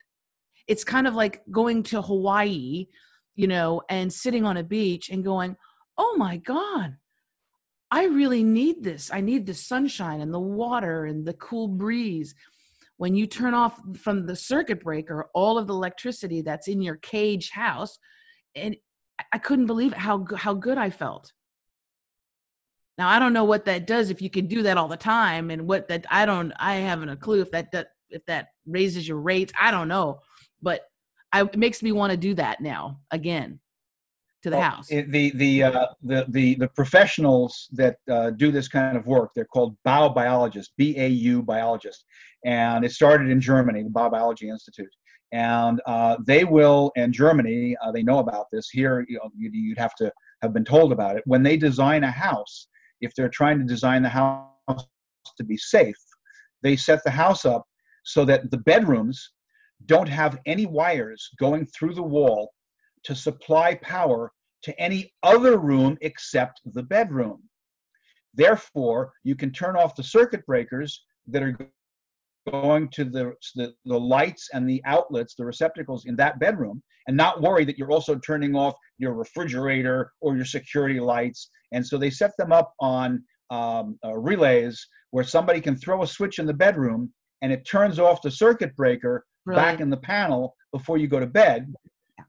It's 0.67 0.83
kind 0.83 1.07
of 1.07 1.13
like 1.13 1.43
going 1.49 1.83
to 1.83 2.01
hawaii 2.01 2.87
you 3.37 3.47
know 3.47 3.81
and 3.87 4.11
sitting 4.11 4.43
on 4.43 4.57
a 4.57 4.63
beach 4.63 5.09
and 5.09 5.23
going 5.23 5.55
oh 5.97 6.15
my 6.17 6.35
god 6.35 6.97
I 7.89 8.05
really 8.05 8.43
need 8.43 8.83
this. 8.83 9.11
I 9.13 9.21
need 9.21 9.45
the 9.45 9.53
sunshine 9.53 10.19
and 10.19 10.33
the 10.33 10.39
water 10.39 11.05
and 11.05 11.25
the 11.25 11.33
cool 11.33 11.67
breeze. 11.67 12.35
When 12.97 13.15
you 13.15 13.27
turn 13.27 13.53
off 13.53 13.79
from 13.97 14.25
the 14.25 14.35
circuit 14.35 14.83
breaker 14.83 15.29
all 15.33 15.57
of 15.57 15.67
the 15.67 15.73
electricity 15.73 16.41
that's 16.41 16.67
in 16.67 16.81
your 16.81 16.95
cage 16.95 17.51
house, 17.51 17.99
and 18.55 18.75
I 19.31 19.37
couldn't 19.37 19.67
believe 19.67 19.93
how 19.93 20.25
how 20.35 20.53
good 20.53 20.77
I 20.77 20.89
felt. 20.89 21.31
Now 22.97 23.07
I 23.07 23.19
don't 23.19 23.33
know 23.33 23.43
what 23.43 23.65
that 23.65 23.87
does 23.87 24.09
if 24.09 24.21
you 24.21 24.29
can 24.29 24.47
do 24.47 24.63
that 24.63 24.77
all 24.77 24.87
the 24.87 24.97
time, 24.97 25.51
and 25.51 25.67
what 25.67 25.87
that 25.89 26.05
I 26.09 26.25
don't 26.25 26.51
I 26.59 26.75
haven't 26.75 27.09
a 27.09 27.15
clue 27.15 27.41
if 27.41 27.51
that, 27.51 27.71
that 27.71 27.89
if 28.09 28.25
that 28.25 28.47
raises 28.65 29.07
your 29.07 29.19
rates. 29.19 29.53
I 29.59 29.71
don't 29.71 29.87
know, 29.87 30.19
but 30.61 30.81
I, 31.31 31.43
it 31.43 31.57
makes 31.57 31.83
me 31.83 31.91
want 31.91 32.11
to 32.11 32.17
do 32.17 32.33
that 32.33 32.61
now 32.61 33.01
again 33.11 33.59
to 34.43 34.49
the 34.49 34.57
Well, 34.57 34.69
house. 34.71 34.91
it- 34.91 35.11
the 35.11 35.31
the 35.31 35.63
uh, 35.63 35.85
the 36.03 36.25
the 36.29 36.55
the 36.55 36.67
professionals 36.69 37.67
that 37.73 37.97
uh, 38.09 38.31
do 38.31 38.51
this 38.51 38.67
kind 38.67 38.95
of 38.97 39.05
work 39.07 39.31
they're 39.35 39.45
called 39.45 39.75
biobiologists 39.85 40.69
bau 40.77 41.41
biologists. 41.41 42.05
And 42.45 42.85
it 42.85 42.91
started 42.91 43.29
in 43.29 43.41
germany 43.41 43.83
the 43.83 43.89
biobiology 43.89 44.43
institute. 44.49 44.93
And 45.33 45.81
uh, 45.85 46.17
they 46.25 46.43
will 46.43 46.91
in 46.95 47.11
germany 47.11 47.75
uh, 47.83 47.91
they 47.91 48.03
know 48.03 48.19
about 48.19 48.45
this. 48.51 48.69
Here 48.69 49.05
you 49.09 49.17
know, 49.17 49.29
you'd, 49.35 49.53
you'd 49.53 49.77
have 49.79 49.95
to 49.95 50.11
have 50.41 50.53
been 50.53 50.65
told 50.65 50.91
about 50.91 51.17
it. 51.17 51.23
When 51.25 51.43
they 51.43 51.57
design 51.57 52.03
a 52.03 52.11
house 52.11 52.67
if 53.01 53.13
they're 53.15 53.29
trying 53.29 53.59
to 53.59 53.65
design 53.65 54.01
the 54.03 54.09
house 54.09 54.87
to 55.35 55.43
be 55.43 55.57
safe 55.57 55.95
they 56.63 56.75
set 56.75 57.03
the 57.03 57.11
house 57.11 57.45
up 57.45 57.63
so 58.03 58.25
that 58.25 58.49
the 58.51 58.57
bedrooms 58.57 59.31
don't 59.85 60.09
have 60.09 60.39
any 60.45 60.65
wires 60.65 61.29
going 61.39 61.65
through 61.67 61.93
the 61.93 62.03
wall 62.03 62.51
to 63.03 63.15
supply 63.15 63.75
power 63.75 64.31
to 64.63 64.79
any 64.79 65.13
other 65.23 65.57
room 65.57 65.97
except 66.01 66.61
the 66.65 66.83
bedroom. 66.83 67.41
Therefore, 68.33 69.13
you 69.23 69.35
can 69.35 69.51
turn 69.51 69.75
off 69.75 69.95
the 69.95 70.03
circuit 70.03 70.45
breakers 70.45 71.03
that 71.27 71.43
are 71.43 71.57
going 72.49 72.89
to 72.89 73.03
the, 73.03 73.33
the, 73.55 73.73
the 73.85 73.99
lights 73.99 74.49
and 74.53 74.69
the 74.69 74.81
outlets, 74.85 75.35
the 75.35 75.45
receptacles 75.45 76.05
in 76.05 76.15
that 76.15 76.39
bedroom, 76.39 76.81
and 77.07 77.15
not 77.15 77.41
worry 77.41 77.65
that 77.65 77.77
you're 77.77 77.91
also 77.91 78.15
turning 78.15 78.55
off 78.55 78.75
your 78.97 79.13
refrigerator 79.13 80.11
or 80.21 80.35
your 80.35 80.45
security 80.45 80.99
lights. 80.99 81.49
And 81.71 81.85
so 81.85 81.97
they 81.97 82.09
set 82.09 82.31
them 82.37 82.51
up 82.51 82.73
on 82.79 83.23
um, 83.49 83.97
uh, 84.03 84.17
relays 84.17 84.85
where 85.11 85.23
somebody 85.23 85.61
can 85.61 85.75
throw 85.75 86.03
a 86.03 86.07
switch 86.07 86.39
in 86.39 86.45
the 86.45 86.53
bedroom 86.53 87.11
and 87.41 87.51
it 87.51 87.65
turns 87.65 87.99
off 87.99 88.21
the 88.21 88.31
circuit 88.31 88.75
breaker 88.75 89.25
back 89.45 89.79
in 89.79 89.89
the 89.89 89.97
panel 89.97 90.55
before 90.73 90.97
you 90.97 91.07
go 91.07 91.19
to 91.19 91.25
bed 91.25 91.73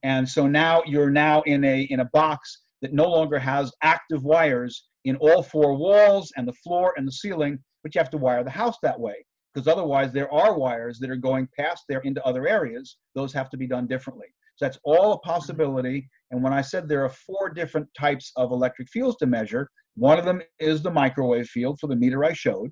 and 0.03 0.28
so 0.28 0.47
now 0.47 0.82
you're 0.86 1.11
now 1.11 1.43
in 1.43 1.64
a 1.64 1.82
in 1.91 2.01
a 2.01 2.11
box 2.12 2.62
that 2.82 2.93
no 2.93 3.09
longer 3.09 3.39
has 3.39 3.72
active 3.82 4.22
wires 4.22 4.86
in 5.05 5.16
all 5.16 5.43
four 5.43 5.76
walls 5.76 6.32
and 6.36 6.47
the 6.47 6.53
floor 6.64 6.95
and 6.97 7.07
the 7.07 7.12
ceiling 7.12 7.59
but 7.82 7.95
you 7.95 7.99
have 7.99 8.11
to 8.11 8.18
wire 8.18 8.45
the 8.45 8.51
house 8.51 8.76
that 8.82 8.99
way 8.99 9.14
because 9.59 9.68
otherwise 9.68 10.12
there 10.12 10.32
are 10.32 10.59
wires 10.59 10.99
that 10.99 11.11
are 11.11 11.16
going 11.16 11.49
past 11.59 11.84
there 11.89 12.01
into 12.01 12.24
other 12.24 12.47
areas. 12.47 12.97
Those 13.14 13.32
have 13.32 13.51
to 13.51 13.57
be 13.57 13.66
done 13.66 13.86
differently. 13.86 14.26
So 14.57 14.66
that's 14.66 14.78
all 14.84 15.12
a 15.12 15.18
possibility. 15.20 16.09
And 16.30 16.43
when 16.43 16.53
i 16.53 16.61
said 16.61 16.89
there 16.89 17.05
are 17.05 17.09
four 17.09 17.51
different 17.51 17.89
types 17.99 18.32
of 18.36 18.53
electric 18.53 18.89
fields 18.89 19.16
to 19.16 19.26
measure 19.26 19.68
one 19.97 20.18
of 20.18 20.24
them 20.24 20.41
is 20.61 20.80
the 20.80 20.91
microwave 20.91 21.49
field 21.49 21.78
for 21.80 21.89
the 21.89 21.97
meter 21.97 22.24
i 22.24 22.32
showed. 22.32 22.70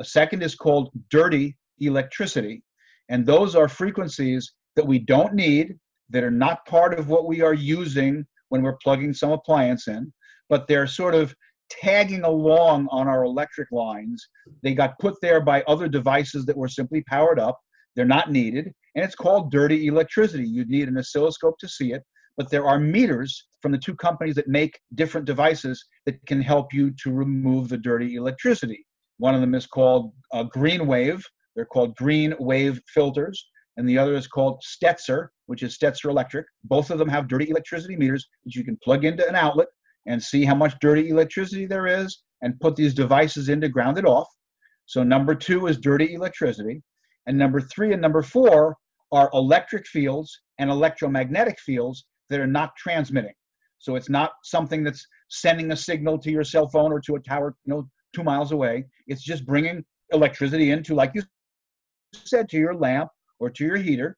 A 0.00 0.04
second 0.04 0.42
is 0.42 0.54
called 0.54 0.90
dirty 1.10 1.56
electricity. 1.80 2.62
And 3.10 3.26
those 3.26 3.54
are 3.54 3.68
frequencies 3.68 4.54
that 4.76 4.86
we 4.86 4.98
don't 4.98 5.34
need 5.34 5.74
that 6.12 6.24
are 6.24 6.30
not 6.30 6.64
part 6.66 6.98
of 6.98 7.08
what 7.08 7.26
we 7.26 7.40
are 7.40 7.54
using 7.54 8.24
when 8.50 8.62
we're 8.62 8.76
plugging 8.76 9.12
some 9.12 9.32
appliance 9.32 9.88
in, 9.88 10.12
but 10.48 10.68
they're 10.68 10.86
sort 10.86 11.14
of 11.14 11.34
tagging 11.70 12.22
along 12.22 12.86
on 12.90 13.08
our 13.08 13.24
electric 13.24 13.70
lines. 13.72 14.28
They 14.62 14.74
got 14.74 14.98
put 14.98 15.14
there 15.22 15.40
by 15.40 15.62
other 15.62 15.88
devices 15.88 16.44
that 16.46 16.56
were 16.56 16.68
simply 16.68 17.02
powered 17.08 17.40
up. 17.40 17.58
They're 17.96 18.04
not 18.04 18.30
needed, 18.30 18.72
and 18.94 19.04
it's 19.04 19.14
called 19.14 19.50
dirty 19.50 19.86
electricity. 19.86 20.46
You'd 20.46 20.68
need 20.68 20.88
an 20.88 20.98
oscilloscope 20.98 21.58
to 21.60 21.68
see 21.68 21.92
it, 21.92 22.02
but 22.36 22.50
there 22.50 22.66
are 22.66 22.78
meters 22.78 23.46
from 23.60 23.72
the 23.72 23.78
two 23.78 23.94
companies 23.94 24.34
that 24.34 24.48
make 24.48 24.78
different 24.94 25.26
devices 25.26 25.84
that 26.06 26.24
can 26.26 26.40
help 26.40 26.72
you 26.72 26.92
to 27.02 27.12
remove 27.12 27.68
the 27.68 27.78
dirty 27.78 28.16
electricity. 28.16 28.84
One 29.18 29.34
of 29.34 29.40
them 29.40 29.54
is 29.54 29.66
called 29.66 30.12
uh, 30.32 30.44
Green 30.44 30.86
Wave. 30.86 31.24
They're 31.54 31.66
called 31.66 31.94
Green 31.96 32.34
Wave 32.38 32.80
filters. 32.92 33.46
And 33.76 33.88
the 33.88 33.98
other 33.98 34.14
is 34.14 34.26
called 34.26 34.62
Stetzer, 34.62 35.28
which 35.46 35.62
is 35.62 35.76
Stetzer 35.76 36.10
Electric. 36.10 36.46
Both 36.64 36.90
of 36.90 36.98
them 36.98 37.08
have 37.08 37.28
dirty 37.28 37.48
electricity 37.50 37.96
meters 37.96 38.28
that 38.44 38.54
you 38.54 38.64
can 38.64 38.78
plug 38.84 39.04
into 39.04 39.26
an 39.26 39.34
outlet 39.34 39.68
and 40.06 40.22
see 40.22 40.44
how 40.44 40.54
much 40.54 40.74
dirty 40.80 41.08
electricity 41.08 41.66
there 41.66 41.86
is 41.86 42.22
and 42.42 42.58
put 42.60 42.76
these 42.76 42.92
devices 42.92 43.48
in 43.48 43.60
to 43.60 43.68
ground 43.68 43.98
it 43.98 44.04
off. 44.04 44.28
So 44.86 45.02
number 45.02 45.34
two 45.34 45.68
is 45.68 45.78
dirty 45.78 46.14
electricity. 46.14 46.82
And 47.26 47.38
number 47.38 47.60
three 47.60 47.92
and 47.92 48.02
number 48.02 48.22
four 48.22 48.76
are 49.12 49.30
electric 49.32 49.86
fields 49.86 50.40
and 50.58 50.70
electromagnetic 50.70 51.58
fields 51.60 52.04
that 52.30 52.40
are 52.40 52.46
not 52.46 52.72
transmitting. 52.76 53.34
So 53.78 53.96
it's 53.96 54.10
not 54.10 54.32
something 54.44 54.84
that's 54.84 55.06
sending 55.28 55.72
a 55.72 55.76
signal 55.76 56.18
to 56.18 56.30
your 56.30 56.44
cell 56.44 56.68
phone 56.68 56.92
or 56.92 57.00
to 57.00 57.14
a 57.14 57.20
tower, 57.20 57.54
you 57.64 57.74
know, 57.74 57.88
two 58.12 58.22
miles 58.22 58.52
away. 58.52 58.84
It's 59.06 59.22
just 59.22 59.46
bringing 59.46 59.84
electricity 60.12 60.70
into, 60.70 60.94
like 60.94 61.12
you 61.14 61.22
said, 62.12 62.48
to 62.50 62.58
your 62.58 62.74
lamp 62.74 63.08
or 63.42 63.50
to 63.50 63.64
your 63.64 63.76
heater. 63.76 64.16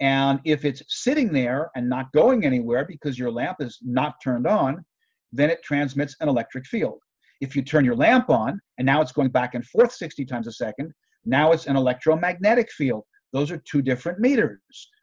And 0.00 0.40
if 0.44 0.64
it's 0.64 0.82
sitting 0.88 1.32
there 1.32 1.70
and 1.74 1.88
not 1.88 2.10
going 2.12 2.44
anywhere 2.44 2.86
because 2.86 3.18
your 3.18 3.30
lamp 3.30 3.58
is 3.60 3.78
not 3.82 4.14
turned 4.24 4.46
on, 4.46 4.82
then 5.32 5.50
it 5.50 5.62
transmits 5.62 6.16
an 6.20 6.28
electric 6.28 6.66
field. 6.66 6.98
If 7.40 7.54
you 7.54 7.62
turn 7.62 7.84
your 7.84 7.96
lamp 7.96 8.30
on 8.30 8.60
and 8.78 8.86
now 8.86 9.00
it's 9.02 9.12
going 9.12 9.30
back 9.30 9.54
and 9.54 9.66
forth 9.66 9.92
60 9.92 10.24
times 10.24 10.46
a 10.46 10.52
second, 10.52 10.92
now 11.24 11.52
it's 11.52 11.66
an 11.66 11.76
electromagnetic 11.76 12.70
field. 12.72 13.04
Those 13.32 13.50
are 13.50 13.62
two 13.70 13.82
different 13.82 14.20
meters 14.20 14.58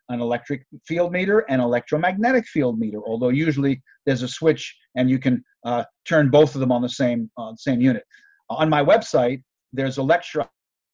an 0.10 0.22
electric 0.22 0.66
field 0.86 1.12
meter 1.12 1.40
and 1.50 1.62
electromagnetic 1.62 2.46
field 2.48 2.80
meter, 2.80 3.00
although 3.06 3.30
usually 3.30 3.82
there's 4.06 4.24
a 4.24 4.28
switch 4.28 4.76
and 4.96 5.10
you 5.10 5.20
can 5.20 5.44
uh, 5.66 5.84
turn 6.08 6.30
both 6.30 6.56
of 6.56 6.62
them 6.62 6.72
on 6.72 6.82
the 6.82 6.90
same, 6.90 7.30
uh, 7.38 7.54
same 7.58 7.82
unit. 7.82 8.04
On 8.50 8.70
my 8.70 8.84
website, 8.84 9.44
there's 9.74 9.98
a 9.98 10.04
lecture 10.04 10.46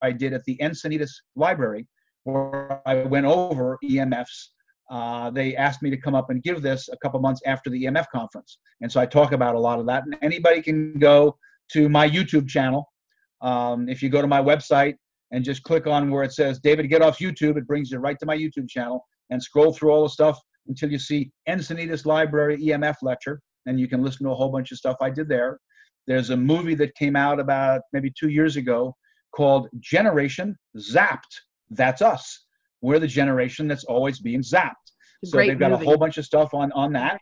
I 0.02 0.12
did 0.12 0.34
at 0.34 0.44
the 0.46 0.58
Encinitas 0.58 1.12
Library 1.36 1.88
where 2.24 2.82
I 2.86 3.04
went 3.04 3.26
over 3.26 3.78
EMFs. 3.84 4.50
Uh, 4.90 5.30
they 5.32 5.56
asked 5.56 5.82
me 5.82 5.90
to 5.90 5.98
come 5.98 6.16
up 6.16 6.30
and 6.30 6.44
give 6.44 6.62
this 6.62 6.90
a 6.90 6.98
couple 6.98 7.20
months 7.20 7.42
after 7.46 7.70
the 7.70 7.86
EMF 7.86 8.06
conference. 8.14 8.60
And 8.82 8.92
so 8.92 9.00
I 9.00 9.06
talk 9.06 9.32
about 9.32 9.56
a 9.56 9.60
lot 9.60 9.80
of 9.80 9.86
that. 9.88 10.04
And 10.06 10.16
anybody 10.22 10.62
can 10.62 11.00
go 11.00 11.38
to 11.72 11.90
my 11.90 12.08
YouTube 12.08 12.48
channel. 12.48 12.92
Um, 13.42 13.90
if 13.90 14.02
you 14.02 14.10
go 14.10 14.22
to 14.22 14.28
my 14.28 14.42
website 14.42 14.96
and 15.32 15.44
just 15.44 15.64
click 15.64 15.88
on 15.88 16.12
where 16.12 16.24
it 16.24 16.34
says 16.34 16.60
David 16.60 16.90
Get 16.90 17.02
Off 17.02 17.20
YouTube, 17.20 17.58
it 17.58 17.66
brings 17.66 17.92
you 17.92 18.00
right 18.00 18.18
to 18.20 18.26
my 18.26 18.38
YouTube 18.38 18.70
channel 18.70 19.06
and 19.30 19.42
scroll 19.42 19.74
through 19.74 19.92
all 19.92 20.04
the 20.04 20.10
stuff 20.10 20.40
until 20.68 20.92
you 20.92 21.00
see 21.00 21.32
Encinitas 21.50 22.06
Library 22.06 22.58
EMF 22.58 22.96
lecture. 23.02 23.42
And 23.66 23.80
you 23.80 23.88
can 23.88 24.04
listen 24.04 24.26
to 24.26 24.32
a 24.32 24.36
whole 24.36 24.50
bunch 24.52 24.72
of 24.72 24.78
stuff 24.78 24.98
I 25.02 25.10
did 25.10 25.28
there. 25.28 25.60
There's 26.08 26.30
a 26.30 26.38
movie 26.38 26.76
that 26.76 26.94
came 26.96 27.16
out 27.16 27.40
about 27.40 27.82
maybe 27.94 28.12
two 28.18 28.30
years 28.30 28.58
ago 28.58 28.96
called 29.34 29.70
Generation 29.80 30.56
Zapped. 30.78 31.22
That's 31.76 32.02
us. 32.02 32.46
We're 32.82 33.00
the 33.00 33.08
generation 33.08 33.68
that's 33.68 33.86
always 33.86 34.20
being 34.20 34.42
zapped. 34.42 34.74
So 35.24 35.38
they've 35.38 35.58
got 35.58 35.72
movie. 35.72 35.86
a 35.86 35.88
whole 35.88 35.98
bunch 35.98 36.18
of 36.18 36.26
stuff 36.26 36.54
on 36.54 36.72
on 36.74 36.92
that. 36.94 37.20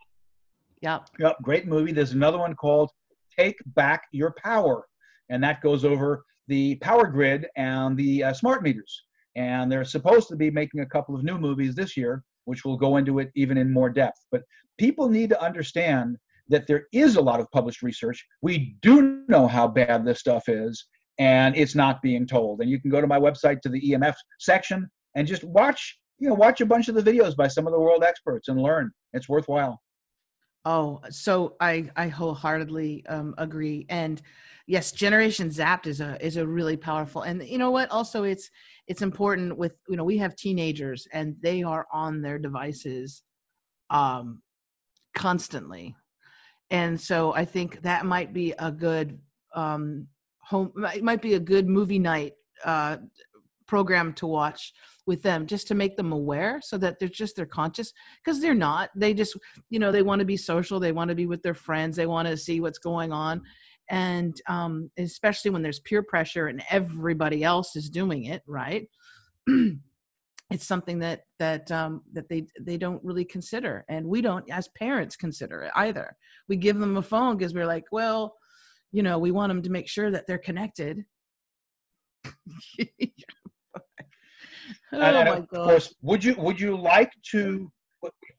Yep. 0.82 1.10
Yep. 1.20 1.38
Great 1.44 1.68
movie. 1.68 1.92
There's 1.92 2.14
another 2.14 2.40
one 2.40 2.56
called 2.56 2.90
Take 3.38 3.58
Back 3.68 4.04
Your 4.12 4.34
Power, 4.44 4.88
and 5.30 5.44
that 5.44 5.62
goes 5.62 5.86
over 5.86 6.26
the 6.48 6.76
power 6.78 7.08
grid 7.08 7.48
and 7.56 7.96
the 7.96 8.24
uh, 8.24 8.34
smart 8.34 8.64
meters. 8.64 9.04
And 9.36 9.72
they're 9.72 9.86
supposed 9.86 10.28
to 10.30 10.36
be 10.36 10.52
making 10.52 10.82
a 10.82 10.86
couple 10.86 11.16
of 11.16 11.24
new 11.24 11.38
movies 11.38 11.76
this 11.76 11.96
year, 11.96 12.24
which 12.46 12.66
will 12.66 12.76
go 12.76 12.98
into 12.98 13.20
it 13.20 13.32
even 13.36 13.58
in 13.58 13.72
more 13.72 13.90
depth. 13.90 14.26
But 14.32 14.42
people 14.78 15.08
need 15.08 15.30
to 15.30 15.42
understand 15.42 16.18
that 16.50 16.68
there 16.68 16.88
is 16.92 17.16
a 17.16 17.22
lot 17.22 17.40
of 17.40 17.50
published 17.52 17.82
research. 17.82 18.26
We 18.42 18.76
do 18.82 19.24
know 19.30 19.48
how 19.48 19.68
bad 19.68 20.04
this 20.04 20.20
stuff 20.20 20.50
is, 20.50 20.86
and 21.20 21.56
it's 21.56 21.76
not 21.76 22.02
being 22.02 22.26
told. 22.26 22.62
And 22.62 22.70
you 22.70 22.80
can 22.80 22.90
go 22.90 23.02
to 23.02 23.08
my 23.08 23.20
website 23.20 23.62
to 23.62 23.70
the 23.70 23.82
EMF 23.82 24.16
section 24.40 24.90
and 25.16 25.28
just 25.28 25.44
watch, 25.44 26.00
you 26.20 26.30
know, 26.30 26.36
watch 26.36 26.62
a 26.62 26.66
bunch 26.66 26.88
of 26.88 26.96
the 26.96 27.02
videos 27.02 27.36
by 27.36 27.48
some 27.48 27.68
of 27.68 27.74
the 27.74 27.80
world 27.80 28.04
experts 28.04 28.48
and 28.48 28.62
learn. 28.62 28.92
It's 29.14 29.30
worthwhile. 29.30 29.82
Oh, 30.64 31.02
so 31.10 31.56
I 31.60 31.90
I 31.96 32.08
wholeheartedly 32.08 33.06
um, 33.08 33.34
agree. 33.40 33.88
And 33.90 34.22
yes, 34.68 34.92
Generation 34.92 35.50
Zapped 35.50 35.88
is 35.88 36.02
a 36.02 36.24
is 36.24 36.38
a 36.38 36.48
really 36.48 36.78
powerful. 36.78 37.24
And 37.24 37.42
you 37.44 37.58
know 37.58 37.72
what? 37.72 37.90
Also, 37.90 38.24
it's 38.24 38.50
it's 38.88 39.02
important 39.02 39.58
with 39.58 39.74
you 39.90 39.98
know 39.98 40.04
we 40.04 40.18
have 40.18 40.36
teenagers 40.36 41.08
and 41.14 41.36
they 41.42 41.64
are 41.64 41.88
on 41.94 42.22
their 42.22 42.38
devices 42.38 43.24
um 43.90 44.42
constantly 45.16 45.96
and 46.72 47.00
so 47.00 47.34
i 47.34 47.46
think 47.46 47.82
that 47.82 48.06
might 48.06 48.34
be 48.34 48.54
a 48.60 48.72
good 48.72 49.20
um 49.56 50.08
home 50.52 50.72
it 50.94 51.04
might 51.04 51.22
be 51.22 51.34
a 51.34 51.40
good 51.40 51.68
movie 51.68 52.00
night 52.00 52.34
uh 52.64 52.98
program 53.68 54.12
to 54.12 54.28
watch 54.28 54.74
with 55.08 55.24
them 55.24 55.48
just 55.48 55.66
to 55.66 55.74
make 55.76 55.96
them 55.96 56.12
aware 56.12 56.60
so 56.62 56.78
that 56.78 57.00
they're 57.00 57.08
just 57.08 57.38
they're 57.38 57.46
conscious. 57.46 57.94
Because 58.24 58.42
they're 58.42 58.54
not. 58.54 58.90
They 58.96 59.14
just 59.14 59.38
you 59.70 59.80
know 59.80 59.92
they 59.92 60.04
want 60.04 60.20
to 60.20 60.26
be 60.26 60.38
social. 60.38 60.80
They 60.80 60.92
want 60.92 61.10
to 61.10 61.16
be 61.16 61.26
with 61.26 61.42
their 61.42 61.54
friends. 61.54 61.96
They 61.96 62.06
want 62.06 62.28
to 62.28 62.38
see 62.38 62.60
what's 62.60 62.80
going 62.80 63.12
on. 63.12 63.42
And 63.90 64.36
um 64.48 64.92
especially 64.98 65.52
when 65.52 65.64
there's 65.64 65.80
peer 65.80 66.04
pressure 66.04 66.48
and 66.48 66.62
everybody 66.70 67.44
else 67.44 67.76
is 67.76 67.90
doing 67.90 68.26
it 68.26 68.44
right? 68.46 68.88
It's 70.52 70.68
something 70.68 71.00
that 71.00 71.22
that 71.40 71.72
um, 71.72 72.02
that 72.12 72.28
they 72.28 72.46
they 72.60 72.78
don't 72.78 73.02
really 73.06 73.24
consider, 73.24 73.86
and 73.88 74.06
we 74.06 74.22
don't 74.22 74.44
as 74.52 74.68
parents 74.78 75.16
consider 75.16 75.62
it 75.62 75.72
either. 75.78 76.18
We 76.50 76.58
give 76.58 76.78
them 76.78 76.98
a 76.98 77.02
phone 77.02 77.38
because 77.38 77.54
we're 77.54 77.66
like, 77.66 77.86
well, 77.90 78.36
you 78.92 79.04
know, 79.04 79.18
we 79.18 79.32
want 79.32 79.50
them 79.50 79.62
to 79.62 79.70
make 79.70 79.88
sure 79.88 80.12
that 80.12 80.28
they're 80.28 80.38
connected. 80.38 81.06
oh 82.26 82.32
and, 84.92 85.18
and 85.18 85.30
of 85.30 85.50
course, 85.50 85.96
would 86.02 86.24
you 86.24 86.36
would 86.36 86.60
you 86.60 86.78
like 86.78 87.12
to 87.32 87.72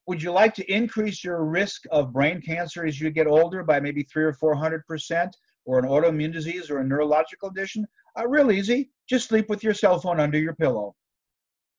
would 0.07 0.22
you 0.22 0.32
like 0.32 0.55
to 0.55 0.72
increase 0.72 1.24
your 1.24 1.44
risk 1.44 1.84
of 1.90 2.12
brain 2.12 2.40
cancer 2.40 2.84
as 2.84 3.00
you 3.00 3.11
get 3.11 3.26
older 3.26 3.62
by 3.62 3.80
maybe 3.80 4.03
three 4.03 4.24
or 4.24 4.32
four 4.32 4.55
hundred 4.55 4.86
percent, 4.86 5.36
or 5.64 5.78
an 5.78 5.84
autoimmune 5.84 6.32
disease 6.32 6.70
or 6.70 6.78
a 6.78 6.84
neurological 6.84 7.48
condition? 7.48 7.86
Uh, 8.18 8.28
real 8.28 8.53
easy. 8.53 8.90
Just 9.09 9.28
sleep 9.28 9.48
with 9.48 9.64
your 9.64 9.74
cell 9.74 9.98
phone 9.98 10.20
under 10.20 10.38
your 10.38 10.55
pillow. 10.55 10.94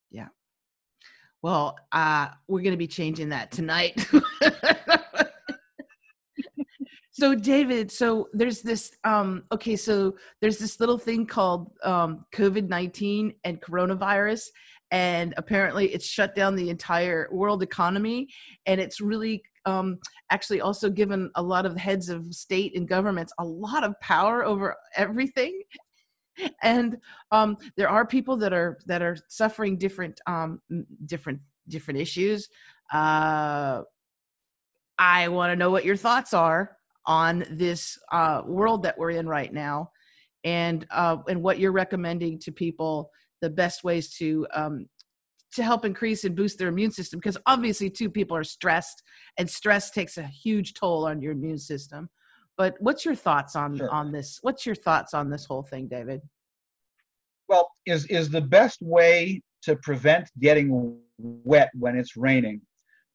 Yeah. 0.10 0.30
Well, 1.42 1.76
uh, 1.92 2.30
we're 2.48 2.62
going 2.62 2.72
to 2.72 2.78
be 2.78 2.88
changing 2.88 3.30
that 3.30 3.52
tonight. 3.52 4.08
so 7.14 7.34
david 7.34 7.92
so 7.92 8.28
there's 8.34 8.62
this 8.62 8.92
um 9.04 9.44
okay 9.52 9.76
so 9.76 10.16
there's 10.42 10.58
this 10.58 10.80
little 10.80 10.98
thing 10.98 11.26
called 11.26 11.72
um 11.84 12.26
covid-19 12.34 13.36
and 13.44 13.62
coronavirus 13.62 14.48
and 14.92 15.34
apparently 15.38 15.88
it's 15.94 16.06
shut 16.06 16.36
down 16.36 16.56
the 16.56 16.70
entire 16.70 17.30
world 17.32 17.64
economy 17.64 18.28
and 18.66 18.82
it's 18.82 19.00
really 19.00 19.42
um 19.66 19.98
actually 20.32 20.60
also 20.60 20.90
given 20.90 21.32
a 21.36 21.42
lot 21.42 21.66
of 21.66 21.78
heads 21.78 22.10
of 22.10 22.34
state 22.34 22.76
and 22.76 22.88
governments 22.88 23.32
a 23.40 23.46
lot 23.46 23.84
of 23.84 23.98
power 24.02 24.44
over 24.44 24.76
everything 24.98 25.62
and 26.64 26.98
um, 27.32 27.58
there 27.78 27.90
are 27.90 28.06
people 28.06 28.38
that 28.38 28.54
are 28.54 28.80
that 28.86 29.02
are 29.02 29.18
suffering 29.28 29.78
different 29.78 30.20
um, 30.26 30.62
different 31.06 31.40
different 31.68 32.00
issues. 32.00 32.50
Uh, 32.92 33.84
I 34.98 35.28
want 35.30 35.52
to 35.52 35.56
know 35.56 35.72
what 35.72 35.86
your 35.86 35.96
thoughts 35.96 36.34
are 36.34 36.78
on 37.06 37.46
this 37.52 37.98
uh, 38.12 38.42
world 38.46 38.84
that 38.84 38.98
we're 38.98 39.12
in 39.12 39.28
right 39.28 39.54
now, 39.54 39.92
and 40.44 40.86
uh, 40.92 41.18
and 41.28 41.42
what 41.42 41.60
you're 41.60 41.72
recommending 41.72 42.40
to 42.40 42.52
people 42.52 43.10
the 43.42 43.50
best 43.50 43.84
ways 43.84 44.16
to 44.16 44.48
um, 44.54 44.88
to 45.54 45.64
help 45.64 45.86
increase 45.86 46.24
and 46.24 46.36
boost 46.36 46.58
their 46.58 46.70
immune 46.70 46.92
system 46.92 47.20
because 47.20 47.38
obviously 47.46 47.90
too 47.90 48.10
people 48.10 48.36
are 48.36 48.44
stressed 48.44 49.04
and 49.38 49.50
stress 49.50 49.92
takes 49.92 50.18
a 50.18 50.24
huge 50.24 50.74
toll 50.74 51.06
on 51.06 51.22
your 51.22 51.34
immune 51.34 51.60
system 51.60 52.10
but 52.58 52.76
what's 52.80 53.04
your 53.04 53.16
thoughts 53.16 53.56
on 53.56 53.78
sure. 53.78 53.90
on 53.90 54.12
this? 54.12 54.40
What's 54.42 54.66
your 54.66 54.76
thoughts 54.76 55.14
on 55.14 55.30
this 55.30 55.46
whole 55.46 55.64
thing, 55.64 55.88
David? 55.88 56.22
Well, 57.50 57.70
is 57.86 58.06
is 58.08 58.30
the 58.30 58.42
best 58.42 58.82
way 58.82 59.42
to 59.64 59.76
prevent 59.78 60.30
getting 60.40 60.98
wet 61.18 61.72
when 61.74 61.98
it's 61.98 62.16
raining 62.16 62.62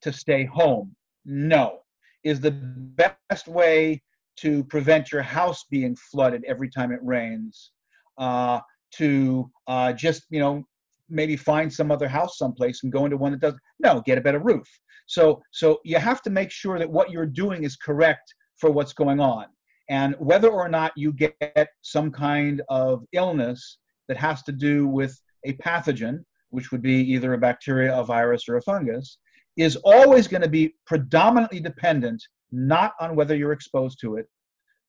to 0.01 0.11
stay 0.11 0.45
home? 0.45 0.95
No. 1.25 1.79
Is 2.23 2.39
the 2.39 2.51
best 2.51 3.47
way 3.47 4.01
to 4.37 4.63
prevent 4.65 5.11
your 5.11 5.21
house 5.21 5.65
being 5.69 5.95
flooded 5.95 6.43
every 6.45 6.69
time 6.69 6.91
it 6.91 6.99
rains? 7.03 7.71
Uh, 8.17 8.59
to 8.95 9.49
uh, 9.67 9.93
just 9.93 10.23
you 10.29 10.39
know 10.39 10.63
maybe 11.09 11.35
find 11.35 11.71
some 11.71 11.91
other 11.91 12.07
house 12.07 12.37
someplace 12.37 12.83
and 12.83 12.91
go 12.91 13.05
into 13.05 13.17
one 13.17 13.31
that 13.31 13.41
does 13.41 13.55
no 13.79 14.01
get 14.01 14.17
a 14.17 14.21
better 14.21 14.39
roof 14.39 14.67
so 15.09 15.41
so 15.51 15.79
you 15.83 15.97
have 15.97 16.21
to 16.21 16.29
make 16.29 16.51
sure 16.51 16.77
that 16.77 16.89
what 16.89 17.09
you're 17.09 17.25
doing 17.25 17.63
is 17.63 17.75
correct 17.75 18.33
for 18.59 18.69
what's 18.69 18.93
going 18.93 19.19
on. 19.19 19.45
And 19.89 20.15
whether 20.19 20.49
or 20.49 20.69
not 20.69 20.91
you 20.95 21.13
get 21.13 21.69
some 21.81 22.11
kind 22.11 22.61
of 22.69 23.03
illness 23.13 23.79
that 24.07 24.17
has 24.17 24.43
to 24.43 24.51
do 24.51 24.87
with 24.87 25.19
a 25.45 25.53
pathogen, 25.53 26.19
which 26.51 26.71
would 26.71 26.83
be 26.83 26.95
either 27.13 27.33
a 27.33 27.39
bacteria, 27.39 27.97
a 27.97 28.03
virus, 28.03 28.47
or 28.47 28.57
a 28.57 28.61
fungus, 28.61 29.17
is 29.59 29.75
always 29.83 30.27
going 30.27 30.41
to 30.41 30.49
be 30.49 30.73
predominantly 30.85 31.59
dependent 31.59 32.23
not 32.51 32.93
on 32.99 33.15
whether 33.15 33.35
you're 33.35 33.51
exposed 33.51 33.99
to 33.99 34.15
it, 34.15 34.25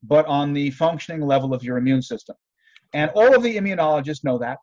but 0.04 0.24
on 0.26 0.52
the 0.52 0.70
functioning 0.70 1.20
level 1.20 1.52
of 1.52 1.64
your 1.64 1.76
immune 1.76 2.00
system. 2.00 2.36
And 2.94 3.10
all 3.14 3.34
of 3.34 3.42
the 3.42 3.56
immunologists 3.56 4.24
know 4.24 4.38
that, 4.38 4.58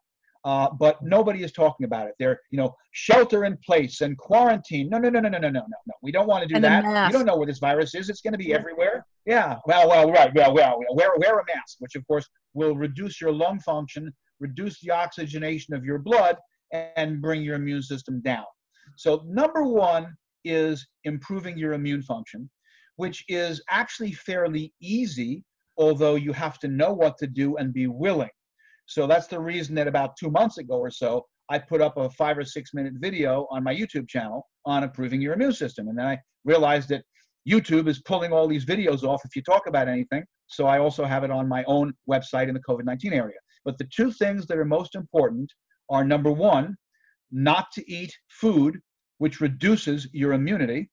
uh, 0.45 0.69
but 0.79 0.97
nobody 1.03 1.43
is 1.43 1.51
talking 1.51 1.83
about 1.83 2.07
it. 2.07 2.13
They're, 2.19 2.39
you 2.51 2.57
know, 2.57 2.73
shelter 2.91 3.43
in 3.43 3.57
place 3.57 3.99
and 3.99 4.17
quarantine. 4.17 4.87
No, 4.89 4.97
no, 4.97 5.09
no, 5.09 5.19
no, 5.19 5.27
no, 5.27 5.39
no, 5.39 5.49
no, 5.49 5.59
no, 5.59 5.77
no. 5.87 5.93
We 6.01 6.13
don't 6.13 6.27
want 6.27 6.43
to 6.43 6.47
do 6.47 6.55
And 6.55 6.63
that. 6.63 6.85
You 7.11 7.17
don't 7.17 7.25
know 7.25 7.35
where 7.35 7.45
this 7.45 7.59
virus 7.59 7.93
is. 7.93 8.09
It's 8.09 8.21
going 8.21 8.33
to 8.33 8.37
be 8.37 8.53
everywhere. 8.53 9.05
Yeah. 9.25 9.57
Well, 9.65 9.89
well, 9.89 10.09
right. 10.09 10.33
Well, 10.33 10.53
well, 10.53 10.79
wear, 10.93 11.09
wear 11.17 11.39
a 11.39 11.43
mask, 11.53 11.77
which 11.79 11.95
of 11.95 12.07
course 12.07 12.27
will 12.53 12.77
reduce 12.77 13.19
your 13.19 13.33
lung 13.33 13.59
function, 13.59 14.13
reduce 14.39 14.79
the 14.79 14.91
oxygenation 14.91 15.73
of 15.73 15.83
your 15.83 15.99
blood, 15.99 16.37
and 16.71 17.21
bring 17.21 17.41
your 17.41 17.55
immune 17.55 17.81
system 17.81 18.21
down. 18.21 18.45
So, 18.97 19.23
number 19.27 19.63
one 19.63 20.15
is 20.43 20.85
improving 21.03 21.57
your 21.57 21.73
immune 21.73 22.01
function, 22.01 22.49
which 22.95 23.23
is 23.27 23.61
actually 23.69 24.11
fairly 24.11 24.73
easy, 24.81 25.43
although 25.77 26.15
you 26.15 26.33
have 26.33 26.57
to 26.59 26.67
know 26.67 26.93
what 26.93 27.17
to 27.19 27.27
do 27.27 27.57
and 27.57 27.73
be 27.73 27.87
willing. 27.87 28.29
So, 28.87 29.05
that's 29.07 29.27
the 29.27 29.39
reason 29.39 29.75
that 29.75 29.87
about 29.87 30.17
two 30.17 30.31
months 30.31 30.57
ago 30.57 30.75
or 30.79 30.91
so, 30.91 31.25
I 31.49 31.59
put 31.59 31.79
up 31.79 31.97
a 31.97 32.09
five 32.09 32.37
or 32.37 32.43
six 32.43 32.73
minute 32.73 32.93
video 32.97 33.47
on 33.51 33.63
my 33.63 33.73
YouTube 33.73 34.09
channel 34.09 34.47
on 34.65 34.83
improving 34.83 35.21
your 35.21 35.33
immune 35.33 35.53
system. 35.53 35.87
And 35.87 35.97
then 35.97 36.07
I 36.07 36.17
realized 36.43 36.89
that 36.89 37.03
YouTube 37.47 37.87
is 37.87 38.01
pulling 38.01 38.33
all 38.33 38.47
these 38.47 38.65
videos 38.65 39.03
off 39.03 39.21
if 39.23 39.35
you 39.35 39.41
talk 39.41 39.67
about 39.67 39.87
anything. 39.87 40.23
So 40.47 40.65
I 40.65 40.79
also 40.79 41.05
have 41.05 41.23
it 41.23 41.31
on 41.31 41.47
my 41.47 41.63
own 41.65 41.93
website 42.09 42.47
in 42.47 42.53
the 42.53 42.61
COVID 42.61 42.83
19 42.83 43.13
area. 43.13 43.37
But 43.63 43.77
the 43.77 43.87
two 43.95 44.11
things 44.11 44.47
that 44.47 44.57
are 44.57 44.65
most 44.65 44.95
important 44.95 45.51
are 45.89 46.03
number 46.03 46.31
one, 46.31 46.75
not 47.31 47.71
to 47.73 47.91
eat 47.91 48.13
food 48.29 48.79
which 49.17 49.41
reduces 49.41 50.07
your 50.13 50.33
immunity, 50.33 50.89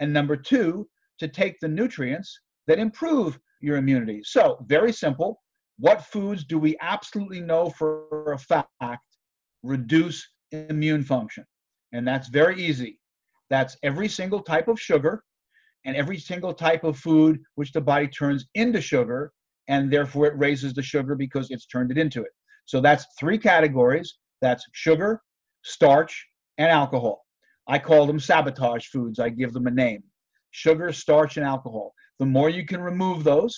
and 0.00 0.12
number 0.12 0.36
two, 0.36 0.88
to 1.18 1.28
take 1.28 1.58
the 1.60 1.68
nutrients 1.68 2.40
that 2.66 2.78
improve 2.78 3.38
your 3.60 3.76
immunity. 3.76 4.20
So, 4.24 4.64
very 4.66 4.92
simple. 4.92 5.40
What 5.78 6.04
foods 6.04 6.44
do 6.44 6.58
we 6.58 6.76
absolutely 6.80 7.40
know 7.40 7.70
for 7.70 8.32
a 8.32 8.38
fact 8.38 8.68
reduce 9.62 10.26
immune 10.52 11.02
function? 11.02 11.44
And 11.92 12.06
that's 12.06 12.28
very 12.28 12.62
easy. 12.62 12.98
That's 13.50 13.76
every 13.82 14.08
single 14.08 14.40
type 14.40 14.68
of 14.68 14.80
sugar 14.80 15.22
and 15.84 15.96
every 15.96 16.18
single 16.18 16.52
type 16.52 16.84
of 16.84 16.98
food 16.98 17.40
which 17.54 17.72
the 17.72 17.80
body 17.80 18.08
turns 18.08 18.46
into 18.54 18.80
sugar, 18.80 19.32
and 19.68 19.90
therefore 19.90 20.26
it 20.26 20.38
raises 20.38 20.74
the 20.74 20.82
sugar 20.82 21.14
because 21.14 21.50
it's 21.50 21.66
turned 21.66 21.90
it 21.90 21.98
into 21.98 22.22
it. 22.22 22.32
So 22.66 22.80
that's 22.80 23.06
three 23.18 23.38
categories 23.38 24.18
that's 24.40 24.66
sugar, 24.72 25.22
starch, 25.62 26.26
and 26.58 26.70
alcohol. 26.70 27.24
I 27.68 27.78
call 27.78 28.06
them 28.06 28.18
sabotage 28.18 28.86
foods. 28.86 29.18
I 29.18 29.28
give 29.28 29.52
them 29.52 29.66
a 29.66 29.70
name 29.70 30.02
sugar, 30.50 30.92
starch, 30.92 31.36
and 31.36 31.46
alcohol. 31.46 31.92
The 32.18 32.26
more 32.26 32.48
you 32.48 32.64
can 32.64 32.80
remove 32.80 33.22
those, 33.22 33.54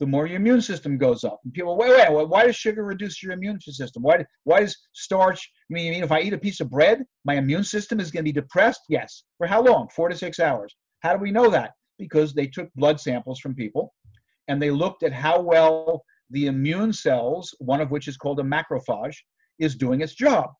the 0.00 0.06
more 0.06 0.26
your 0.26 0.36
immune 0.36 0.60
system 0.60 0.98
goes 0.98 1.22
up. 1.22 1.38
And 1.44 1.54
people, 1.54 1.76
wait, 1.76 1.90
wait, 1.90 2.12
wait 2.12 2.28
why 2.28 2.44
does 2.44 2.56
sugar 2.56 2.84
reduce 2.84 3.22
your 3.22 3.32
immune 3.32 3.60
system? 3.60 4.02
Why, 4.02 4.24
why 4.44 4.60
does 4.60 4.76
starch, 4.92 5.48
I 5.70 5.74
mean, 5.74 6.02
if 6.02 6.10
I 6.10 6.20
eat 6.20 6.32
a 6.32 6.38
piece 6.38 6.60
of 6.60 6.70
bread, 6.70 7.04
my 7.24 7.36
immune 7.36 7.62
system 7.62 8.00
is 8.00 8.10
going 8.10 8.24
to 8.24 8.32
be 8.32 8.40
depressed? 8.40 8.80
Yes. 8.88 9.22
For 9.38 9.46
how 9.46 9.62
long? 9.62 9.88
Four 9.94 10.08
to 10.08 10.16
six 10.16 10.40
hours. 10.40 10.74
How 11.00 11.12
do 11.12 11.20
we 11.20 11.30
know 11.30 11.48
that? 11.50 11.70
Because 11.98 12.34
they 12.34 12.48
took 12.48 12.68
blood 12.74 13.00
samples 13.00 13.38
from 13.38 13.54
people 13.54 13.94
and 14.48 14.60
they 14.60 14.72
looked 14.72 15.04
at 15.04 15.12
how 15.12 15.40
well 15.40 16.04
the 16.30 16.46
immune 16.46 16.92
cells, 16.92 17.54
one 17.58 17.80
of 17.80 17.90
which 17.90 18.08
is 18.08 18.16
called 18.16 18.40
a 18.40 18.42
macrophage, 18.42 19.16
is 19.60 19.76
doing 19.76 20.00
its 20.00 20.14
job. 20.14 20.50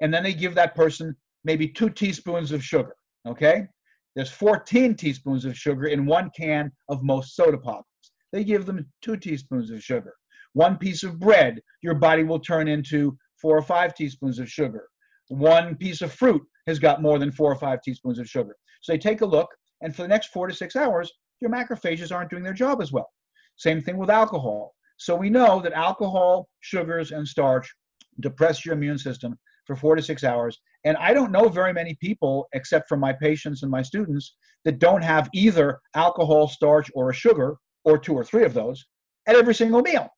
And 0.00 0.12
then 0.12 0.24
they 0.24 0.34
give 0.34 0.56
that 0.56 0.74
person 0.74 1.14
maybe 1.44 1.68
two 1.68 1.90
teaspoons 1.90 2.52
of 2.52 2.64
sugar. 2.64 2.94
Okay? 3.26 3.66
There's 4.14 4.30
14 4.30 4.94
teaspoons 4.96 5.44
of 5.44 5.56
sugar 5.56 5.86
in 5.86 6.06
one 6.06 6.30
can 6.36 6.72
of 6.88 7.02
most 7.02 7.36
soda 7.36 7.58
pops. 7.58 7.86
They 8.32 8.44
give 8.44 8.66
them 8.66 8.86
two 9.02 9.16
teaspoons 9.16 9.70
of 9.70 9.82
sugar. 9.82 10.14
One 10.54 10.76
piece 10.76 11.02
of 11.02 11.18
bread, 11.18 11.60
your 11.82 11.94
body 11.94 12.24
will 12.24 12.40
turn 12.40 12.68
into 12.68 13.16
four 13.40 13.56
or 13.56 13.62
five 13.62 13.94
teaspoons 13.94 14.38
of 14.38 14.50
sugar. 14.50 14.88
One 15.28 15.76
piece 15.76 16.00
of 16.02 16.12
fruit 16.12 16.42
has 16.66 16.78
got 16.78 17.02
more 17.02 17.18
than 17.18 17.30
four 17.30 17.52
or 17.52 17.56
five 17.56 17.80
teaspoons 17.82 18.18
of 18.18 18.28
sugar. 18.28 18.56
So 18.80 18.92
they 18.92 18.98
take 18.98 19.20
a 19.20 19.26
look, 19.26 19.48
and 19.82 19.94
for 19.94 20.02
the 20.02 20.08
next 20.08 20.28
four 20.28 20.48
to 20.48 20.54
six 20.54 20.74
hours, 20.74 21.12
your 21.40 21.50
macrophages 21.50 22.14
aren't 22.14 22.30
doing 22.30 22.42
their 22.42 22.52
job 22.52 22.80
as 22.80 22.92
well. 22.92 23.08
Same 23.56 23.80
thing 23.80 23.96
with 23.96 24.10
alcohol. 24.10 24.74
So 24.96 25.14
we 25.14 25.30
know 25.30 25.60
that 25.60 25.72
alcohol, 25.72 26.48
sugars, 26.60 27.12
and 27.12 27.26
starch 27.26 27.72
depress 28.20 28.64
your 28.64 28.74
immune 28.74 28.98
system 28.98 29.38
for 29.64 29.76
four 29.76 29.94
to 29.94 30.02
six 30.02 30.24
hours. 30.24 30.58
And 30.88 30.96
I 30.96 31.12
don't 31.12 31.30
know 31.30 31.50
very 31.50 31.74
many 31.74 31.94
people, 32.00 32.48
except 32.54 32.88
for 32.88 32.96
my 32.96 33.12
patients 33.12 33.62
and 33.62 33.70
my 33.70 33.82
students, 33.82 34.36
that 34.64 34.78
don't 34.78 35.02
have 35.02 35.28
either 35.34 35.80
alcohol, 35.94 36.48
starch, 36.48 36.90
or 36.94 37.10
a 37.10 37.12
sugar, 37.12 37.58
or 37.84 37.98
two 37.98 38.14
or 38.14 38.24
three 38.24 38.44
of 38.44 38.54
those, 38.54 38.86
at 39.26 39.36
every 39.36 39.54
single 39.54 39.82
meal. 39.82 40.08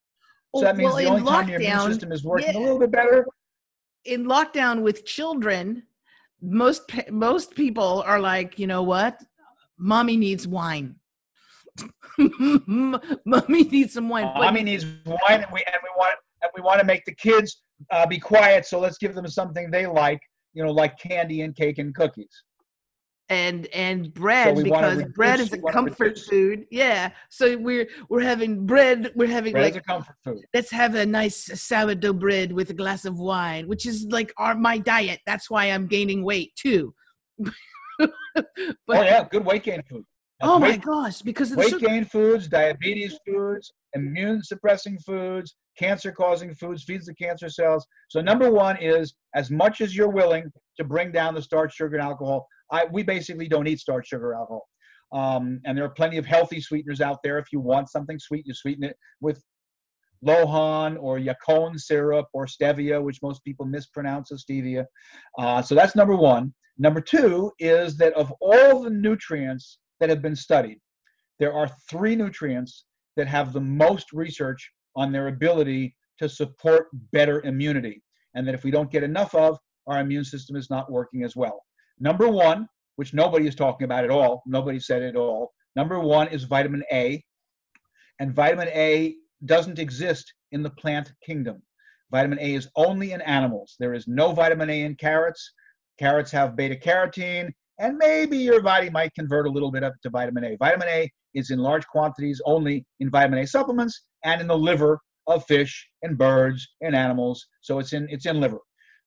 So 0.55 0.61
that 0.61 0.77
means 0.77 0.93
Well, 0.93 1.03
the 1.03 1.09
only 1.09 1.29
time 1.29 1.49
your 1.49 1.59
immune 1.59 1.91
system 1.91 2.13
is 2.13 2.23
working 2.23 2.53
yeah. 2.53 2.59
a 2.59 2.61
little 2.61 2.79
bit 2.79 2.89
better. 2.89 3.27
in 4.05 4.23
lockdown 4.25 4.81
with 4.81 5.05
children, 5.05 5.83
most 6.41 6.83
most 7.09 7.53
people 7.53 8.01
are 8.07 8.19
like, 8.21 8.57
you 8.57 8.65
know 8.65 8.81
what? 8.81 9.21
Mommy 9.77 10.15
needs 10.15 10.47
wine. 10.47 10.95
Mommy 12.17 13.63
needs 13.75 13.93
some 13.93 14.07
wine. 14.07 14.23
Uh, 14.23 14.39
Mommy 14.39 14.63
needs 14.63 14.85
wine, 15.05 15.41
and 15.43 15.51
we 15.51 15.63
and 15.67 15.81
we 15.83 15.89
want 15.97 16.15
and 16.41 16.51
we 16.55 16.61
want 16.61 16.79
to 16.79 16.85
make 16.85 17.03
the 17.03 17.15
kids 17.15 17.61
uh, 17.91 18.05
be 18.05 18.19
quiet. 18.19 18.65
So 18.65 18.79
let's 18.79 18.97
give 18.97 19.13
them 19.15 19.27
something 19.27 19.69
they 19.69 19.85
like, 19.85 20.21
you 20.53 20.63
know, 20.63 20.71
like 20.71 20.99
candy 20.99 21.41
and 21.41 21.55
cake 21.55 21.77
and 21.77 21.93
cookies. 21.95 22.43
and 23.29 23.67
and 23.67 24.13
bread 24.13 24.55
wanna 24.55 24.95
because 24.95 25.03
bread 25.15 25.39
is 25.39 25.53
a 25.53 25.57
comfort 25.71 26.19
food. 26.19 26.65
Yeah. 26.69 27.11
So 27.29 27.57
we're 27.57 27.87
we're 28.09 28.21
having 28.21 28.65
bread. 28.65 29.11
We're 29.15 29.29
having 29.29 29.53
Bread 29.53 29.63
like 29.63 29.73
is 29.73 29.77
a 29.77 29.81
comfort 29.83 30.15
food. 30.23 30.39
let's 30.53 30.71
have 30.71 30.95
a 30.95 31.05
nice 31.05 31.61
sourdough 31.61 32.13
bread 32.13 32.51
with 32.51 32.69
a 32.69 32.73
glass 32.73 33.05
of 33.05 33.17
wine, 33.19 33.67
which 33.67 33.85
is 33.85 34.05
like 34.09 34.33
our 34.37 34.55
my 34.55 34.77
diet. 34.77 35.19
That's 35.25 35.49
why 35.49 35.65
I'm 35.65 35.87
gaining 35.87 36.23
weight 36.23 36.53
too. 36.55 36.93
but 37.99 38.11
oh 38.89 39.01
yeah, 39.01 39.25
good 39.29 39.45
weight 39.45 39.63
gain 39.63 39.81
food. 39.83 40.05
Oh 40.41 40.59
my 40.59 40.71
weight, 40.71 40.81
gosh, 40.81 41.21
because 41.21 41.51
of 41.51 41.57
the 41.57 41.61
weight 41.61 41.69
sugar. 41.71 41.87
gain 41.87 42.05
foods, 42.05 42.47
diabetes 42.47 43.17
foods, 43.27 43.71
immune 43.93 44.43
suppressing 44.43 44.97
foods, 44.99 45.55
cancer 45.77 46.11
causing 46.11 46.53
foods, 46.53 46.83
feeds 46.83 47.05
the 47.05 47.15
cancer 47.15 47.49
cells. 47.49 47.85
So 48.09 48.21
number 48.21 48.51
one 48.51 48.77
is 48.81 49.13
as 49.35 49.51
much 49.51 49.81
as 49.81 49.95
you're 49.95 50.09
willing 50.09 50.51
to 50.77 50.83
bring 50.83 51.11
down 51.11 51.35
the 51.35 51.41
starch, 51.41 51.75
sugar, 51.75 51.95
and 51.95 52.03
alcohol. 52.03 52.47
I, 52.71 52.85
we 52.91 53.03
basically 53.03 53.47
don't 53.47 53.67
eat 53.67 53.79
starch, 53.79 54.07
sugar, 54.07 54.33
alcohol. 54.33 54.67
Um, 55.13 55.59
and 55.65 55.77
there 55.77 55.85
are 55.85 55.89
plenty 55.89 56.17
of 56.17 56.25
healthy 56.25 56.61
sweeteners 56.61 57.01
out 57.01 57.17
there. 57.23 57.37
If 57.37 57.51
you 57.51 57.59
want 57.59 57.89
something 57.89 58.17
sweet, 58.17 58.45
you 58.45 58.53
sweeten 58.53 58.85
it 58.85 58.95
with 59.19 59.43
Lohan 60.25 60.97
or 61.01 61.19
Yacon 61.19 61.79
syrup 61.79 62.27
or 62.33 62.45
stevia, 62.45 63.01
which 63.01 63.21
most 63.21 63.43
people 63.43 63.65
mispronounce 63.65 64.31
as 64.31 64.45
stevia. 64.49 64.85
Uh, 65.37 65.61
so 65.61 65.75
that's 65.75 65.95
number 65.95 66.15
one. 66.15 66.53
Number 66.77 67.01
two 67.01 67.51
is 67.59 67.97
that 67.97 68.13
of 68.13 68.31
all 68.39 68.81
the 68.81 68.89
nutrients 68.89 69.79
that 70.01 70.09
have 70.09 70.21
been 70.21 70.35
studied, 70.35 70.79
there 71.39 71.53
are 71.53 71.69
three 71.89 72.15
nutrients 72.15 72.85
that 73.15 73.27
have 73.27 73.53
the 73.53 73.61
most 73.61 74.11
research 74.11 74.69
on 74.97 75.11
their 75.11 75.29
ability 75.29 75.95
to 76.19 76.27
support 76.27 76.87
better 77.13 77.41
immunity. 77.43 78.03
And 78.35 78.45
that 78.47 78.55
if 78.55 78.63
we 78.63 78.71
don't 78.71 78.91
get 78.91 79.03
enough 79.03 79.33
of, 79.33 79.57
our 79.87 79.99
immune 79.99 80.25
system 80.25 80.55
is 80.55 80.69
not 80.69 80.91
working 80.91 81.23
as 81.23 81.35
well. 81.35 81.63
Number 81.99 82.27
one, 82.27 82.67
which 82.97 83.13
nobody 83.13 83.47
is 83.47 83.55
talking 83.55 83.85
about 83.85 84.03
at 84.03 84.09
all, 84.09 84.43
nobody 84.45 84.79
said 84.79 85.01
it 85.01 85.09
at 85.09 85.15
all. 85.15 85.53
Number 85.75 85.99
one 85.99 86.27
is 86.27 86.43
vitamin 86.43 86.83
A. 86.91 87.23
And 88.19 88.33
vitamin 88.33 88.67
A 88.69 89.15
doesn't 89.45 89.79
exist 89.79 90.33
in 90.51 90.61
the 90.61 90.69
plant 90.69 91.11
kingdom. 91.25 91.61
Vitamin 92.11 92.39
A 92.39 92.55
is 92.55 92.69
only 92.75 93.13
in 93.13 93.21
animals. 93.21 93.75
There 93.79 93.93
is 93.93 94.07
no 94.07 94.33
vitamin 94.33 94.69
A 94.69 94.81
in 94.81 94.95
carrots. 94.95 95.53
Carrots 95.97 96.31
have 96.31 96.55
beta 96.55 96.75
carotene, 96.75 97.51
and 97.81 97.97
maybe 97.97 98.37
your 98.37 98.61
body 98.61 98.89
might 98.89 99.13
convert 99.15 99.47
a 99.47 99.49
little 99.49 99.71
bit 99.71 99.83
up 99.83 99.93
to 100.03 100.09
vitamin 100.09 100.45
A. 100.45 100.55
Vitamin 100.57 100.87
A 100.87 101.11
is 101.33 101.49
in 101.49 101.59
large 101.59 101.85
quantities 101.87 102.39
only 102.45 102.85
in 102.99 103.09
vitamin 103.09 103.39
A 103.39 103.47
supplements 103.47 104.03
and 104.23 104.39
in 104.39 104.47
the 104.47 104.57
liver 104.57 104.99
of 105.27 105.43
fish 105.45 105.89
and 106.03 106.17
birds 106.17 106.67
and 106.81 106.95
animals. 106.95 107.45
So 107.61 107.79
it's 107.79 107.93
in 107.93 108.07
it's 108.09 108.27
in 108.27 108.39
liver. 108.39 108.59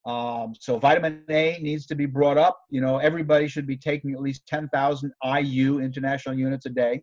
Um, 0.07 0.55
so 0.61 0.79
vitamin 0.79 1.23
A 1.31 1.59
needs 1.63 1.87
to 1.87 1.95
be 1.95 2.05
brought 2.05 2.37
up. 2.37 2.59
You 2.69 2.81
know, 2.81 2.99
everybody 2.99 3.47
should 3.47 3.67
be 3.67 3.77
taking 3.77 4.13
at 4.13 4.21
least 4.21 4.43
10,000 4.49 5.13
IU 5.25 5.79
international 5.79 6.37
units 6.37 6.67
a 6.67 6.71
day. 6.71 7.01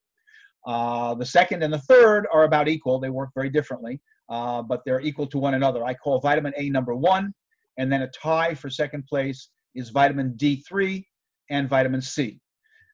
Uh, 0.67 1.15
the 1.15 1.25
second 1.25 1.63
and 1.63 1.73
the 1.73 1.79
third 1.79 2.27
are 2.31 2.43
about 2.43 2.67
equal. 2.67 2.99
They 2.99 3.09
work 3.09 3.29
very 3.33 3.49
differently, 3.49 3.99
uh, 4.29 4.61
but 4.61 4.81
they're 4.85 5.01
equal 5.01 5.25
to 5.27 5.39
one 5.39 5.55
another. 5.55 5.83
I 5.85 5.93
call 5.95 6.19
vitamin 6.19 6.53
A 6.57 6.69
number 6.69 6.93
one, 6.95 7.33
and 7.77 7.91
then 7.91 8.01
a 8.03 8.09
tie 8.09 8.53
for 8.53 8.69
second 8.69 9.05
place 9.07 9.49
is 9.73 9.89
vitamin 9.89 10.33
D3 10.33 11.03
and 11.51 11.69
vitamin 11.69 12.01
C. 12.01 12.39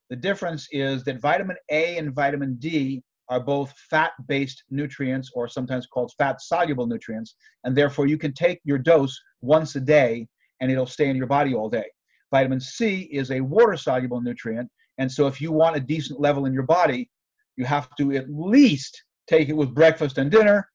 The 0.09 0.15
difference 0.15 0.67
is 0.71 1.03
that 1.05 1.21
vitamin 1.21 1.55
A 1.71 1.97
and 1.97 2.13
vitamin 2.13 2.55
D 2.59 3.01
are 3.29 3.39
both 3.39 3.73
fat 3.89 4.11
based 4.27 4.63
nutrients 4.69 5.31
or 5.33 5.47
sometimes 5.47 5.85
called 5.85 6.11
fat 6.17 6.41
soluble 6.41 6.87
nutrients. 6.87 7.35
And 7.63 7.75
therefore, 7.75 8.07
you 8.07 8.17
can 8.17 8.33
take 8.33 8.59
your 8.63 8.77
dose 8.77 9.17
once 9.41 9.75
a 9.75 9.81
day 9.81 10.27
and 10.59 10.71
it'll 10.71 10.87
stay 10.87 11.09
in 11.09 11.15
your 11.15 11.27
body 11.27 11.53
all 11.53 11.69
day. 11.69 11.85
Vitamin 12.31 12.59
C 12.59 13.01
is 13.11 13.31
a 13.31 13.41
water 13.41 13.77
soluble 13.77 14.21
nutrient. 14.21 14.69
And 14.97 15.11
so, 15.11 15.27
if 15.27 15.39
you 15.39 15.51
want 15.51 15.75
a 15.75 15.79
decent 15.79 16.19
level 16.19 16.45
in 16.45 16.53
your 16.53 16.63
body, 16.63 17.09
you 17.55 17.65
have 17.65 17.89
to 17.97 18.13
at 18.13 18.29
least 18.29 19.03
take 19.27 19.49
it 19.49 19.55
with 19.55 19.75
breakfast 19.75 20.17
and 20.17 20.31
dinner, 20.31 20.69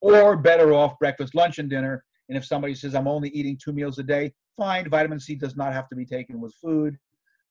or 0.00 0.36
better 0.36 0.72
off 0.72 0.98
breakfast, 0.98 1.34
lunch, 1.34 1.58
and 1.58 1.68
dinner. 1.68 2.04
And 2.28 2.38
if 2.38 2.44
somebody 2.44 2.74
says, 2.74 2.94
I'm 2.94 3.08
only 3.08 3.28
eating 3.30 3.58
two 3.62 3.72
meals 3.72 3.98
a 3.98 4.02
day, 4.02 4.32
fine. 4.56 4.88
Vitamin 4.88 5.20
C 5.20 5.34
does 5.34 5.56
not 5.56 5.72
have 5.72 5.88
to 5.88 5.96
be 5.96 6.06
taken 6.06 6.40
with 6.40 6.54
food. 6.62 6.96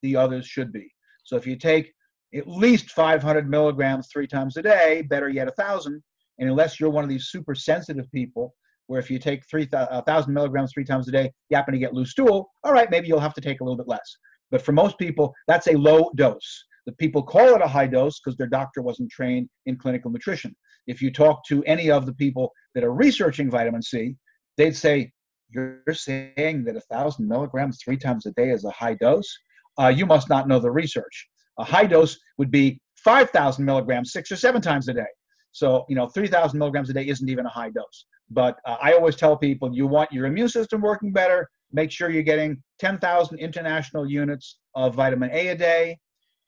The 0.02 0.16
others 0.16 0.46
should 0.46 0.72
be. 0.72 0.92
So 1.24 1.36
if 1.36 1.46
you 1.46 1.56
take 1.56 1.94
at 2.36 2.48
least 2.48 2.92
500 2.92 3.50
milligrams 3.50 4.08
three 4.12 4.28
times 4.28 4.58
a 4.58 4.62
day, 4.62 5.04
better 5.10 5.30
yet, 5.30 5.48
a 5.48 5.52
thousand. 5.52 6.04
And 6.40 6.50
unless 6.50 6.80
you're 6.80 6.90
one 6.90 7.04
of 7.04 7.10
these 7.10 7.30
super 7.30 7.56
sensitive 7.56 8.12
people, 8.12 8.54
where 8.88 9.00
if 9.00 9.12
you 9.12 9.20
take 9.20 9.44
3,000 9.50 10.34
milligrams 10.34 10.72
three 10.74 10.86
times 10.86 11.08
a 11.08 11.12
day, 11.12 11.32
you 11.50 11.58
happen 11.58 11.74
to 11.74 11.80
get 11.80 11.94
loose 11.94 12.12
stool, 12.12 12.50
all 12.64 12.74
right, 12.74 12.90
maybe 12.90 13.08
you'll 13.08 13.20
have 13.20 13.34
to 13.34 13.42
take 13.42 13.60
a 13.60 13.64
little 13.64 13.78
bit 13.78 13.88
less. 13.88 14.18
But 14.50 14.62
for 14.62 14.72
most 14.72 14.98
people, 14.98 15.34
that's 15.48 15.68
a 15.68 15.78
low 15.78 16.10
dose. 16.16 16.66
The 16.86 16.94
people 16.94 17.22
call 17.22 17.56
it 17.56 17.62
a 17.62 17.68
high 17.68 17.88
dose 17.88 18.20
because 18.20 18.38
their 18.38 18.48
doctor 18.48 18.82
wasn't 18.82 19.12
trained 19.12 19.50
in 19.66 19.78
clinical 19.78 20.10
nutrition. 20.10 20.56
If 20.88 21.02
you 21.02 21.12
talk 21.12 21.44
to 21.48 21.64
any 21.66 21.92
of 21.92 22.06
the 22.06 22.14
people 22.14 22.54
that 22.76 22.84
are 22.84 22.94
researching 22.94 23.52
vitamin 23.52 23.82
C, 23.82 24.16
they'd 24.56 24.76
say, 24.76 25.12
You're 25.50 25.82
saying 25.92 26.64
that 26.64 26.78
a 26.78 26.82
thousand 26.82 27.28
milligrams 27.28 27.80
three 27.84 27.98
times 27.98 28.26
a 28.26 28.32
day 28.32 28.52
is 28.52 28.64
a 28.64 28.72
high 28.72 28.94
dose? 28.94 29.38
Uh, 29.80 29.88
you 29.88 30.06
must 30.06 30.30
not 30.30 30.48
know 30.48 30.60
the 30.60 30.72
research. 30.72 31.28
A 31.60 31.64
high 31.64 31.86
dose 31.86 32.18
would 32.38 32.52
be 32.52 32.80
5,000 32.98 33.64
milligrams 33.64 34.12
six 34.12 34.32
or 34.32 34.36
seven 34.36 34.62
times 34.62 34.88
a 34.88 34.94
day. 34.94 35.06
So, 35.52 35.86
you 35.90 35.96
know, 35.96 36.08
3,000 36.08 36.58
milligrams 36.58 36.90
a 36.90 36.94
day 36.94 37.08
isn't 37.08 37.30
even 37.30 37.46
a 37.46 37.50
high 37.50 37.70
dose. 37.70 38.06
But 38.30 38.60
uh, 38.66 38.78
I 38.82 38.94
always 38.94 39.16
tell 39.16 39.38
people 39.38 39.74
you 39.74 39.88
want 39.88 40.12
your 40.12 40.26
immune 40.26 40.50
system 40.50 40.82
working 40.82 41.12
better, 41.12 41.50
make 41.72 41.92
sure 41.92 42.10
you're 42.10 42.24
getting 42.24 42.62
10,000 42.80 43.40
international 43.40 44.10
units 44.10 44.60
of 44.76 44.96
vitamin 44.96 45.30
A 45.32 45.50
a 45.50 45.56
day 45.56 45.98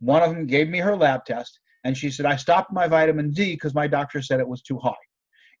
One 0.00 0.22
of 0.22 0.30
them 0.30 0.46
gave 0.46 0.68
me 0.68 0.78
her 0.78 0.96
lab 0.96 1.26
test, 1.26 1.60
and 1.84 1.96
she 1.96 2.10
said, 2.10 2.24
I 2.24 2.36
stopped 2.36 2.72
my 2.72 2.88
vitamin 2.88 3.30
D 3.30 3.52
because 3.52 3.74
my 3.74 3.86
doctor 3.86 4.22
said 4.22 4.40
it 4.40 4.48
was 4.48 4.62
too 4.62 4.78
high. 4.78 4.94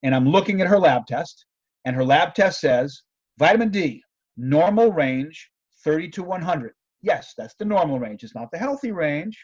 And 0.02 0.14
I'm 0.14 0.26
looking 0.26 0.62
at 0.62 0.66
her 0.66 0.78
lab 0.78 1.06
test, 1.06 1.44
and 1.84 1.94
her 1.94 2.04
lab 2.04 2.34
test 2.34 2.60
says 2.60 3.02
vitamin 3.38 3.68
D, 3.68 4.02
normal 4.36 4.90
range 4.90 5.50
30 5.84 6.08
to 6.10 6.22
100. 6.22 6.72
Yes, 7.02 7.34
that's 7.36 7.54
the 7.58 7.66
normal 7.66 8.00
range. 8.00 8.24
It's 8.24 8.34
not 8.34 8.50
the 8.50 8.58
healthy 8.58 8.92
range. 8.92 9.38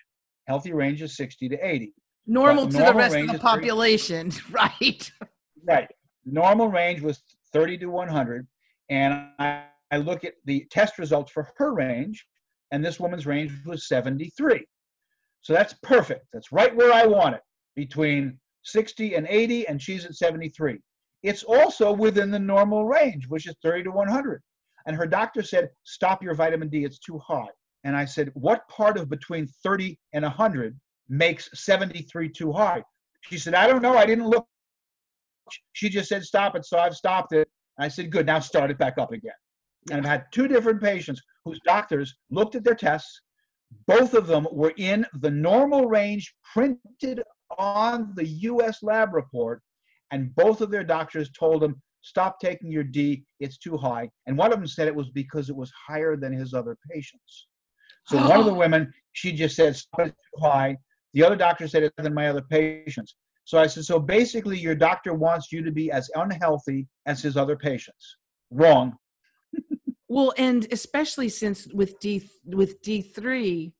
Healthy 0.46 0.72
range 0.72 1.02
is 1.02 1.14
60 1.16 1.50
to 1.50 1.56
80. 1.56 1.92
Normal 2.26 2.68
to 2.68 2.76
the 2.76 2.94
rest 2.94 3.16
of 3.16 3.32
the 3.32 3.38
population, 3.38 4.30
30, 4.30 4.48
right? 4.50 5.12
right. 5.68 5.88
Normal 6.24 6.68
range 6.68 7.02
was 7.02 7.20
30 7.52 7.78
to 7.78 7.86
100 7.86 8.46
and 8.90 9.28
I, 9.38 9.64
I 9.90 9.98
look 9.98 10.24
at 10.24 10.34
the 10.44 10.66
test 10.70 10.98
results 10.98 11.32
for 11.32 11.48
her 11.56 11.74
range, 11.74 12.26
and 12.72 12.84
this 12.84 13.00
woman's 13.00 13.26
range 13.26 13.52
was 13.64 13.88
73. 13.88 14.64
So 15.42 15.52
that's 15.52 15.74
perfect. 15.82 16.26
That's 16.32 16.52
right 16.52 16.74
where 16.74 16.92
I 16.92 17.06
want 17.06 17.34
it, 17.36 17.42
between 17.74 18.38
60 18.64 19.14
and 19.14 19.26
80, 19.28 19.68
and 19.68 19.80
she's 19.80 20.04
at 20.04 20.14
73. 20.14 20.78
It's 21.22 21.42
also 21.42 21.92
within 21.92 22.30
the 22.30 22.38
normal 22.38 22.86
range, 22.86 23.26
which 23.28 23.46
is 23.46 23.54
30 23.62 23.84
to 23.84 23.90
100. 23.90 24.42
And 24.86 24.96
her 24.96 25.06
doctor 25.06 25.42
said, 25.42 25.70
Stop 25.84 26.22
your 26.22 26.34
vitamin 26.34 26.68
D, 26.68 26.84
it's 26.84 26.98
too 26.98 27.18
high. 27.18 27.48
And 27.84 27.96
I 27.96 28.04
said, 28.04 28.30
What 28.34 28.66
part 28.68 28.96
of 28.96 29.08
between 29.08 29.46
30 29.62 29.98
and 30.12 30.22
100 30.22 30.78
makes 31.08 31.48
73 31.54 32.28
too 32.30 32.52
high? 32.52 32.82
She 33.22 33.38
said, 33.38 33.54
I 33.54 33.66
don't 33.66 33.82
know. 33.82 33.96
I 33.96 34.06
didn't 34.06 34.28
look. 34.28 34.46
She 35.72 35.88
just 35.88 36.08
said, 36.08 36.24
Stop 36.24 36.56
it. 36.56 36.64
So 36.64 36.78
I've 36.78 36.94
stopped 36.94 37.32
it. 37.32 37.48
I 37.78 37.88
said, 37.88 38.10
good, 38.10 38.26
now 38.26 38.40
start 38.40 38.70
it 38.70 38.78
back 38.78 38.98
up 38.98 39.12
again. 39.12 39.32
And 39.90 40.00
I've 40.00 40.10
had 40.10 40.26
two 40.32 40.48
different 40.48 40.82
patients 40.82 41.22
whose 41.44 41.60
doctors 41.64 42.16
looked 42.30 42.54
at 42.54 42.64
their 42.64 42.74
tests. 42.74 43.20
Both 43.86 44.14
of 44.14 44.26
them 44.26 44.46
were 44.50 44.72
in 44.76 45.06
the 45.20 45.30
normal 45.30 45.86
range 45.86 46.34
printed 46.52 47.22
on 47.58 48.12
the 48.14 48.26
US 48.26 48.82
lab 48.82 49.14
report. 49.14 49.62
And 50.10 50.34
both 50.34 50.60
of 50.60 50.70
their 50.70 50.84
doctors 50.84 51.30
told 51.30 51.62
them, 51.62 51.80
stop 52.00 52.40
taking 52.40 52.70
your 52.70 52.84
D, 52.84 53.24
it's 53.40 53.58
too 53.58 53.76
high. 53.76 54.10
And 54.26 54.36
one 54.36 54.52
of 54.52 54.58
them 54.58 54.66
said 54.66 54.88
it 54.88 54.94
was 54.94 55.10
because 55.10 55.50
it 55.50 55.56
was 55.56 55.70
higher 55.86 56.16
than 56.16 56.32
his 56.32 56.54
other 56.54 56.76
patients. 56.90 57.46
So 58.06 58.16
one 58.16 58.40
of 58.40 58.46
the 58.46 58.54
women, 58.64 58.92
she 59.12 59.32
just 59.32 59.56
said, 59.56 59.76
stop 59.76 60.08
it 60.08 60.14
too 60.14 60.46
high. 60.46 60.76
The 61.14 61.24
other 61.24 61.36
doctor 61.36 61.68
said 61.68 61.82
it's 61.82 61.94
than 61.98 62.14
my 62.14 62.28
other 62.28 62.42
patients. 62.42 63.16
So 63.48 63.58
I 63.58 63.66
said, 63.66 63.86
so 63.86 63.98
basically, 63.98 64.58
your 64.58 64.74
doctor 64.74 65.14
wants 65.14 65.50
you 65.50 65.62
to 65.62 65.72
be 65.72 65.90
as 65.90 66.10
unhealthy 66.14 66.86
as 67.06 67.22
his 67.22 67.34
other 67.34 67.56
patients. 67.56 68.18
Wrong. 68.50 68.94
well, 70.06 70.34
and 70.36 70.66
especially 70.70 71.30
since 71.30 71.66
with 71.72 71.98
D 71.98 72.28
with 72.44 72.82
D 72.82 73.00
three, 73.00 73.72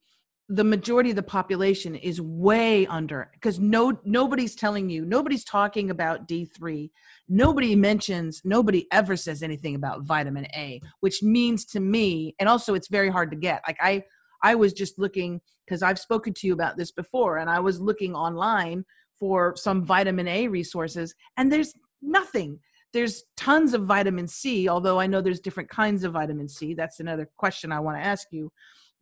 the 0.49 0.65
majority 0.65 1.11
of 1.11 1.17
the 1.17 1.23
population 1.23 1.95
is 1.97 2.19
way 2.19 2.87
under 2.87 3.31
because 3.35 3.61
no 3.61 4.01
nobody's 4.07 4.55
telling 4.55 4.89
you 4.89 5.05
nobody's 5.05 5.45
talking 5.45 5.91
about 5.91 6.27
d3 6.27 6.89
nobody 7.29 7.77
mentions 7.77 8.41
nobody 8.45 8.87
ever 8.91 9.15
says 9.15 9.43
anything 9.43 9.75
about 9.75 10.05
vitamin 10.05 10.47
a 10.55 10.81
which 11.01 11.23
means 11.23 11.67
to 11.67 11.81
me 11.81 12.35
and 12.41 12.49
also 12.49 12.73
it's 12.73 12.89
very 12.89 13.11
hard 13.11 13.31
to 13.31 13.37
get 13.37 13.61
like 13.67 13.77
i 13.83 14.03
i 14.43 14.55
was 14.55 14.73
just 14.73 14.99
looking 14.99 15.39
because 15.67 15.83
i've 15.83 15.99
spoken 15.99 16.33
to 16.33 16.47
you 16.47 16.55
about 16.55 16.79
this 16.79 16.93
before 16.93 17.37
and 17.37 17.51
i 17.51 17.61
was 17.61 17.79
looking 17.79 18.15
online 18.15 18.87
for 19.19 19.55
some 19.57 19.85
vitamin 19.85 20.29
A 20.29 20.49
resources, 20.49 21.15
and 21.37 21.53
there's 21.53 21.75
nothing. 22.03 22.61
There's 22.93 23.25
tons 23.37 23.75
of 23.75 23.85
vitamin 23.85 24.27
C, 24.29 24.69
although 24.69 24.99
I 24.99 25.07
know 25.07 25.21
there's 25.21 25.41
different 25.41 25.69
kinds 25.69 26.05
of 26.05 26.13
vitamin 26.13 26.49
C. 26.49 26.75
That's 26.75 27.01
another 27.01 27.29
question 27.37 27.71
I 27.71 27.81
want 27.81 27.99
to 27.99 28.05
ask 28.05 28.29
you. 28.31 28.51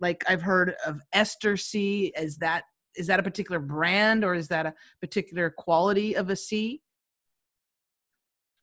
Like 0.01 0.25
I've 0.29 0.43
heard 0.43 0.75
of 0.85 1.01
ester 1.13 1.57
C. 1.57 2.13
Is 2.17 2.37
that 2.39 2.65
is 2.97 3.07
that 3.07 3.21
a 3.21 3.23
particular 3.23 3.61
brand 3.61 4.25
or 4.25 4.35
is 4.35 4.49
that 4.49 4.67
a 4.67 4.75
particular 5.01 5.51
quality 5.51 6.15
of 6.15 6.31
a 6.31 6.37
C? 6.37 6.81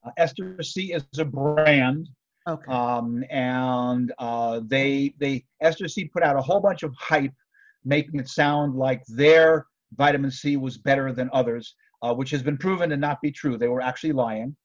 Uh, 0.04 0.10
Ester 0.16 0.60
C 0.62 0.92
is 0.92 1.04
a 1.18 1.24
brand. 1.24 2.08
Okay. 2.46 2.70
Um, 2.70 3.24
and 3.30 4.12
uh, 4.18 4.60
they 4.64 5.14
they 5.18 5.44
Ester 5.62 5.88
C 5.88 6.04
put 6.06 6.22
out 6.22 6.36
a 6.36 6.42
whole 6.42 6.60
bunch 6.60 6.82
of 6.82 6.94
hype, 6.98 7.32
making 7.84 8.20
it 8.20 8.28
sound 8.28 8.74
like 8.74 9.02
their 9.08 9.66
vitamin 9.96 10.30
C 10.30 10.56
was 10.56 10.78
better 10.78 11.12
than 11.12 11.30
others, 11.32 11.74
uh, 12.02 12.14
which 12.14 12.30
has 12.30 12.42
been 12.42 12.58
proven 12.58 12.90
to 12.90 12.96
not 12.96 13.20
be 13.20 13.30
true. 13.30 13.56
They 13.56 13.68
were 13.68 13.80
actually 13.80 14.12
lying. 14.12 14.56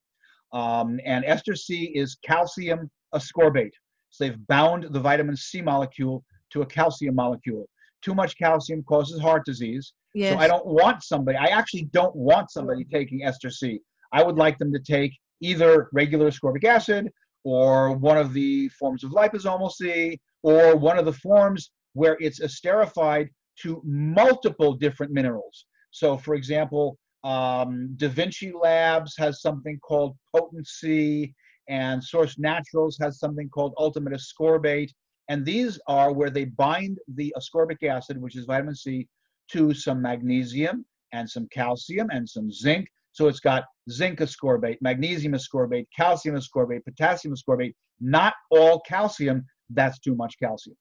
Um, 0.53 0.99
and 1.05 1.23
Ester 1.25 1.55
C 1.55 1.91
is 1.95 2.17
calcium 2.25 2.89
ascorbate. 3.13 3.71
So 4.09 4.23
they've 4.23 4.47
bound 4.47 4.87
the 4.89 4.99
vitamin 4.99 5.35
C 5.35 5.61
molecule 5.61 6.23
to 6.51 6.61
a 6.61 6.65
calcium 6.65 7.15
molecule. 7.15 7.69
Too 8.01 8.15
much 8.15 8.37
calcium 8.37 8.83
causes 8.83 9.21
heart 9.21 9.45
disease. 9.45 9.93
Yes. 10.15 10.33
So 10.33 10.39
I 10.39 10.47
don't 10.47 10.65
want 10.65 11.03
somebody, 11.03 11.37
I 11.37 11.47
actually 11.47 11.83
don't 11.93 12.15
want 12.15 12.49
somebody 12.49 12.83
taking 12.83 13.23
ester 13.23 13.51
C. 13.51 13.79
I 14.11 14.23
would 14.23 14.37
like 14.37 14.57
them 14.57 14.73
to 14.73 14.79
take 14.79 15.11
either 15.41 15.89
regular 15.93 16.31
ascorbic 16.31 16.63
acid 16.63 17.09
or 17.43 17.95
one 17.95 18.17
of 18.17 18.33
the 18.33 18.69
forms 18.69 19.03
of 19.03 19.11
liposomal 19.11 19.71
C 19.71 20.19
or 20.41 20.75
one 20.75 20.97
of 20.97 21.05
the 21.05 21.13
forms 21.13 21.71
where 21.93 22.17
it's 22.19 22.39
esterified 22.39 23.29
to 23.61 23.81
multiple 23.83 24.73
different 24.73 25.11
minerals. 25.11 25.65
So, 25.91 26.17
for 26.17 26.35
example, 26.35 26.97
um, 27.23 27.93
Da 27.97 28.07
Vinci 28.07 28.51
Labs 28.51 29.15
has 29.17 29.41
something 29.41 29.79
called 29.79 30.15
Potency, 30.35 31.35
and 31.67 32.03
Source 32.03 32.37
Naturals 32.39 32.97
has 33.01 33.19
something 33.19 33.49
called 33.49 33.73
Ultimate 33.77 34.13
Ascorbate. 34.13 34.91
And 35.29 35.45
these 35.45 35.79
are 35.87 36.11
where 36.11 36.31
they 36.31 36.45
bind 36.45 36.97
the 37.15 37.33
ascorbic 37.37 37.83
acid, 37.87 38.19
which 38.19 38.35
is 38.35 38.45
vitamin 38.45 38.75
C, 38.75 39.07
to 39.51 39.73
some 39.73 40.01
magnesium 40.01 40.85
and 41.13 41.29
some 41.29 41.47
calcium 41.51 42.09
and 42.11 42.27
some 42.27 42.51
zinc. 42.51 42.87
So 43.11 43.27
it's 43.27 43.39
got 43.39 43.65
zinc 43.91 44.19
ascorbate, 44.19 44.77
magnesium 44.81 45.33
ascorbate, 45.33 45.85
calcium 45.95 46.35
ascorbate, 46.35 46.83
potassium 46.83 47.35
ascorbate, 47.35 47.73
not 47.99 48.33
all 48.49 48.79
calcium. 48.81 49.45
That's 49.69 49.99
too 49.99 50.15
much 50.15 50.35
calcium. 50.41 50.77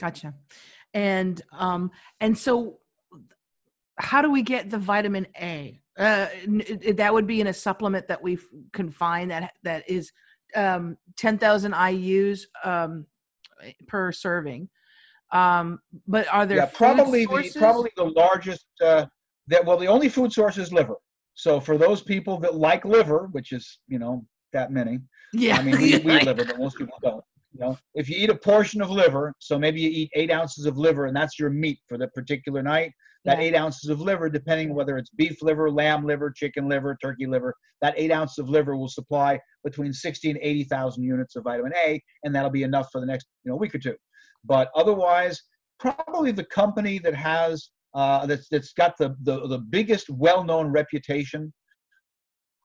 Gotcha. 0.00 0.34
And 0.94 1.40
um 1.52 1.90
and 2.20 2.36
so 2.36 2.78
how 3.98 4.22
do 4.22 4.30
we 4.30 4.42
get 4.42 4.70
the 4.70 4.78
vitamin 4.78 5.26
A? 5.40 5.80
Uh, 5.98 6.26
that 6.94 7.12
would 7.12 7.26
be 7.26 7.40
in 7.40 7.46
a 7.48 7.52
supplement 7.52 8.08
that 8.08 8.22
we 8.22 8.38
can 8.72 8.90
find 8.90 9.30
that 9.30 9.52
that 9.62 9.88
is 9.88 10.10
um, 10.56 10.96
10,000 11.18 11.74
IU's 11.74 12.46
um, 12.64 13.06
per 13.86 14.10
serving. 14.10 14.68
Um, 15.32 15.80
but 16.06 16.26
are 16.32 16.46
there 16.46 16.58
yeah, 16.58 16.66
probably 16.66 17.24
the 17.24 17.50
probably 17.56 17.90
the 17.96 18.04
largest 18.04 18.66
uh, 18.82 19.06
that 19.46 19.64
well 19.64 19.78
the 19.78 19.86
only 19.86 20.10
food 20.10 20.30
source 20.30 20.58
is 20.58 20.72
liver. 20.72 20.96
So 21.34 21.58
for 21.58 21.78
those 21.78 22.02
people 22.02 22.38
that 22.40 22.54
like 22.54 22.84
liver, 22.84 23.28
which 23.32 23.52
is 23.52 23.78
you 23.88 23.98
know 23.98 24.26
that 24.52 24.70
many, 24.70 24.98
yeah, 25.32 25.56
I 25.56 25.62
mean 25.62 25.78
we, 25.78 25.98
we 26.04 26.20
liver, 26.20 26.44
but 26.44 26.58
most 26.58 26.76
people 26.76 26.98
don't. 27.02 27.24
You 27.52 27.60
know, 27.60 27.78
if 27.94 28.08
you 28.08 28.16
eat 28.16 28.30
a 28.30 28.34
portion 28.34 28.80
of 28.80 28.90
liver, 28.90 29.34
so 29.38 29.58
maybe 29.58 29.80
you 29.80 29.90
eat 29.90 30.10
eight 30.14 30.30
ounces 30.30 30.64
of 30.64 30.78
liver, 30.78 31.06
and 31.06 31.16
that's 31.16 31.38
your 31.38 31.50
meat 31.50 31.78
for 31.88 31.98
the 31.98 32.08
particular 32.08 32.62
night. 32.62 32.92
That 33.24 33.38
yeah. 33.38 33.44
eight 33.44 33.54
ounces 33.54 33.88
of 33.88 34.00
liver, 34.00 34.28
depending 34.28 34.74
whether 34.74 34.96
it's 34.96 35.10
beef 35.10 35.42
liver, 35.42 35.70
lamb 35.70 36.04
liver, 36.04 36.30
chicken 36.30 36.68
liver, 36.68 36.96
turkey 37.00 37.26
liver, 37.26 37.54
that 37.80 37.94
eight 37.96 38.10
ounces 38.10 38.38
of 38.38 38.48
liver 38.48 38.76
will 38.76 38.88
supply 38.88 39.38
between 39.62 39.92
60 39.92 40.30
and 40.30 40.38
80,000 40.42 41.04
units 41.04 41.36
of 41.36 41.44
vitamin 41.44 41.72
A, 41.86 42.02
and 42.24 42.34
that'll 42.34 42.50
be 42.50 42.64
enough 42.64 42.88
for 42.90 43.00
the 43.00 43.06
next 43.06 43.26
you 43.44 43.50
know 43.50 43.56
week 43.56 43.74
or 43.74 43.78
two. 43.78 43.94
But 44.44 44.70
otherwise, 44.74 45.40
probably 45.78 46.32
the 46.32 46.44
company 46.44 46.98
that 47.00 47.14
has 47.14 47.70
uh, 47.94 48.26
that's 48.26 48.48
that's 48.48 48.72
got 48.72 48.96
the 48.98 49.14
the, 49.22 49.46
the 49.46 49.58
biggest 49.58 50.08
well-known 50.08 50.68
reputation 50.68 51.52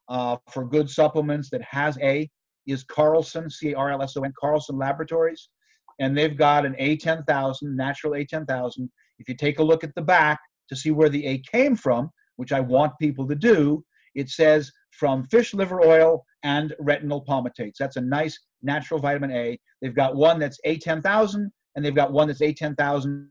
uh, 0.10 0.38
for 0.50 0.66
good 0.66 0.90
supplements 0.90 1.50
that 1.50 1.62
has 1.64 1.98
A 2.02 2.30
is 2.68 2.84
Carlson, 2.84 3.50
C-A-R-L-S-O-N, 3.50 4.34
Carlson 4.40 4.78
Laboratories, 4.78 5.50
and 6.00 6.16
they've 6.16 6.38
got 6.38 6.66
an 6.66 6.76
A10,000, 6.80 7.58
natural 7.64 8.14
A10,000. 8.14 8.90
If 9.20 9.28
you 9.28 9.36
take 9.36 9.60
a 9.60 9.64
look 9.64 9.84
at 9.84 9.96
the 9.96 10.02
back 10.02 10.40
to 10.70 10.76
see 10.76 10.92
where 10.92 11.10
the 11.10 11.26
A 11.26 11.40
came 11.40 11.76
from, 11.76 12.10
which 12.36 12.52
I 12.52 12.60
want 12.60 12.94
people 13.00 13.28
to 13.28 13.36
do, 13.36 13.84
it 14.16 14.30
says 14.30 14.72
from 14.92 15.26
fish 15.26 15.54
liver 15.54 15.82
oil 15.82 16.24
and 16.44 16.74
retinol 16.82 17.26
palmitates. 17.26 17.80
That's 17.80 17.98
a 17.98 18.02
nice 18.02 18.40
natural 18.62 19.00
vitamin 19.00 19.32
A. 19.32 19.60
They've 19.82 19.96
got 19.96 20.16
one 20.16 20.40
that's 20.40 20.60
A10,000 20.66 21.50
and 21.76 21.86
they've 21.86 21.96
got 21.96 22.12
one 22.12 22.28
that's 22.28 22.42
A10,000 22.42 23.28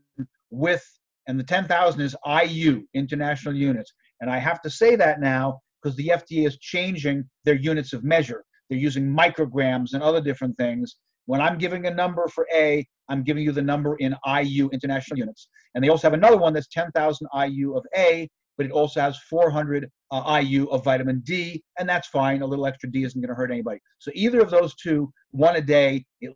with, 0.49 0.85
and 1.27 1.39
the 1.39 1.43
10,000 1.43 2.01
is 2.01 2.15
IU, 2.25 2.83
international 2.93 3.55
units. 3.55 3.93
And 4.21 4.31
I 4.31 4.39
have 4.39 4.61
to 4.61 4.69
say 4.69 4.95
that 4.95 5.19
now 5.19 5.59
because 5.81 5.95
the 5.97 6.07
FDA 6.07 6.47
is 6.47 6.57
changing 6.57 7.29
their 7.43 7.55
units 7.55 7.93
of 7.93 8.03
measure. 8.03 8.43
They're 8.69 8.77
using 8.77 9.05
micrograms 9.07 9.93
and 9.93 10.03
other 10.03 10.21
different 10.21 10.57
things. 10.57 10.97
When 11.25 11.41
I'm 11.41 11.57
giving 11.57 11.87
a 11.87 11.93
number 11.93 12.27
for 12.27 12.47
A, 12.53 12.85
I'm 13.09 13.23
giving 13.23 13.43
you 13.43 13.51
the 13.51 13.61
number 13.61 13.95
in 13.97 14.15
IU, 14.25 14.69
international 14.71 15.17
units. 15.19 15.49
And 15.75 15.83
they 15.83 15.89
also 15.89 16.07
have 16.07 16.13
another 16.13 16.37
one 16.37 16.53
that's 16.53 16.67
10,000 16.67 17.27
IU 17.47 17.75
of 17.75 17.85
A, 17.95 18.29
but 18.57 18.65
it 18.65 18.71
also 18.71 18.99
has 19.01 19.17
400 19.29 19.89
uh, 20.11 20.41
IU 20.41 20.65
of 20.67 20.83
vitamin 20.83 21.21
D, 21.21 21.63
and 21.79 21.87
that's 21.87 22.07
fine. 22.07 22.41
A 22.41 22.45
little 22.45 22.65
extra 22.65 22.89
D 22.89 23.03
isn't 23.03 23.19
going 23.19 23.29
to 23.29 23.35
hurt 23.35 23.51
anybody. 23.51 23.79
So 23.99 24.11
either 24.13 24.39
of 24.39 24.49
those 24.49 24.75
two, 24.75 25.11
one 25.31 25.55
a 25.55 25.61
day, 25.61 26.05
at 26.23 26.31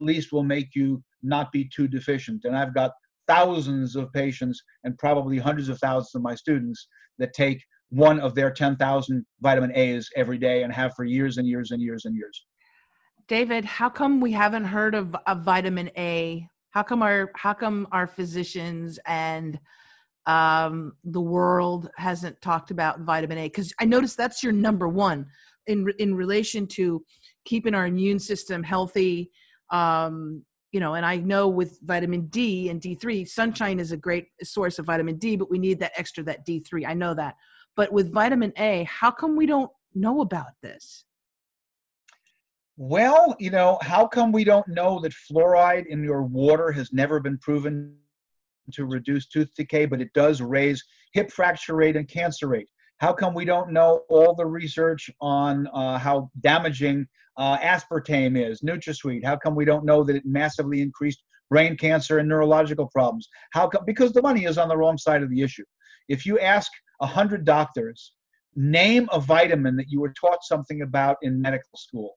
least 0.00 0.32
will 0.32 0.42
make 0.42 0.74
you 0.74 1.02
not 1.22 1.52
be 1.52 1.68
too 1.68 1.86
deficient. 1.86 2.44
And 2.44 2.56
I've 2.56 2.74
got 2.74 2.92
thousands 3.28 3.96
of 3.96 4.12
patients 4.12 4.60
and 4.84 4.98
probably 4.98 5.38
hundreds 5.38 5.68
of 5.68 5.78
thousands 5.78 6.14
of 6.14 6.22
my 6.22 6.34
students 6.34 6.88
that 7.18 7.32
take 7.32 7.62
one 7.90 8.20
of 8.20 8.34
their 8.34 8.50
10,000 8.50 9.26
vitamin 9.40 9.72
A's 9.74 10.08
every 10.16 10.38
day 10.38 10.62
and 10.62 10.72
have 10.72 10.94
for 10.94 11.04
years 11.04 11.38
and 11.38 11.46
years 11.46 11.72
and 11.72 11.82
years 11.82 12.04
and 12.04 12.14
years. 12.16 12.46
David, 13.28 13.64
how 13.64 13.88
come 13.88 14.20
we 14.20 14.32
haven't 14.32 14.64
heard 14.64 14.94
of, 14.94 15.14
of 15.26 15.42
vitamin 15.42 15.90
A? 15.96 16.48
How 16.70 16.82
come 16.82 17.02
our 17.02 17.30
how 17.34 17.52
come 17.52 17.86
our 17.90 18.06
physicians 18.06 18.98
and 19.06 19.58
um, 20.26 20.92
the 21.04 21.20
world 21.20 21.90
hasn't 21.96 22.40
talked 22.40 22.70
about 22.70 23.00
vitamin 23.00 23.38
A? 23.38 23.46
Because 23.46 23.72
I 23.80 23.84
noticed 23.84 24.16
that's 24.16 24.42
your 24.42 24.52
number 24.52 24.88
one 24.88 25.26
in 25.66 25.88
in 25.98 26.14
relation 26.14 26.66
to 26.68 27.04
keeping 27.44 27.74
our 27.74 27.86
immune 27.86 28.18
system 28.18 28.62
healthy. 28.62 29.30
Um, 29.70 30.44
you 30.72 30.78
know, 30.78 30.94
and 30.94 31.04
I 31.04 31.16
know 31.16 31.48
with 31.48 31.78
vitamin 31.82 32.26
D 32.26 32.68
and 32.68 32.80
D3, 32.80 33.28
sunshine 33.28 33.80
is 33.80 33.90
a 33.90 33.96
great 33.96 34.26
source 34.42 34.78
of 34.78 34.86
vitamin 34.86 35.16
D, 35.16 35.36
but 35.36 35.50
we 35.50 35.58
need 35.58 35.80
that 35.80 35.92
extra 35.96 36.22
that 36.24 36.46
D3. 36.46 36.86
I 36.86 36.94
know 36.94 37.14
that. 37.14 37.34
But 37.80 37.92
with 37.92 38.12
vitamin 38.12 38.52
A, 38.58 38.84
how 38.84 39.10
come 39.10 39.36
we 39.36 39.46
don't 39.46 39.70
know 39.94 40.20
about 40.20 40.52
this? 40.62 41.06
Well, 42.76 43.34
you 43.38 43.48
know, 43.48 43.78
how 43.80 44.06
come 44.06 44.32
we 44.32 44.44
don't 44.44 44.68
know 44.68 45.00
that 45.00 45.14
fluoride 45.14 45.86
in 45.86 46.04
your 46.04 46.24
water 46.24 46.70
has 46.72 46.92
never 46.92 47.20
been 47.20 47.38
proven 47.38 47.96
to 48.74 48.84
reduce 48.84 49.28
tooth 49.28 49.48
decay, 49.56 49.86
but 49.86 50.02
it 50.02 50.12
does 50.12 50.42
raise 50.42 50.84
hip 51.14 51.32
fracture 51.32 51.74
rate 51.74 51.96
and 51.96 52.06
cancer 52.06 52.48
rate? 52.48 52.68
How 52.98 53.14
come 53.14 53.32
we 53.32 53.46
don't 53.46 53.72
know 53.72 54.02
all 54.10 54.34
the 54.34 54.44
research 54.44 55.08
on 55.22 55.66
uh, 55.68 55.96
how 55.96 56.30
damaging 56.42 57.06
uh, 57.38 57.56
aspartame 57.60 58.36
is, 58.36 58.60
NutraSweet? 58.60 59.24
How 59.24 59.38
come 59.38 59.54
we 59.54 59.64
don't 59.64 59.86
know 59.86 60.04
that 60.04 60.16
it 60.16 60.26
massively 60.26 60.82
increased 60.82 61.22
brain 61.48 61.78
cancer 61.78 62.18
and 62.18 62.28
neurological 62.28 62.90
problems? 62.92 63.26
How 63.54 63.68
come? 63.68 63.86
Because 63.86 64.12
the 64.12 64.20
money 64.20 64.44
is 64.44 64.58
on 64.58 64.68
the 64.68 64.76
wrong 64.76 64.98
side 64.98 65.22
of 65.22 65.30
the 65.30 65.40
issue. 65.40 65.64
If 66.10 66.26
you 66.26 66.38
ask 66.40 66.70
100 67.00 67.44
doctors, 67.44 68.12
name 68.56 69.08
a 69.12 69.20
vitamin 69.20 69.76
that 69.76 69.90
you 69.90 70.00
were 70.00 70.12
taught 70.20 70.42
something 70.42 70.82
about 70.82 71.16
in 71.22 71.40
medical 71.40 71.76
school. 71.76 72.16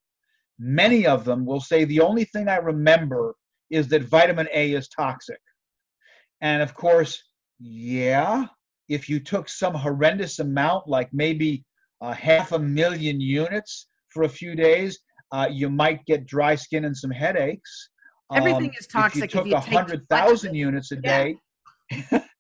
Many 0.60 1.06
of 1.06 1.26
them 1.26 1.46
will 1.46 1.62
say 1.62 1.86
the 1.86 2.02
only 2.02 2.26
thing 2.26 2.48
I 2.48 2.58
remember 2.58 3.36
is 3.70 3.88
that 3.90 4.04
vitamin 4.04 4.48
A 4.54 4.74
is 4.74 4.88
toxic. 4.88 5.40
And 6.42 6.62
of 6.62 6.74
course, 6.74 7.22
yeah, 7.60 8.46
if 8.90 9.10
you 9.10 9.20
took 9.20 9.50
some 9.50 9.74
horrendous 9.74 10.40
amount, 10.40 10.88
like 10.88 11.10
maybe 11.14 11.64
uh, 12.02 12.14
half 12.14 12.52
a 12.52 12.60
million 12.60 13.20
units 13.22 13.88
for 14.10 14.24
a 14.24 14.30
few 14.30 14.56
days, 14.56 15.00
uh, 15.32 15.48
you 15.50 15.70
might 15.70 16.06
get 16.06 16.28
dry 16.28 16.56
skin 16.56 16.86
and 16.86 16.96
some 16.96 17.10
headaches. 17.10 17.90
Everything 18.34 18.66
um, 18.66 18.72
is 18.78 18.88
toxic. 18.88 19.24
If 19.24 19.34
you 19.34 19.44
took 19.44 19.52
a 19.54 19.60
hundred 19.60 20.08
thousand 20.10 20.56
units 20.56 20.92
a 20.92 20.96
yeah. 20.96 21.24
day, 21.92 22.22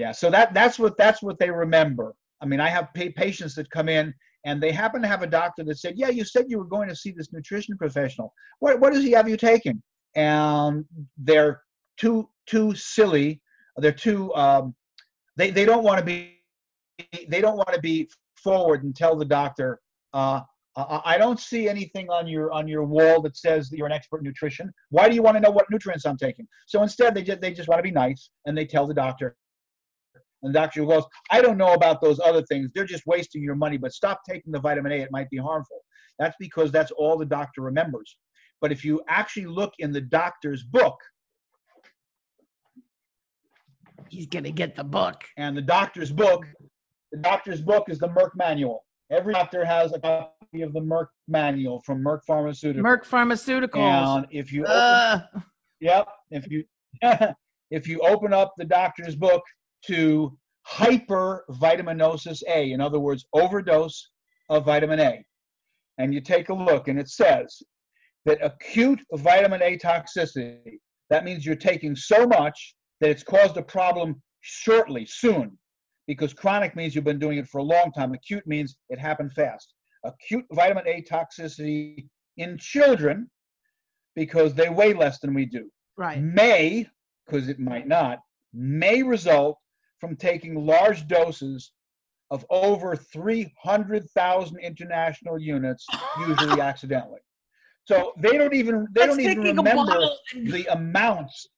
Yeah, 0.00 0.12
so 0.12 0.30
that 0.30 0.54
that's 0.54 0.78
what 0.78 0.96
that's 0.96 1.22
what 1.22 1.38
they 1.38 1.50
remember. 1.50 2.14
I 2.40 2.46
mean, 2.46 2.58
I 2.58 2.70
have 2.70 2.88
patients 2.94 3.54
that 3.56 3.68
come 3.68 3.90
in 3.90 4.14
and 4.46 4.58
they 4.58 4.72
happen 4.72 5.02
to 5.02 5.08
have 5.08 5.22
a 5.22 5.26
doctor 5.26 5.62
that 5.62 5.78
said, 5.78 5.98
"Yeah, 5.98 6.08
you 6.08 6.24
said 6.24 6.46
you 6.48 6.56
were 6.56 6.64
going 6.76 6.88
to 6.88 6.96
see 6.96 7.10
this 7.10 7.34
nutrition 7.34 7.76
professional. 7.76 8.32
What 8.60 8.80
what 8.80 8.94
does 8.94 9.04
he 9.04 9.10
have 9.10 9.28
you 9.28 9.36
taking?" 9.36 9.82
And 10.14 10.86
they're 11.18 11.60
too 11.98 12.30
too 12.46 12.74
silly. 12.74 13.42
They're 13.76 13.92
too 13.92 14.34
um, 14.34 14.74
they 15.36 15.50
they 15.50 15.66
don't 15.66 15.84
want 15.84 15.98
to 15.98 16.04
be 16.06 16.38
they 17.28 17.42
don't 17.42 17.58
want 17.58 17.74
to 17.74 17.80
be 17.82 18.08
forward 18.36 18.84
and 18.84 18.96
tell 18.96 19.16
the 19.16 19.26
doctor, 19.26 19.82
uh, 20.14 20.40
I 20.76 21.18
don't 21.18 21.38
see 21.38 21.68
anything 21.68 22.08
on 22.08 22.26
your 22.26 22.50
on 22.52 22.66
your 22.66 22.84
wall 22.84 23.20
that 23.20 23.36
says 23.36 23.68
that 23.68 23.76
you're 23.76 23.86
an 23.86 23.92
expert 23.92 24.20
in 24.22 24.24
nutrition. 24.24 24.72
Why 24.88 25.10
do 25.10 25.14
you 25.14 25.22
want 25.22 25.36
to 25.36 25.42
know 25.42 25.50
what 25.50 25.66
nutrients 25.70 26.06
I'm 26.06 26.16
taking? 26.16 26.48
So 26.66 26.82
instead, 26.82 27.14
they 27.14 27.22
just 27.22 27.42
they 27.42 27.52
just 27.52 27.68
want 27.68 27.80
to 27.80 27.82
be 27.82 27.90
nice 27.90 28.30
and 28.46 28.56
they 28.56 28.64
tell 28.64 28.86
the 28.86 28.94
doctor. 28.94 29.36
And 30.42 30.54
the 30.54 30.58
doctor 30.58 30.84
goes, 30.84 31.04
I 31.30 31.42
don't 31.42 31.58
know 31.58 31.74
about 31.74 32.00
those 32.00 32.18
other 32.20 32.42
things. 32.42 32.70
They're 32.74 32.84
just 32.84 33.06
wasting 33.06 33.42
your 33.42 33.54
money, 33.54 33.76
but 33.76 33.92
stop 33.92 34.20
taking 34.28 34.52
the 34.52 34.60
vitamin 34.60 34.92
A. 34.92 34.96
It 34.96 35.10
might 35.10 35.28
be 35.30 35.36
harmful. 35.36 35.80
That's 36.18 36.36
because 36.38 36.70
that's 36.72 36.90
all 36.92 37.16
the 37.18 37.26
doctor 37.26 37.62
remembers. 37.62 38.16
But 38.60 38.72
if 38.72 38.84
you 38.84 39.02
actually 39.08 39.46
look 39.46 39.72
in 39.78 39.92
the 39.92 40.00
doctor's 40.00 40.62
book, 40.62 40.96
he's 44.08 44.26
going 44.26 44.44
to 44.44 44.52
get 44.52 44.76
the 44.76 44.84
book. 44.84 45.24
And 45.36 45.56
the 45.56 45.62
doctor's 45.62 46.12
book, 46.12 46.44
the 47.12 47.18
doctor's 47.18 47.60
book 47.60 47.88
is 47.88 47.98
the 47.98 48.08
Merck 48.08 48.30
manual. 48.34 48.84
Every 49.10 49.34
doctor 49.34 49.64
has 49.64 49.92
a 49.92 49.98
copy 49.98 50.62
of 50.62 50.72
the 50.72 50.80
Merck 50.80 51.06
manual 51.26 51.80
from 51.84 52.02
Merck 52.02 52.20
Pharmaceuticals. 52.28 52.82
Merck 52.82 53.04
Pharmaceuticals. 53.04 54.18
And 54.18 54.26
if 54.30 54.52
you, 54.52 54.62
open, 54.62 54.74
uh. 54.74 55.22
yep, 55.80 56.06
if 56.30 56.46
you, 56.50 56.64
if 57.70 57.88
you 57.88 58.00
open 58.00 58.32
up 58.32 58.52
the 58.56 58.64
doctor's 58.64 59.16
book 59.16 59.42
to 59.86 60.36
hypervitaminosis 60.68 62.42
A, 62.48 62.72
in 62.72 62.80
other 62.80 63.00
words, 63.00 63.26
overdose 63.32 64.10
of 64.48 64.64
vitamin 64.64 65.00
A, 65.00 65.24
and 65.98 66.14
you 66.14 66.20
take 66.20 66.48
a 66.48 66.54
look, 66.54 66.88
and 66.88 66.98
it 66.98 67.08
says 67.08 67.62
that 68.24 68.38
acute 68.42 69.00
vitamin 69.12 69.62
A 69.62 69.78
toxicity, 69.78 70.78
that 71.08 71.24
means 71.24 71.44
you're 71.44 71.56
taking 71.56 71.96
so 71.96 72.26
much 72.26 72.74
that 73.00 73.10
it's 73.10 73.22
caused 73.22 73.56
a 73.56 73.62
problem 73.62 74.20
shortly, 74.40 75.06
soon, 75.06 75.58
because 76.06 76.32
chronic 76.34 76.76
means 76.76 76.94
you've 76.94 77.04
been 77.04 77.18
doing 77.18 77.38
it 77.38 77.48
for 77.48 77.58
a 77.58 77.62
long 77.62 77.92
time. 77.92 78.12
Acute 78.12 78.46
means 78.46 78.76
it 78.90 78.98
happened 78.98 79.32
fast. 79.32 79.74
Acute 80.04 80.44
vitamin 80.52 80.84
A 80.86 81.02
toxicity 81.02 82.06
in 82.36 82.56
children, 82.58 83.30
because 84.16 84.54
they 84.54 84.68
weigh 84.68 84.92
less 84.92 85.18
than 85.20 85.34
we 85.34 85.46
do, 85.46 85.70
right. 85.96 86.20
may, 86.20 86.86
because 87.26 87.48
it 87.48 87.58
might 87.58 87.86
not, 87.86 88.18
may 88.52 89.02
result 89.02 89.56
from 90.00 90.16
taking 90.16 90.66
large 90.66 91.06
doses 91.06 91.72
of 92.30 92.44
over 92.50 92.96
300,000 92.96 94.58
international 94.58 95.38
units, 95.38 95.86
usually 96.26 96.60
accidentally. 96.70 97.20
So 97.84 98.12
they 98.18 98.36
don't 98.38 98.54
even 98.54 98.86
they 98.92 99.06
That's 99.06 99.16
don't 99.16 99.20
even 99.20 99.56
remember 99.56 100.08
the 100.34 100.66
amounts 100.70 101.48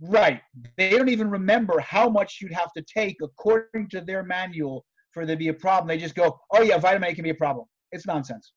Right. 0.00 0.40
They 0.76 0.90
don't 0.90 1.08
even 1.08 1.30
remember 1.30 1.78
how 1.80 2.08
much 2.08 2.38
you'd 2.40 2.52
have 2.52 2.72
to 2.76 2.82
take 2.82 3.16
according 3.22 3.88
to 3.90 4.00
their 4.00 4.22
manual 4.22 4.84
for 5.12 5.24
there 5.24 5.36
to 5.36 5.38
be 5.38 5.48
a 5.48 5.54
problem. 5.54 5.88
They 5.88 5.98
just 5.98 6.14
go, 6.14 6.38
oh, 6.52 6.62
yeah, 6.62 6.78
vitamin 6.78 7.10
A 7.10 7.14
can 7.14 7.24
be 7.24 7.30
a 7.30 7.34
problem. 7.34 7.66
It's 7.92 8.06
nonsense. 8.06 8.52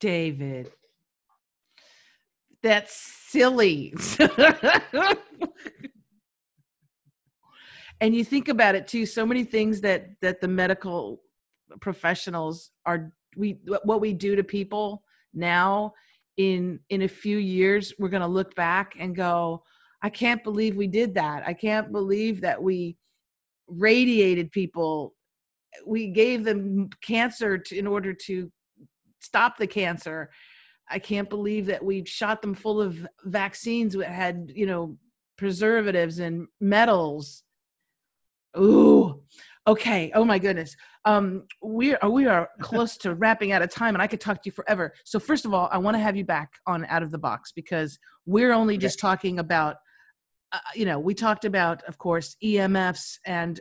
David, 0.00 0.72
that's 2.62 2.94
silly. 3.28 3.94
and 8.00 8.14
you 8.14 8.24
think 8.24 8.48
about 8.48 8.74
it 8.74 8.86
too 8.86 9.06
so 9.06 9.26
many 9.26 9.44
things 9.44 9.80
that 9.80 10.10
that 10.20 10.40
the 10.40 10.48
medical 10.48 11.20
professionals 11.80 12.70
are 12.86 13.12
we 13.36 13.58
what 13.84 14.00
we 14.00 14.12
do 14.12 14.34
to 14.36 14.42
people 14.42 15.02
now 15.34 15.92
in 16.36 16.80
in 16.88 17.02
a 17.02 17.08
few 17.08 17.38
years 17.38 17.92
we're 17.98 18.08
going 18.08 18.22
to 18.22 18.26
look 18.26 18.54
back 18.54 18.96
and 18.98 19.14
go 19.14 19.62
i 20.02 20.08
can't 20.08 20.42
believe 20.42 20.76
we 20.76 20.86
did 20.86 21.14
that. 21.14 21.42
I 21.46 21.54
can't 21.54 21.92
believe 21.92 22.40
that 22.40 22.62
we 22.62 22.96
radiated 23.70 24.50
people. 24.50 25.14
We 25.86 26.08
gave 26.08 26.44
them 26.44 26.90
cancer 27.02 27.58
to, 27.58 27.78
in 27.78 27.86
order 27.86 28.12
to 28.12 28.50
stop 29.20 29.56
the 29.56 29.66
cancer. 29.66 30.30
I 30.90 30.98
can't 30.98 31.30
believe 31.30 31.66
that 31.66 31.84
we 31.84 32.04
shot 32.04 32.42
them 32.42 32.54
full 32.54 32.80
of 32.80 33.06
vaccines 33.24 33.94
that 33.94 34.08
had 34.08 34.50
you 34.54 34.66
know 34.66 34.96
preservatives 35.36 36.18
and 36.18 36.48
metals 36.60 37.44
ooh 38.58 39.20
okay 39.66 40.10
oh 40.14 40.24
my 40.24 40.38
goodness 40.38 40.76
um, 41.04 41.44
we 41.62 41.94
are 41.96 42.10
we 42.10 42.26
are 42.26 42.48
close 42.60 42.96
to 42.98 43.14
wrapping 43.14 43.52
out 43.52 43.62
of 43.62 43.70
time, 43.70 43.94
and 43.94 44.02
I 44.02 44.06
could 44.06 44.20
talk 44.20 44.42
to 44.42 44.48
you 44.48 44.52
forever. 44.52 44.92
So 45.04 45.18
first 45.18 45.44
of 45.44 45.54
all, 45.54 45.68
I 45.72 45.78
want 45.78 45.96
to 45.96 46.02
have 46.02 46.16
you 46.16 46.24
back 46.24 46.54
on 46.66 46.84
Out 46.86 47.02
of 47.02 47.10
the 47.10 47.18
Box 47.18 47.52
because 47.52 47.98
we're 48.26 48.52
only 48.52 48.76
just 48.76 48.98
talking 48.98 49.38
about, 49.38 49.76
uh, 50.52 50.58
you 50.74 50.84
know, 50.84 50.98
we 50.98 51.14
talked 51.14 51.44
about, 51.44 51.82
of 51.84 51.98
course, 51.98 52.36
EMFs 52.44 53.18
and 53.26 53.60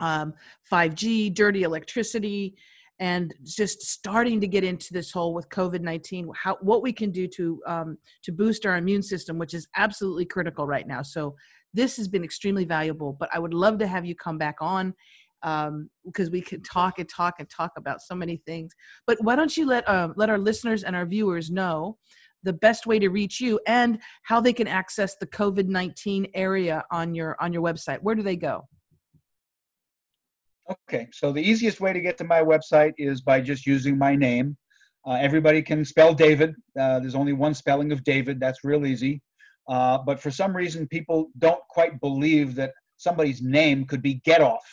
um, 0.00 0.34
5G, 0.72 1.34
dirty 1.34 1.62
electricity, 1.62 2.56
and 2.98 3.34
just 3.42 3.82
starting 3.82 4.40
to 4.40 4.46
get 4.46 4.64
into 4.64 4.92
this 4.92 5.10
whole 5.10 5.34
with 5.34 5.48
COVID 5.48 5.80
nineteen, 5.80 6.30
how 6.34 6.56
what 6.60 6.82
we 6.82 6.92
can 6.92 7.10
do 7.10 7.26
to 7.28 7.60
um, 7.66 7.98
to 8.22 8.32
boost 8.32 8.64
our 8.64 8.76
immune 8.76 9.02
system, 9.02 9.36
which 9.36 9.52
is 9.52 9.68
absolutely 9.76 10.24
critical 10.24 10.66
right 10.66 10.86
now. 10.86 11.02
So 11.02 11.34
this 11.74 11.96
has 11.98 12.08
been 12.08 12.24
extremely 12.24 12.64
valuable. 12.64 13.12
But 13.18 13.28
I 13.32 13.38
would 13.38 13.52
love 13.52 13.78
to 13.78 13.86
have 13.86 14.06
you 14.06 14.14
come 14.14 14.38
back 14.38 14.56
on 14.60 14.94
um, 15.42 15.90
because 16.06 16.30
we 16.30 16.40
could 16.40 16.64
talk 16.64 16.98
and 16.98 17.08
talk 17.08 17.34
and 17.38 17.48
talk 17.50 17.72
about 17.76 18.00
so 18.00 18.14
many 18.14 18.40
things. 18.46 18.72
But 19.06 19.18
why 19.20 19.36
don't 19.36 19.54
you 19.56 19.66
let 19.66 19.86
uh, 19.88 20.08
let 20.16 20.30
our 20.30 20.38
listeners 20.38 20.84
and 20.84 20.96
our 20.96 21.06
viewers 21.06 21.50
know 21.50 21.98
the 22.42 22.52
best 22.52 22.86
way 22.86 22.98
to 22.98 23.08
reach 23.08 23.40
you 23.40 23.60
and 23.66 23.98
how 24.22 24.40
they 24.40 24.52
can 24.52 24.68
access 24.68 25.16
the 25.16 25.26
COVID 25.26 25.66
nineteen 25.66 26.26
area 26.34 26.84
on 26.90 27.14
your 27.14 27.36
on 27.40 27.52
your 27.52 27.62
website? 27.62 28.00
Where 28.00 28.14
do 28.14 28.22
they 28.22 28.36
go? 28.36 28.66
Okay, 30.88 31.08
so 31.12 31.30
the 31.30 31.42
easiest 31.42 31.80
way 31.80 31.92
to 31.92 32.00
get 32.00 32.16
to 32.18 32.24
my 32.24 32.40
website 32.40 32.94
is 32.96 33.20
by 33.20 33.40
just 33.40 33.66
using 33.66 33.98
my 33.98 34.16
name. 34.16 34.56
Uh, 35.06 35.18
everybody 35.20 35.60
can 35.60 35.84
spell 35.84 36.14
David. 36.14 36.54
Uh, 36.80 36.98
there's 37.00 37.14
only 37.14 37.34
one 37.34 37.52
spelling 37.52 37.92
of 37.92 38.02
David. 38.04 38.40
That's 38.40 38.64
real 38.64 38.86
easy. 38.86 39.20
Uh, 39.68 39.98
but 39.98 40.20
for 40.20 40.30
some 40.30 40.54
reason, 40.54 40.86
people 40.88 41.30
don't 41.38 41.60
quite 41.70 42.00
believe 42.00 42.54
that 42.54 42.72
somebody's 42.96 43.42
name 43.42 43.86
could 43.86 44.02
be 44.02 44.14
Get 44.24 44.40
Off 44.40 44.64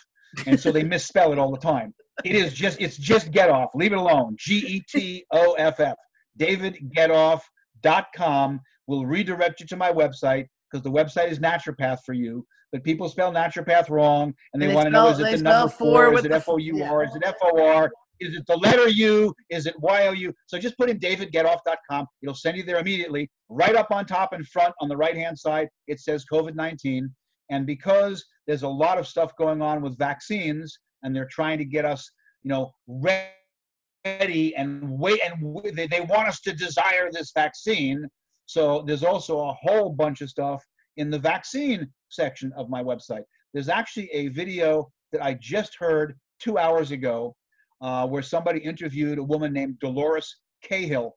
and 0.46 0.60
so 0.60 0.72
they 0.72 0.84
misspell 0.84 1.34
it 1.34 1.40
all 1.40 1.52
the 1.52 1.58
time. 1.58 1.92
It 2.24 2.36
is 2.36 2.54
just 2.54 2.80
it's 2.80 2.98
just 2.98 3.32
get 3.32 3.50
off. 3.50 3.72
Leave 3.74 3.94
it 3.94 3.98
alone. 3.98 4.36
G 4.38 4.64
E 4.68 4.84
T 4.88 5.26
O 5.32 5.54
F 5.54 5.80
F. 5.80 5.98
DavidGetOff.com 6.40 8.62
will 8.88 9.06
redirect 9.06 9.60
you 9.60 9.68
to 9.68 9.76
my 9.76 9.92
website 9.92 10.48
because 10.70 10.84
the 10.84 10.92
website 10.92 11.32
is 11.32 11.40
naturopath 11.40 12.00
for 12.06 12.14
you. 12.14 12.46
But 12.72 12.84
people 12.84 13.10
spell 13.10 13.34
naturopath 13.34 13.90
wrong, 13.90 14.36
and 14.54 14.62
they, 14.62 14.68
they 14.68 14.76
want 14.76 14.86
to 14.86 14.92
know 14.92 15.10
is 15.10 15.20
it 15.20 15.38
the 15.38 15.44
number 15.44 15.70
four? 15.70 16.14
Is 16.14 16.24
it 16.26 16.32
F 16.32 16.48
O 16.48 16.58
U 16.58 16.84
R? 16.84 17.04
Is 17.04 17.16
it 17.16 17.24
F 17.26 17.36
O 17.44 17.66
R? 17.66 17.92
Is 18.22 18.36
it 18.36 18.46
the 18.48 18.58
letter 18.58 18.88
U? 18.88 19.34
Is 19.50 19.66
it 19.66 19.80
Y 19.80 20.08
O 20.08 20.12
U? 20.12 20.34
So 20.46 20.60
just 20.60 20.78
put 20.78 20.90
in 20.90 21.00
DavidGetOff.com. 21.00 22.06
It'll 22.22 22.36
send 22.36 22.56
you 22.56 22.64
there 22.64 22.78
immediately. 22.78 23.30
Right 23.50 23.76
up 23.76 23.92
on 23.92 24.06
top 24.06 24.34
and 24.34 24.48
front 24.48 24.74
on 24.80 24.88
the 24.88 24.96
right 24.96 25.18
hand 25.18 25.38
side, 25.38 25.68
it 25.88 26.00
says 26.00 26.24
COVID 26.32 26.56
19. 26.56 27.10
And 27.50 27.66
because 27.66 28.24
there's 28.48 28.64
a 28.64 28.70
lot 28.70 28.98
of 28.98 29.08
stuff 29.08 29.32
going 29.38 29.62
on 29.62 29.82
with 29.82 29.98
vaccines, 29.98 30.78
and 31.04 31.16
they're 31.16 31.28
trying 31.32 31.58
to 31.58 31.66
get 31.66 31.84
us, 31.84 32.10
you 32.44 32.50
know, 32.50 32.72
ready 32.88 34.56
and 34.56 34.88
wait, 34.88 35.20
and 35.26 35.76
they, 35.76 35.88
they 35.88 36.02
want 36.02 36.28
us 36.28 36.40
to 36.42 36.54
desire 36.54 37.10
this 37.12 37.32
vaccine. 37.34 38.08
So 38.46 38.84
there's 38.86 39.04
also 39.04 39.40
a 39.40 39.54
whole 39.54 39.90
bunch 39.90 40.22
of 40.22 40.30
stuff 40.30 40.64
in 40.98 41.10
the 41.10 41.20
vaccine 41.20 41.88
section 42.10 42.54
of 42.56 42.70
my 42.70 42.84
website. 42.84 43.24
There's 43.54 43.70
actually 43.70 44.10
a 44.14 44.28
video 44.30 44.92
that 45.12 45.24
I 45.24 45.34
just 45.36 45.76
heard 45.76 46.18
two 46.40 46.58
hours 46.58 46.92
ago 46.92 47.36
uh, 47.82 48.08
where 48.08 48.22
somebody 48.22 48.60
interviewed 48.60 49.18
a 49.18 49.24
woman 49.24 49.52
named 49.52 49.80
Dolores 49.80 50.38
Cahill, 50.64 51.16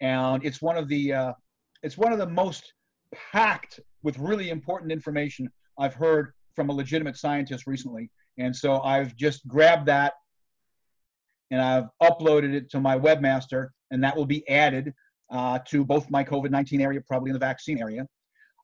and 0.00 0.44
it's 0.44 0.60
one 0.60 0.76
of 0.76 0.88
the 0.88 1.12
uh, 1.12 1.32
it's 1.82 1.98
one 1.98 2.12
of 2.12 2.18
the 2.18 2.26
most 2.26 2.72
packed 3.32 3.80
with 4.02 4.18
really 4.18 4.50
important 4.50 4.92
information 4.92 5.48
I've 5.78 5.94
heard 5.94 6.32
from 6.54 6.70
a 6.70 6.72
legitimate 6.72 7.16
scientist 7.16 7.66
recently. 7.66 8.10
And 8.38 8.54
so 8.54 8.80
I've 8.80 9.14
just 9.16 9.46
grabbed 9.46 9.86
that 9.86 10.14
and 11.50 11.60
I've 11.60 11.88
uploaded 12.02 12.54
it 12.54 12.70
to 12.70 12.80
my 12.80 12.98
webmaster, 12.98 13.68
and 13.90 14.02
that 14.02 14.16
will 14.16 14.26
be 14.26 14.48
added 14.48 14.92
uh, 15.30 15.58
to 15.66 15.84
both 15.84 16.10
my 16.10 16.24
COVID 16.24 16.50
19 16.50 16.80
area, 16.80 17.00
probably 17.06 17.30
in 17.30 17.34
the 17.34 17.38
vaccine 17.38 17.80
area. 17.80 18.06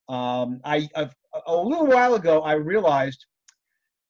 Um, 0.08 0.60
I, 0.64 0.88
I've, 0.96 1.14
a 1.46 1.56
little 1.56 1.86
while 1.86 2.14
ago, 2.14 2.42
I 2.42 2.54
realized 2.54 3.26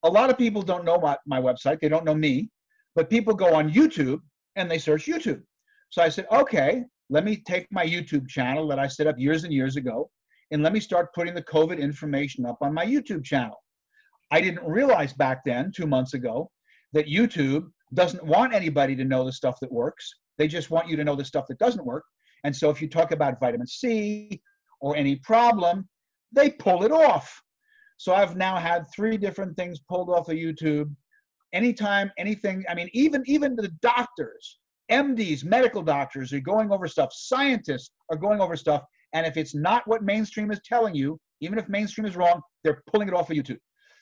a 0.02 0.08
lot 0.08 0.30
of 0.30 0.38
people 0.38 0.62
don't 0.62 0.84
know 0.84 0.98
my, 0.98 1.16
my 1.26 1.40
website, 1.40 1.80
they 1.80 1.88
don't 1.88 2.04
know 2.04 2.14
me, 2.14 2.48
but 2.94 3.10
people 3.10 3.34
go 3.34 3.54
on 3.54 3.72
YouTube 3.72 4.20
and 4.56 4.70
they 4.70 4.78
search 4.78 5.06
YouTube. 5.06 5.42
So 5.90 6.02
I 6.02 6.08
said, 6.08 6.26
okay, 6.30 6.84
let 7.08 7.24
me 7.24 7.36
take 7.36 7.66
my 7.70 7.84
YouTube 7.84 8.28
channel 8.28 8.68
that 8.68 8.78
I 8.78 8.86
set 8.86 9.06
up 9.06 9.18
years 9.18 9.44
and 9.44 9.52
years 9.52 9.76
ago, 9.76 10.10
and 10.50 10.62
let 10.62 10.72
me 10.72 10.80
start 10.80 11.14
putting 11.14 11.34
the 11.34 11.42
COVID 11.42 11.78
information 11.78 12.46
up 12.46 12.58
on 12.60 12.74
my 12.74 12.86
YouTube 12.86 13.24
channel. 13.24 13.56
I 14.30 14.40
didn't 14.40 14.64
realize 14.64 15.12
back 15.12 15.42
then, 15.44 15.72
two 15.74 15.86
months 15.86 16.14
ago, 16.14 16.50
that 16.92 17.06
YouTube 17.06 17.68
doesn't 17.94 18.24
want 18.24 18.54
anybody 18.54 18.94
to 18.96 19.04
know 19.04 19.24
the 19.24 19.32
stuff 19.32 19.58
that 19.60 19.72
works. 19.72 20.12
They 20.38 20.46
just 20.46 20.70
want 20.70 20.88
you 20.88 20.96
to 20.96 21.04
know 21.04 21.16
the 21.16 21.24
stuff 21.24 21.46
that 21.48 21.58
doesn't 21.58 21.84
work. 21.84 22.04
And 22.44 22.54
so 22.54 22.70
if 22.70 22.80
you 22.80 22.88
talk 22.88 23.12
about 23.12 23.40
vitamin 23.40 23.66
C 23.66 24.40
or 24.80 24.96
any 24.96 25.16
problem, 25.16 25.88
they 26.32 26.50
pull 26.50 26.84
it 26.84 26.92
off. 26.92 27.42
So 27.96 28.14
I've 28.14 28.36
now 28.36 28.56
had 28.56 28.86
three 28.94 29.16
different 29.16 29.56
things 29.56 29.80
pulled 29.88 30.10
off 30.10 30.28
of 30.28 30.36
YouTube 30.36 30.94
anytime 31.52 32.10
anything 32.18 32.64
i 32.68 32.74
mean 32.74 32.88
even 32.92 33.22
even 33.26 33.56
the 33.56 33.68
doctors 33.82 34.60
mds 34.90 35.44
medical 35.44 35.82
doctors 35.82 36.32
are 36.32 36.40
going 36.40 36.72
over 36.72 36.88
stuff. 36.88 37.10
Scientists 37.12 37.92
are 38.10 38.16
going 38.16 38.40
over 38.40 38.56
stuff. 38.56 38.82
And 39.12 39.26
if 39.26 39.36
it's 39.36 39.54
not 39.54 39.86
what 39.86 40.02
mainstream 40.02 40.50
is 40.50 40.60
telling 40.64 40.94
you 40.94 41.18
even 41.40 41.58
if 41.58 41.68
mainstream 41.68 42.06
is 42.06 42.16
wrong 42.16 42.40
they're 42.64 42.82
pulling 42.92 43.08
it 43.08 43.14
off 43.14 43.30
of 43.30 43.36
youtube. 43.36 43.58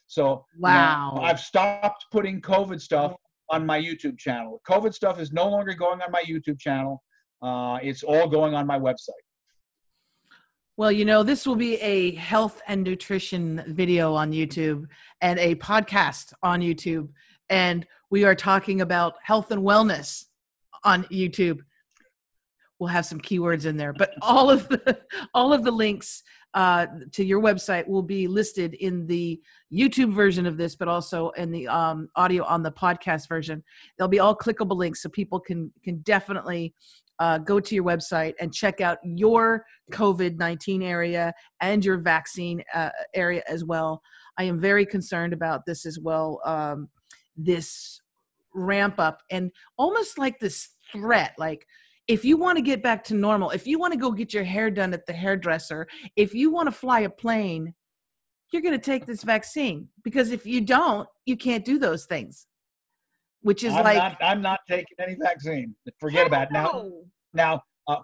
So 0.07 0.45
wow 0.59 1.13
you 1.15 1.21
know, 1.21 1.27
i've 1.27 1.41
stopped 1.41 2.07
putting 2.11 2.41
covid 2.41 2.81
stuff 2.81 3.15
on 3.51 3.65
my 3.65 3.81
youtube 3.81 4.19
channel. 4.19 4.61
Covid 4.69 4.95
stuff 4.95 5.21
is 5.21 5.33
no 5.33 5.49
longer 5.49 5.75
going 5.75 6.01
on 6.01 6.11
my 6.11 6.23
youtube 6.23 6.59
channel. 6.59 7.03
Uh, 7.41 7.79
it's 7.83 8.03
all 8.03 8.27
going 8.29 8.55
on 8.55 8.67
my 8.67 8.79
website. 8.79 9.23
Well, 10.77 10.93
you 10.93 11.05
know, 11.05 11.25
this 11.25 11.45
will 11.45 11.57
be 11.57 11.75
a 11.77 12.15
health 12.15 12.63
and 12.69 12.85
nutrition 12.85 13.65
video 13.67 14.15
on 14.15 14.31
YouTube 14.31 14.87
and 15.21 15.37
a 15.41 15.57
podcast 15.57 16.33
on 16.41 16.61
YouTube. 16.61 17.09
And 17.51 17.87
we 18.11 18.25
are 18.25 18.35
talking 18.35 18.81
about 18.81 19.15
health 19.23 19.51
and 19.51 19.63
wellness 19.63 20.25
on 20.85 21.05
YouTube. 21.05 21.61
We'll 22.79 22.89
have 22.89 23.07
some 23.07 23.21
keywords 23.21 23.67
in 23.67 23.77
there, 23.77 23.93
but 23.93 24.15
all 24.23 24.51
of 24.51 24.69
the 24.69 25.01
all 25.35 25.53
of 25.53 25.65
the 25.65 25.71
links 25.71 26.23
uh, 26.55 26.87
to 27.13 27.25
your 27.25 27.41
website 27.41 27.87
will 27.87 28.03
be 28.03 28.27
listed 28.27 28.75
in 28.75 29.07
the 29.07 29.41
YouTube 29.73 30.15
version 30.15 30.47
of 30.47 30.57
this, 30.57 30.77
but 30.77 30.89
also 30.89 31.31
in 31.31 31.51
the 31.51 31.69
um, 31.69 32.09
audio 32.17 32.45
on 32.45 32.63
the 32.63 32.73
podcast 32.73 33.29
version. 33.29 33.63
They'll 33.97 34.09
be 34.09 34.21
all 34.21 34.37
clickable 34.37 34.77
links, 34.77 35.03
so 35.03 35.09
people 35.09 35.41
can 35.41 35.73
can 35.85 35.99
definitely 35.99 36.75
uh, 37.19 37.39
go 37.39 37.59
to 37.61 37.75
your 37.75 37.85
website 37.85 38.35
and 38.41 38.55
check 38.55 38.81
out 38.81 38.99
your 39.03 39.65
COVID 39.93 40.39
19 40.39 40.83
area 40.83 41.35
and 41.61 41.85
your 41.85 41.99
vaccine 41.99 42.63
uh, 42.75 42.91
area 43.15 43.43
as 43.49 43.65
well. 43.65 44.03
I 44.39 44.45
am 44.45 44.61
very 44.61 44.87
concerned 44.87 45.33
about 45.33 45.67
this 45.67 45.85
as 45.85 45.99
well. 45.99 46.41
Um, 46.45 46.89
this 47.39 48.01
ramp 48.55 48.99
up 48.99 49.23
and 49.31 49.51
almost 49.77 50.19
like 50.19 50.39
this 50.41 50.71
threat 50.93 51.35
like 51.39 51.67
if 52.09 52.25
you 52.25 52.37
want 52.37 52.57
to 52.57 52.63
get 52.63 52.83
back 52.83 53.05
to 53.05 53.15
normal 53.15 53.51
if 53.51 53.67
you 53.67 53.79
want 53.79 53.93
to 53.93 53.99
go 53.99 54.11
get 54.11 54.35
your 54.35 54.45
hair 54.45 54.71
done 54.71 54.93
at 54.93 55.07
the 55.07 55.13
hairdresser 55.13 55.87
if 56.17 56.35
you 56.35 56.51
want 56.51 56.67
to 56.67 56.73
fly 56.73 57.01
a 57.01 57.11
plane 57.11 57.73
you're 58.53 58.63
going 58.63 58.75
to 58.75 58.85
take 58.85 59.07
this 59.07 59.23
vaccine 59.23 59.89
because 60.03 60.31
if 60.31 60.45
you 60.45 60.61
don't 60.61 61.09
you 61.27 61.37
can't 61.37 61.65
do 61.65 61.79
those 61.79 62.05
things 62.07 62.47
which 63.43 63.65
is 63.65 63.73
I'm 63.73 63.85
like 63.85 63.97
not, 63.97 64.17
I'm 64.21 64.43
not 64.43 64.61
taking 64.69 64.97
any 64.99 65.15
vaccine. 65.15 65.75
Forget 66.01 66.27
about 66.27 66.49
it. 66.49 66.53
Now, 66.53 66.91
now, 67.33 67.63
uh, 67.87 67.99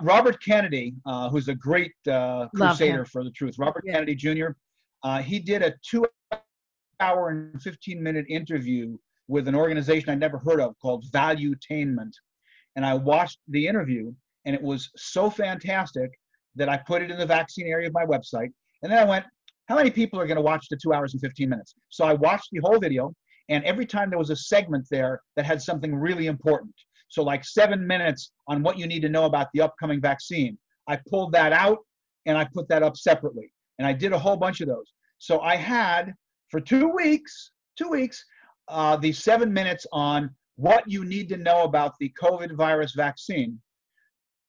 Robert 0.00 0.42
Kennedy, 0.42 0.94
uh, 1.06 1.30
who's 1.30 1.48
a 1.48 1.54
great 1.54 1.92
uh, 2.10 2.48
crusader 2.54 3.04
for 3.04 3.24
the 3.24 3.30
truth, 3.30 3.56
Robert 3.58 3.84
yeah. 3.86 3.94
Kennedy 3.94 4.14
Jr. 4.14 4.48
Uh, 5.02 5.22
he 5.22 5.38
did 5.38 5.62
a 5.62 5.74
two-hour 6.98 7.30
and 7.30 7.54
15-minute 7.60 8.26
interview 8.28 8.96
with 9.28 9.48
an 9.48 9.54
organization 9.54 10.10
I'd 10.10 10.20
never 10.20 10.38
heard 10.38 10.60
of 10.60 10.78
called 10.80 11.04
Valuetainment, 11.10 12.12
and 12.76 12.84
I 12.84 12.94
watched 12.94 13.38
the 13.48 13.66
interview, 13.66 14.12
and 14.44 14.54
it 14.54 14.62
was 14.62 14.90
so 14.96 15.30
fantastic 15.30 16.10
that 16.56 16.68
I 16.68 16.76
put 16.76 17.02
it 17.02 17.10
in 17.10 17.18
the 17.18 17.26
vaccine 17.26 17.66
area 17.66 17.88
of 17.88 17.94
my 17.94 18.04
website. 18.04 18.52
And 18.82 18.92
then 18.92 18.98
I 18.98 19.04
went, 19.04 19.24
how 19.66 19.76
many 19.76 19.90
people 19.90 20.20
are 20.20 20.26
going 20.26 20.36
to 20.36 20.42
watch 20.42 20.66
the 20.68 20.76
two 20.76 20.92
hours 20.92 21.14
and 21.14 21.20
15 21.20 21.48
minutes? 21.48 21.74
So 21.88 22.04
I 22.04 22.12
watched 22.14 22.48
the 22.52 22.60
whole 22.60 22.78
video, 22.78 23.14
and 23.48 23.64
every 23.64 23.86
time 23.86 24.10
there 24.10 24.18
was 24.18 24.30
a 24.30 24.36
segment 24.36 24.86
there 24.90 25.20
that 25.36 25.46
had 25.46 25.60
something 25.60 25.94
really 25.94 26.26
important. 26.26 26.74
So, 27.08 27.22
like 27.22 27.44
seven 27.44 27.86
minutes 27.86 28.32
on 28.48 28.62
what 28.62 28.78
you 28.78 28.86
need 28.86 29.00
to 29.02 29.08
know 29.08 29.24
about 29.24 29.48
the 29.54 29.60
upcoming 29.60 30.00
vaccine. 30.00 30.58
I 30.88 30.98
pulled 31.08 31.32
that 31.32 31.52
out 31.52 31.78
and 32.26 32.36
I 32.36 32.44
put 32.52 32.68
that 32.68 32.82
up 32.82 32.96
separately. 32.96 33.52
And 33.78 33.86
I 33.86 33.92
did 33.92 34.12
a 34.12 34.18
whole 34.18 34.36
bunch 34.36 34.60
of 34.60 34.68
those. 34.68 34.92
So, 35.18 35.40
I 35.40 35.54
had 35.54 36.12
for 36.54 36.60
two 36.60 36.86
weeks, 36.86 37.50
two 37.76 37.88
weeks, 37.88 38.24
uh, 38.68 38.96
the 38.96 39.10
seven 39.10 39.52
minutes 39.52 39.88
on 39.90 40.30
what 40.54 40.84
you 40.86 41.04
need 41.04 41.28
to 41.28 41.36
know 41.36 41.64
about 41.64 41.94
the 41.98 42.14
COVID 42.22 42.52
virus 42.52 42.92
vaccine. 42.92 43.60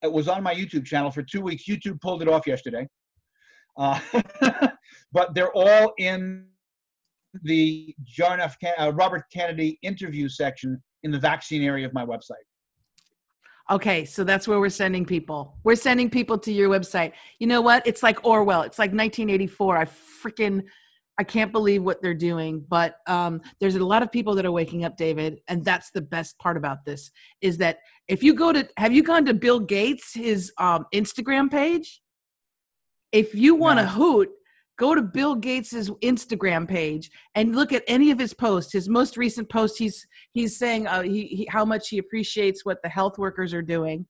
It 0.04 0.12
was 0.12 0.28
on 0.28 0.44
my 0.44 0.54
YouTube 0.54 0.86
channel 0.86 1.10
for 1.10 1.24
two 1.24 1.42
weeks. 1.42 1.64
YouTube 1.68 2.00
pulled 2.00 2.22
it 2.22 2.28
off 2.28 2.46
yesterday. 2.46 2.88
Uh, 3.76 4.00
but 5.14 5.34
they're 5.34 5.52
all 5.54 5.94
in 5.98 6.46
the 7.42 7.96
John 8.04 8.40
F. 8.40 8.56
uh, 8.78 8.92
Robert 8.94 9.24
Kennedy 9.34 9.80
interview 9.82 10.30
section 10.30 10.80
in 11.02 11.10
the 11.10 11.20
vaccine 11.20 11.64
area 11.64 11.88
of 11.88 11.94
my 11.96 12.06
website. 12.06 12.46
Okay, 13.72 14.06
so 14.06 14.24
that's 14.24 14.48
where 14.48 14.60
we're 14.60 14.70
sending 14.70 15.08
people. 15.08 15.58
We're 15.64 15.76
sending 15.76 16.12
people 16.12 16.38
to 16.38 16.52
your 16.52 16.70
website. 16.70 17.14
You 17.40 17.48
know 17.48 17.62
what? 17.62 17.82
It's 17.88 18.04
like 18.04 18.24
Orwell. 18.24 18.62
It's 18.62 18.78
like 18.78 18.92
1984. 18.92 19.78
I 19.78 19.86
freaking 19.86 20.66
I 21.18 21.24
can't 21.24 21.52
believe 21.52 21.82
what 21.82 22.02
they're 22.02 22.14
doing, 22.14 22.66
but 22.68 22.98
um, 23.08 23.42
there's 23.60 23.76
a 23.76 23.86
lot 23.86 24.04
of 24.04 24.12
people 24.12 24.36
that 24.36 24.46
are 24.46 24.52
waking 24.52 24.84
up, 24.84 24.98
David, 24.98 25.40
and 25.48 25.64
that's 25.64 25.92
the 25.92 26.02
best 26.02 26.38
part 26.40 26.58
about 26.58 26.84
this 26.86 27.10
is 27.42 27.58
that 27.60 27.80
if 28.08 28.22
you 28.22 28.34
go 28.34 28.52
to, 28.52 28.68
have 28.78 28.92
you 28.92 29.02
gone 29.02 29.26
to 29.26 29.34
Bill 29.34 29.60
Gates 29.60 30.14
his 30.14 30.52
um, 30.58 30.86
Instagram 30.94 31.50
page? 31.50 32.02
If 33.14 33.34
you 33.34 33.56
want 33.56 33.80
to 33.80 33.86
no. 33.86 33.92
hoot, 33.92 34.30
go 34.78 34.94
to 34.94 35.02
Bill 35.02 35.36
Gates's 35.36 35.90
Instagram 36.04 36.68
page 36.68 37.10
and 37.34 37.56
look 37.56 37.72
at 37.72 37.84
any 37.88 38.12
of 38.12 38.20
his 38.20 38.34
posts. 38.34 38.74
His 38.74 38.90
most 38.90 39.18
recent 39.18 39.50
post, 39.50 39.78
he's 39.78 40.06
he's 40.34 40.58
saying 40.58 40.88
uh, 40.88 41.04
he, 41.04 41.28
he, 41.28 41.48
how 41.50 41.66
much 41.66 41.90
he 41.90 41.98
appreciates 41.98 42.66
what 42.66 42.82
the 42.84 42.90
health 42.90 43.18
workers 43.18 43.54
are 43.54 43.62
doing, 43.62 44.06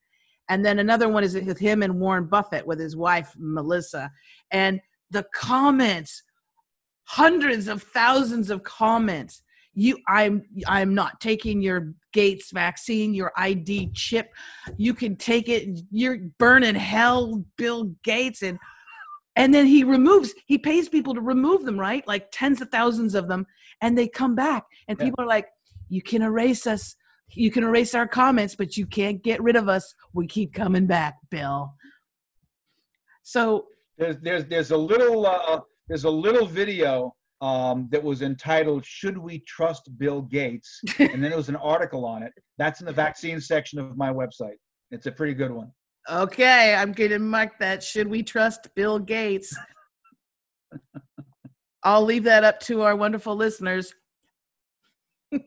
and 0.50 0.66
then 0.66 0.80
another 0.80 1.08
one 1.08 1.24
is 1.24 1.36
with 1.36 1.60
him 1.60 1.84
and 1.84 2.00
Warren 2.00 2.26
Buffett 2.26 2.66
with 2.66 2.80
his 2.80 2.96
wife 2.96 3.34
Melissa, 3.38 4.12
and 4.52 4.82
the 5.12 5.26
comments, 5.34 6.24
hundreds 7.06 7.68
of 7.68 7.84
thousands 7.84 8.50
of 8.50 8.64
comments. 8.64 9.44
You, 9.74 9.98
I'm, 10.08 10.44
I'm 10.68 10.96
not 10.96 11.20
taking 11.20 11.62
your 11.62 11.94
Gates 12.14 12.52
vaccine, 12.52 13.14
your 13.14 13.34
ID 13.36 13.92
chip. 13.94 14.34
You 14.78 14.94
can 14.94 15.18
take 15.18 15.50
it. 15.50 15.82
You're 15.92 16.18
burning 16.38 16.76
hell, 16.76 17.44
Bill 17.58 17.92
Gates, 18.04 18.42
and 18.42 18.58
and 19.36 19.54
then 19.54 19.66
he 19.66 19.84
removes 19.84 20.34
he 20.46 20.58
pays 20.58 20.90
people 20.90 21.14
to 21.14 21.22
remove 21.22 21.66
them 21.66 21.80
right 21.80 22.08
like 22.08 22.30
tens 22.32 22.62
of 22.62 22.70
thousands 22.70 23.16
of 23.16 23.28
them 23.28 23.46
and 23.82 23.98
they 23.98 24.08
come 24.08 24.36
back 24.36 24.64
and 24.88 24.98
yeah. 24.98 25.06
people 25.06 25.24
are 25.24 25.28
like 25.28 25.48
you 25.90 26.02
can 26.02 26.22
erase 26.22 26.66
us 26.66 26.96
you 27.32 27.52
can 27.52 27.64
erase 27.64 27.94
our 27.94 28.08
comments 28.08 28.56
but 28.56 28.78
you 28.78 28.86
can't 28.86 29.24
get 29.24 29.42
rid 29.42 29.56
of 29.56 29.68
us 29.68 29.94
we 30.14 30.28
keep 30.28 30.54
coming 30.54 30.86
back 30.86 31.16
bill 31.30 31.74
so 33.24 33.66
there's 33.98 34.18
there's 34.22 34.46
there's 34.46 34.72
a 34.72 34.78
little 34.78 35.26
uh, 35.26 35.60
there's 35.88 36.04
a 36.06 36.10
little 36.10 36.46
video 36.46 37.14
um, 37.42 37.88
that 37.92 38.04
was 38.04 38.22
entitled 38.22 38.86
"Should 38.86 39.18
We 39.18 39.40
Trust 39.40 39.90
Bill 39.98 40.22
Gates?" 40.22 40.82
and 41.00 41.24
then 41.24 41.30
there 41.30 41.38
was 41.38 41.50
an 41.50 41.56
article 41.58 42.06
on 42.06 42.24
it. 42.24 42.34
That's 42.58 42.80
in 42.80 42.86
the 42.86 42.94
vaccine 42.94 43.40
section 43.42 43.80
of 43.80 43.98
my 43.98 44.12
website. 44.12 44.58
It's 44.92 45.06
a 45.06 45.12
pretty 45.12 45.34
good 45.34 45.52
one. 45.52 45.72
Okay, 46.10 46.76
I'm 46.76 46.92
going 46.92 47.10
to 47.10 47.20
mark 47.20 47.58
that. 47.60 47.82
Should 47.82 48.08
we 48.08 48.22
trust 48.22 48.68
Bill 48.76 49.00
Gates? 49.00 49.58
I'll 51.84 52.04
leave 52.04 52.24
that 52.24 52.44
up 52.44 52.60
to 52.62 52.82
our 52.84 52.96
wonderful 52.96 53.36
listeners. 53.36 53.94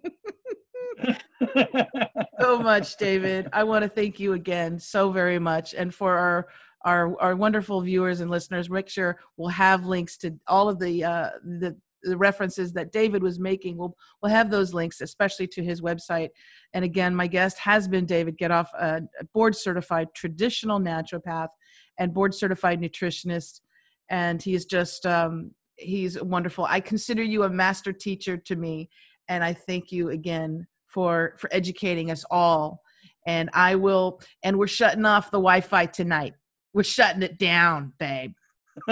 so 2.41 2.59
much, 2.59 2.97
David. 2.97 3.49
I 3.53 3.64
want 3.64 3.82
to 3.84 3.89
thank 3.89 4.18
you 4.20 4.32
again 4.34 4.78
so 4.78 5.11
very 5.11 5.39
much. 5.39 5.74
And 5.74 5.95
for 5.95 6.16
our 6.16 6.49
our, 6.89 7.20
our 7.20 7.36
wonderful 7.36 7.80
viewers 7.82 8.20
and 8.20 8.30
listeners, 8.30 8.70
make 8.70 8.89
sure 8.89 9.18
we'll 9.36 9.49
have 9.49 9.84
links 9.84 10.16
to 10.18 10.34
all 10.47 10.68
of 10.68 10.78
the 10.78 11.05
uh, 11.05 11.30
the 11.61 11.76
the 12.03 12.16
references 12.16 12.72
that 12.72 12.93
David 12.93 13.22
was 13.22 13.39
making. 13.39 13.76
We'll 13.76 13.95
we'll 14.22 14.32
have 14.32 14.51
those 14.51 14.72
links, 14.72 15.01
especially 15.01 15.49
to 15.49 15.62
his 15.62 15.80
website. 15.80 16.30
And 16.72 16.84
again, 16.84 17.14
my 17.14 17.26
guest 17.26 17.59
has 17.59 17.89
been 17.89 18.07
David 18.07 18.39
Getoff, 18.39 18.68
a 18.78 19.03
board 19.34 19.57
certified 19.57 20.09
traditional 20.14 20.80
naturopath 20.80 21.49
and 21.99 22.14
board 22.14 22.34
certified 22.34 22.80
nutritionist. 22.80 23.61
And 24.09 24.41
he's 24.43 24.64
just 24.64 25.05
um, 25.05 25.53
he's 25.76 26.20
wonderful. 26.22 26.64
I 26.64 26.80
consider 26.80 27.22
you 27.22 27.43
a 27.43 27.51
master 27.51 27.93
teacher 27.93 28.36
to 28.36 28.57
me, 28.57 28.89
and 29.28 29.45
I 29.45 29.53
thank 29.53 29.93
you 29.93 30.11
again 30.11 30.66
for 30.86 31.34
for 31.39 31.49
educating 31.53 32.11
us 32.11 32.24
all. 32.30 32.80
And 33.26 33.51
I 33.53 33.74
will. 33.74 34.20
And 34.43 34.59
we're 34.59 34.68
shutting 34.68 35.05
off 35.05 35.30
the 35.30 35.39
Wi-Fi 35.39 35.86
tonight. 35.86 36.32
We're 36.72 36.82
shutting 36.82 37.22
it 37.22 37.38
down, 37.38 37.92
babe. 37.98 38.34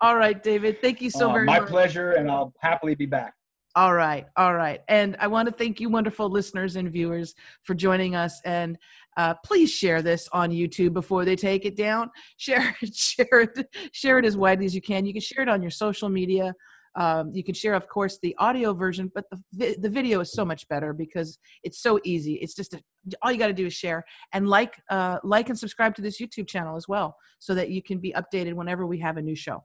All 0.00 0.16
right, 0.16 0.42
David. 0.42 0.80
Thank 0.80 1.00
you 1.00 1.10
so 1.10 1.30
uh, 1.30 1.32
very 1.32 1.46
my 1.46 1.60
much. 1.60 1.68
My 1.68 1.70
pleasure, 1.70 2.12
and 2.12 2.30
I'll 2.30 2.52
happily 2.60 2.94
be 2.94 3.06
back. 3.06 3.34
All 3.76 3.92
right, 3.92 4.26
all 4.36 4.54
right. 4.54 4.82
And 4.86 5.16
I 5.18 5.26
want 5.26 5.48
to 5.48 5.54
thank 5.54 5.80
you, 5.80 5.88
wonderful 5.88 6.30
listeners 6.30 6.76
and 6.76 6.92
viewers, 6.92 7.34
for 7.64 7.74
joining 7.74 8.14
us. 8.14 8.40
And 8.44 8.78
uh, 9.16 9.34
please 9.44 9.68
share 9.68 10.00
this 10.00 10.28
on 10.32 10.50
YouTube 10.50 10.92
before 10.92 11.24
they 11.24 11.34
take 11.34 11.64
it 11.64 11.76
down. 11.76 12.10
Share 12.36 12.76
it, 12.80 12.94
share 12.94 13.40
it, 13.40 13.66
share 13.92 14.18
it 14.18 14.24
as 14.24 14.36
widely 14.36 14.66
as 14.66 14.74
you 14.74 14.82
can. 14.82 15.06
You 15.06 15.12
can 15.12 15.22
share 15.22 15.42
it 15.42 15.48
on 15.48 15.62
your 15.62 15.70
social 15.70 16.08
media. 16.08 16.54
Um, 16.96 17.32
you 17.32 17.42
can 17.42 17.54
share, 17.54 17.74
of 17.74 17.88
course, 17.88 18.18
the 18.22 18.34
audio 18.38 18.72
version, 18.72 19.10
but 19.14 19.24
the 19.52 19.76
the 19.80 19.88
video 19.88 20.20
is 20.20 20.32
so 20.32 20.44
much 20.44 20.66
better 20.68 20.92
because 20.92 21.38
it's 21.62 21.80
so 21.80 21.98
easy. 22.04 22.34
It's 22.34 22.54
just 22.54 22.74
a, 22.74 22.80
all 23.22 23.32
you 23.32 23.38
got 23.38 23.48
to 23.48 23.52
do 23.52 23.66
is 23.66 23.74
share 23.74 24.04
and 24.32 24.48
like 24.48 24.80
uh, 24.90 25.18
like 25.24 25.48
and 25.48 25.58
subscribe 25.58 25.94
to 25.96 26.02
this 26.02 26.20
YouTube 26.20 26.48
channel 26.48 26.76
as 26.76 26.86
well, 26.88 27.16
so 27.38 27.54
that 27.54 27.70
you 27.70 27.82
can 27.82 27.98
be 27.98 28.12
updated 28.12 28.54
whenever 28.54 28.86
we 28.86 28.98
have 29.00 29.16
a 29.16 29.22
new 29.22 29.36
show. 29.36 29.64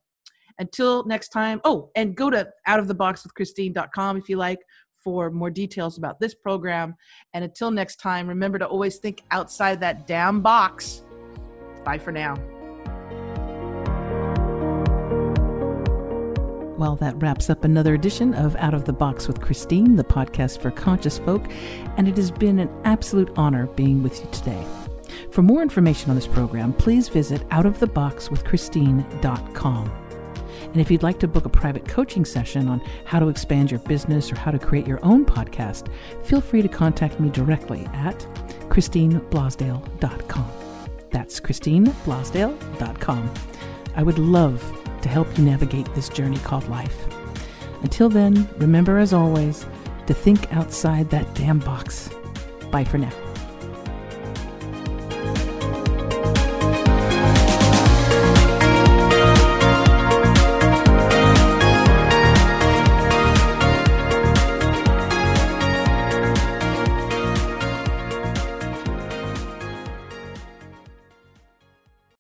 Until 0.57 1.05
next 1.05 1.29
time. 1.29 1.61
Oh, 1.63 1.89
and 1.95 2.15
go 2.15 2.29
to 2.29 2.49
outoftheboxwithchristine.com 2.67 4.17
if 4.17 4.27
you 4.27 4.35
like 4.35 4.59
for 5.03 5.31
more 5.31 5.49
details 5.49 5.97
about 5.97 6.19
this 6.19 6.35
program. 6.35 6.95
And 7.33 7.43
until 7.43 7.71
next 7.71 7.97
time, 7.97 8.27
remember 8.27 8.59
to 8.59 8.67
always 8.67 8.97
think 8.97 9.23
outside 9.31 9.79
that 9.79 10.07
damn 10.07 10.41
box. 10.41 11.03
Bye 11.85 11.97
for 11.97 12.11
now. 12.11 12.58
Well, 16.79 16.95
that 16.95 17.21
wraps 17.21 17.49
up 17.49 17.65
another 17.65 17.93
edition 17.93 18.33
of 18.33 18.55
Out 18.55 18.73
of 18.73 18.85
the 18.85 18.93
Box 18.93 19.27
with 19.27 19.41
Christine, 19.41 19.97
the 19.97 20.03
podcast 20.05 20.61
for 20.61 20.71
conscious 20.71 21.17
folk, 21.17 21.45
and 21.97 22.07
it 22.07 22.15
has 22.15 22.31
been 22.31 22.57
an 22.57 22.69
absolute 22.85 23.29
honor 23.35 23.67
being 23.67 24.01
with 24.01 24.21
you 24.21 24.27
today. 24.31 24.65
For 25.29 25.41
more 25.41 25.61
information 25.61 26.09
on 26.09 26.15
this 26.15 26.25
program, 26.25 26.71
please 26.71 27.09
visit 27.09 27.45
outoftheboxwithchristine.com. 27.49 29.91
And 30.61 30.77
if 30.77 30.89
you'd 30.89 31.03
like 31.03 31.19
to 31.19 31.27
book 31.27 31.43
a 31.43 31.49
private 31.49 31.85
coaching 31.85 32.23
session 32.23 32.69
on 32.69 32.79
how 33.03 33.19
to 33.19 33.27
expand 33.27 33.71
your 33.71 33.81
business 33.81 34.31
or 34.31 34.37
how 34.37 34.51
to 34.51 34.57
create 34.57 34.87
your 34.87 35.03
own 35.03 35.25
podcast, 35.25 35.89
feel 36.23 36.39
free 36.39 36.61
to 36.61 36.69
contact 36.69 37.19
me 37.19 37.29
directly 37.29 37.87
at 37.87 38.19
christineblosdale.com. 38.69 40.51
That's 41.11 41.41
christineblosdale.com. 41.41 43.33
I 43.97 44.03
would 44.03 44.17
love 44.17 44.88
to 45.01 45.09
help 45.09 45.37
you 45.37 45.43
navigate 45.43 45.93
this 45.95 46.09
journey 46.09 46.37
called 46.39 46.67
life. 46.69 47.05
Until 47.83 48.09
then, 48.09 48.49
remember 48.57 48.97
as 48.97 49.13
always 49.13 49.65
to 50.07 50.13
think 50.13 50.51
outside 50.53 51.09
that 51.09 51.33
damn 51.35 51.59
box. 51.59 52.09
Bye 52.71 52.83
for 52.83 52.97
now. 52.97 53.28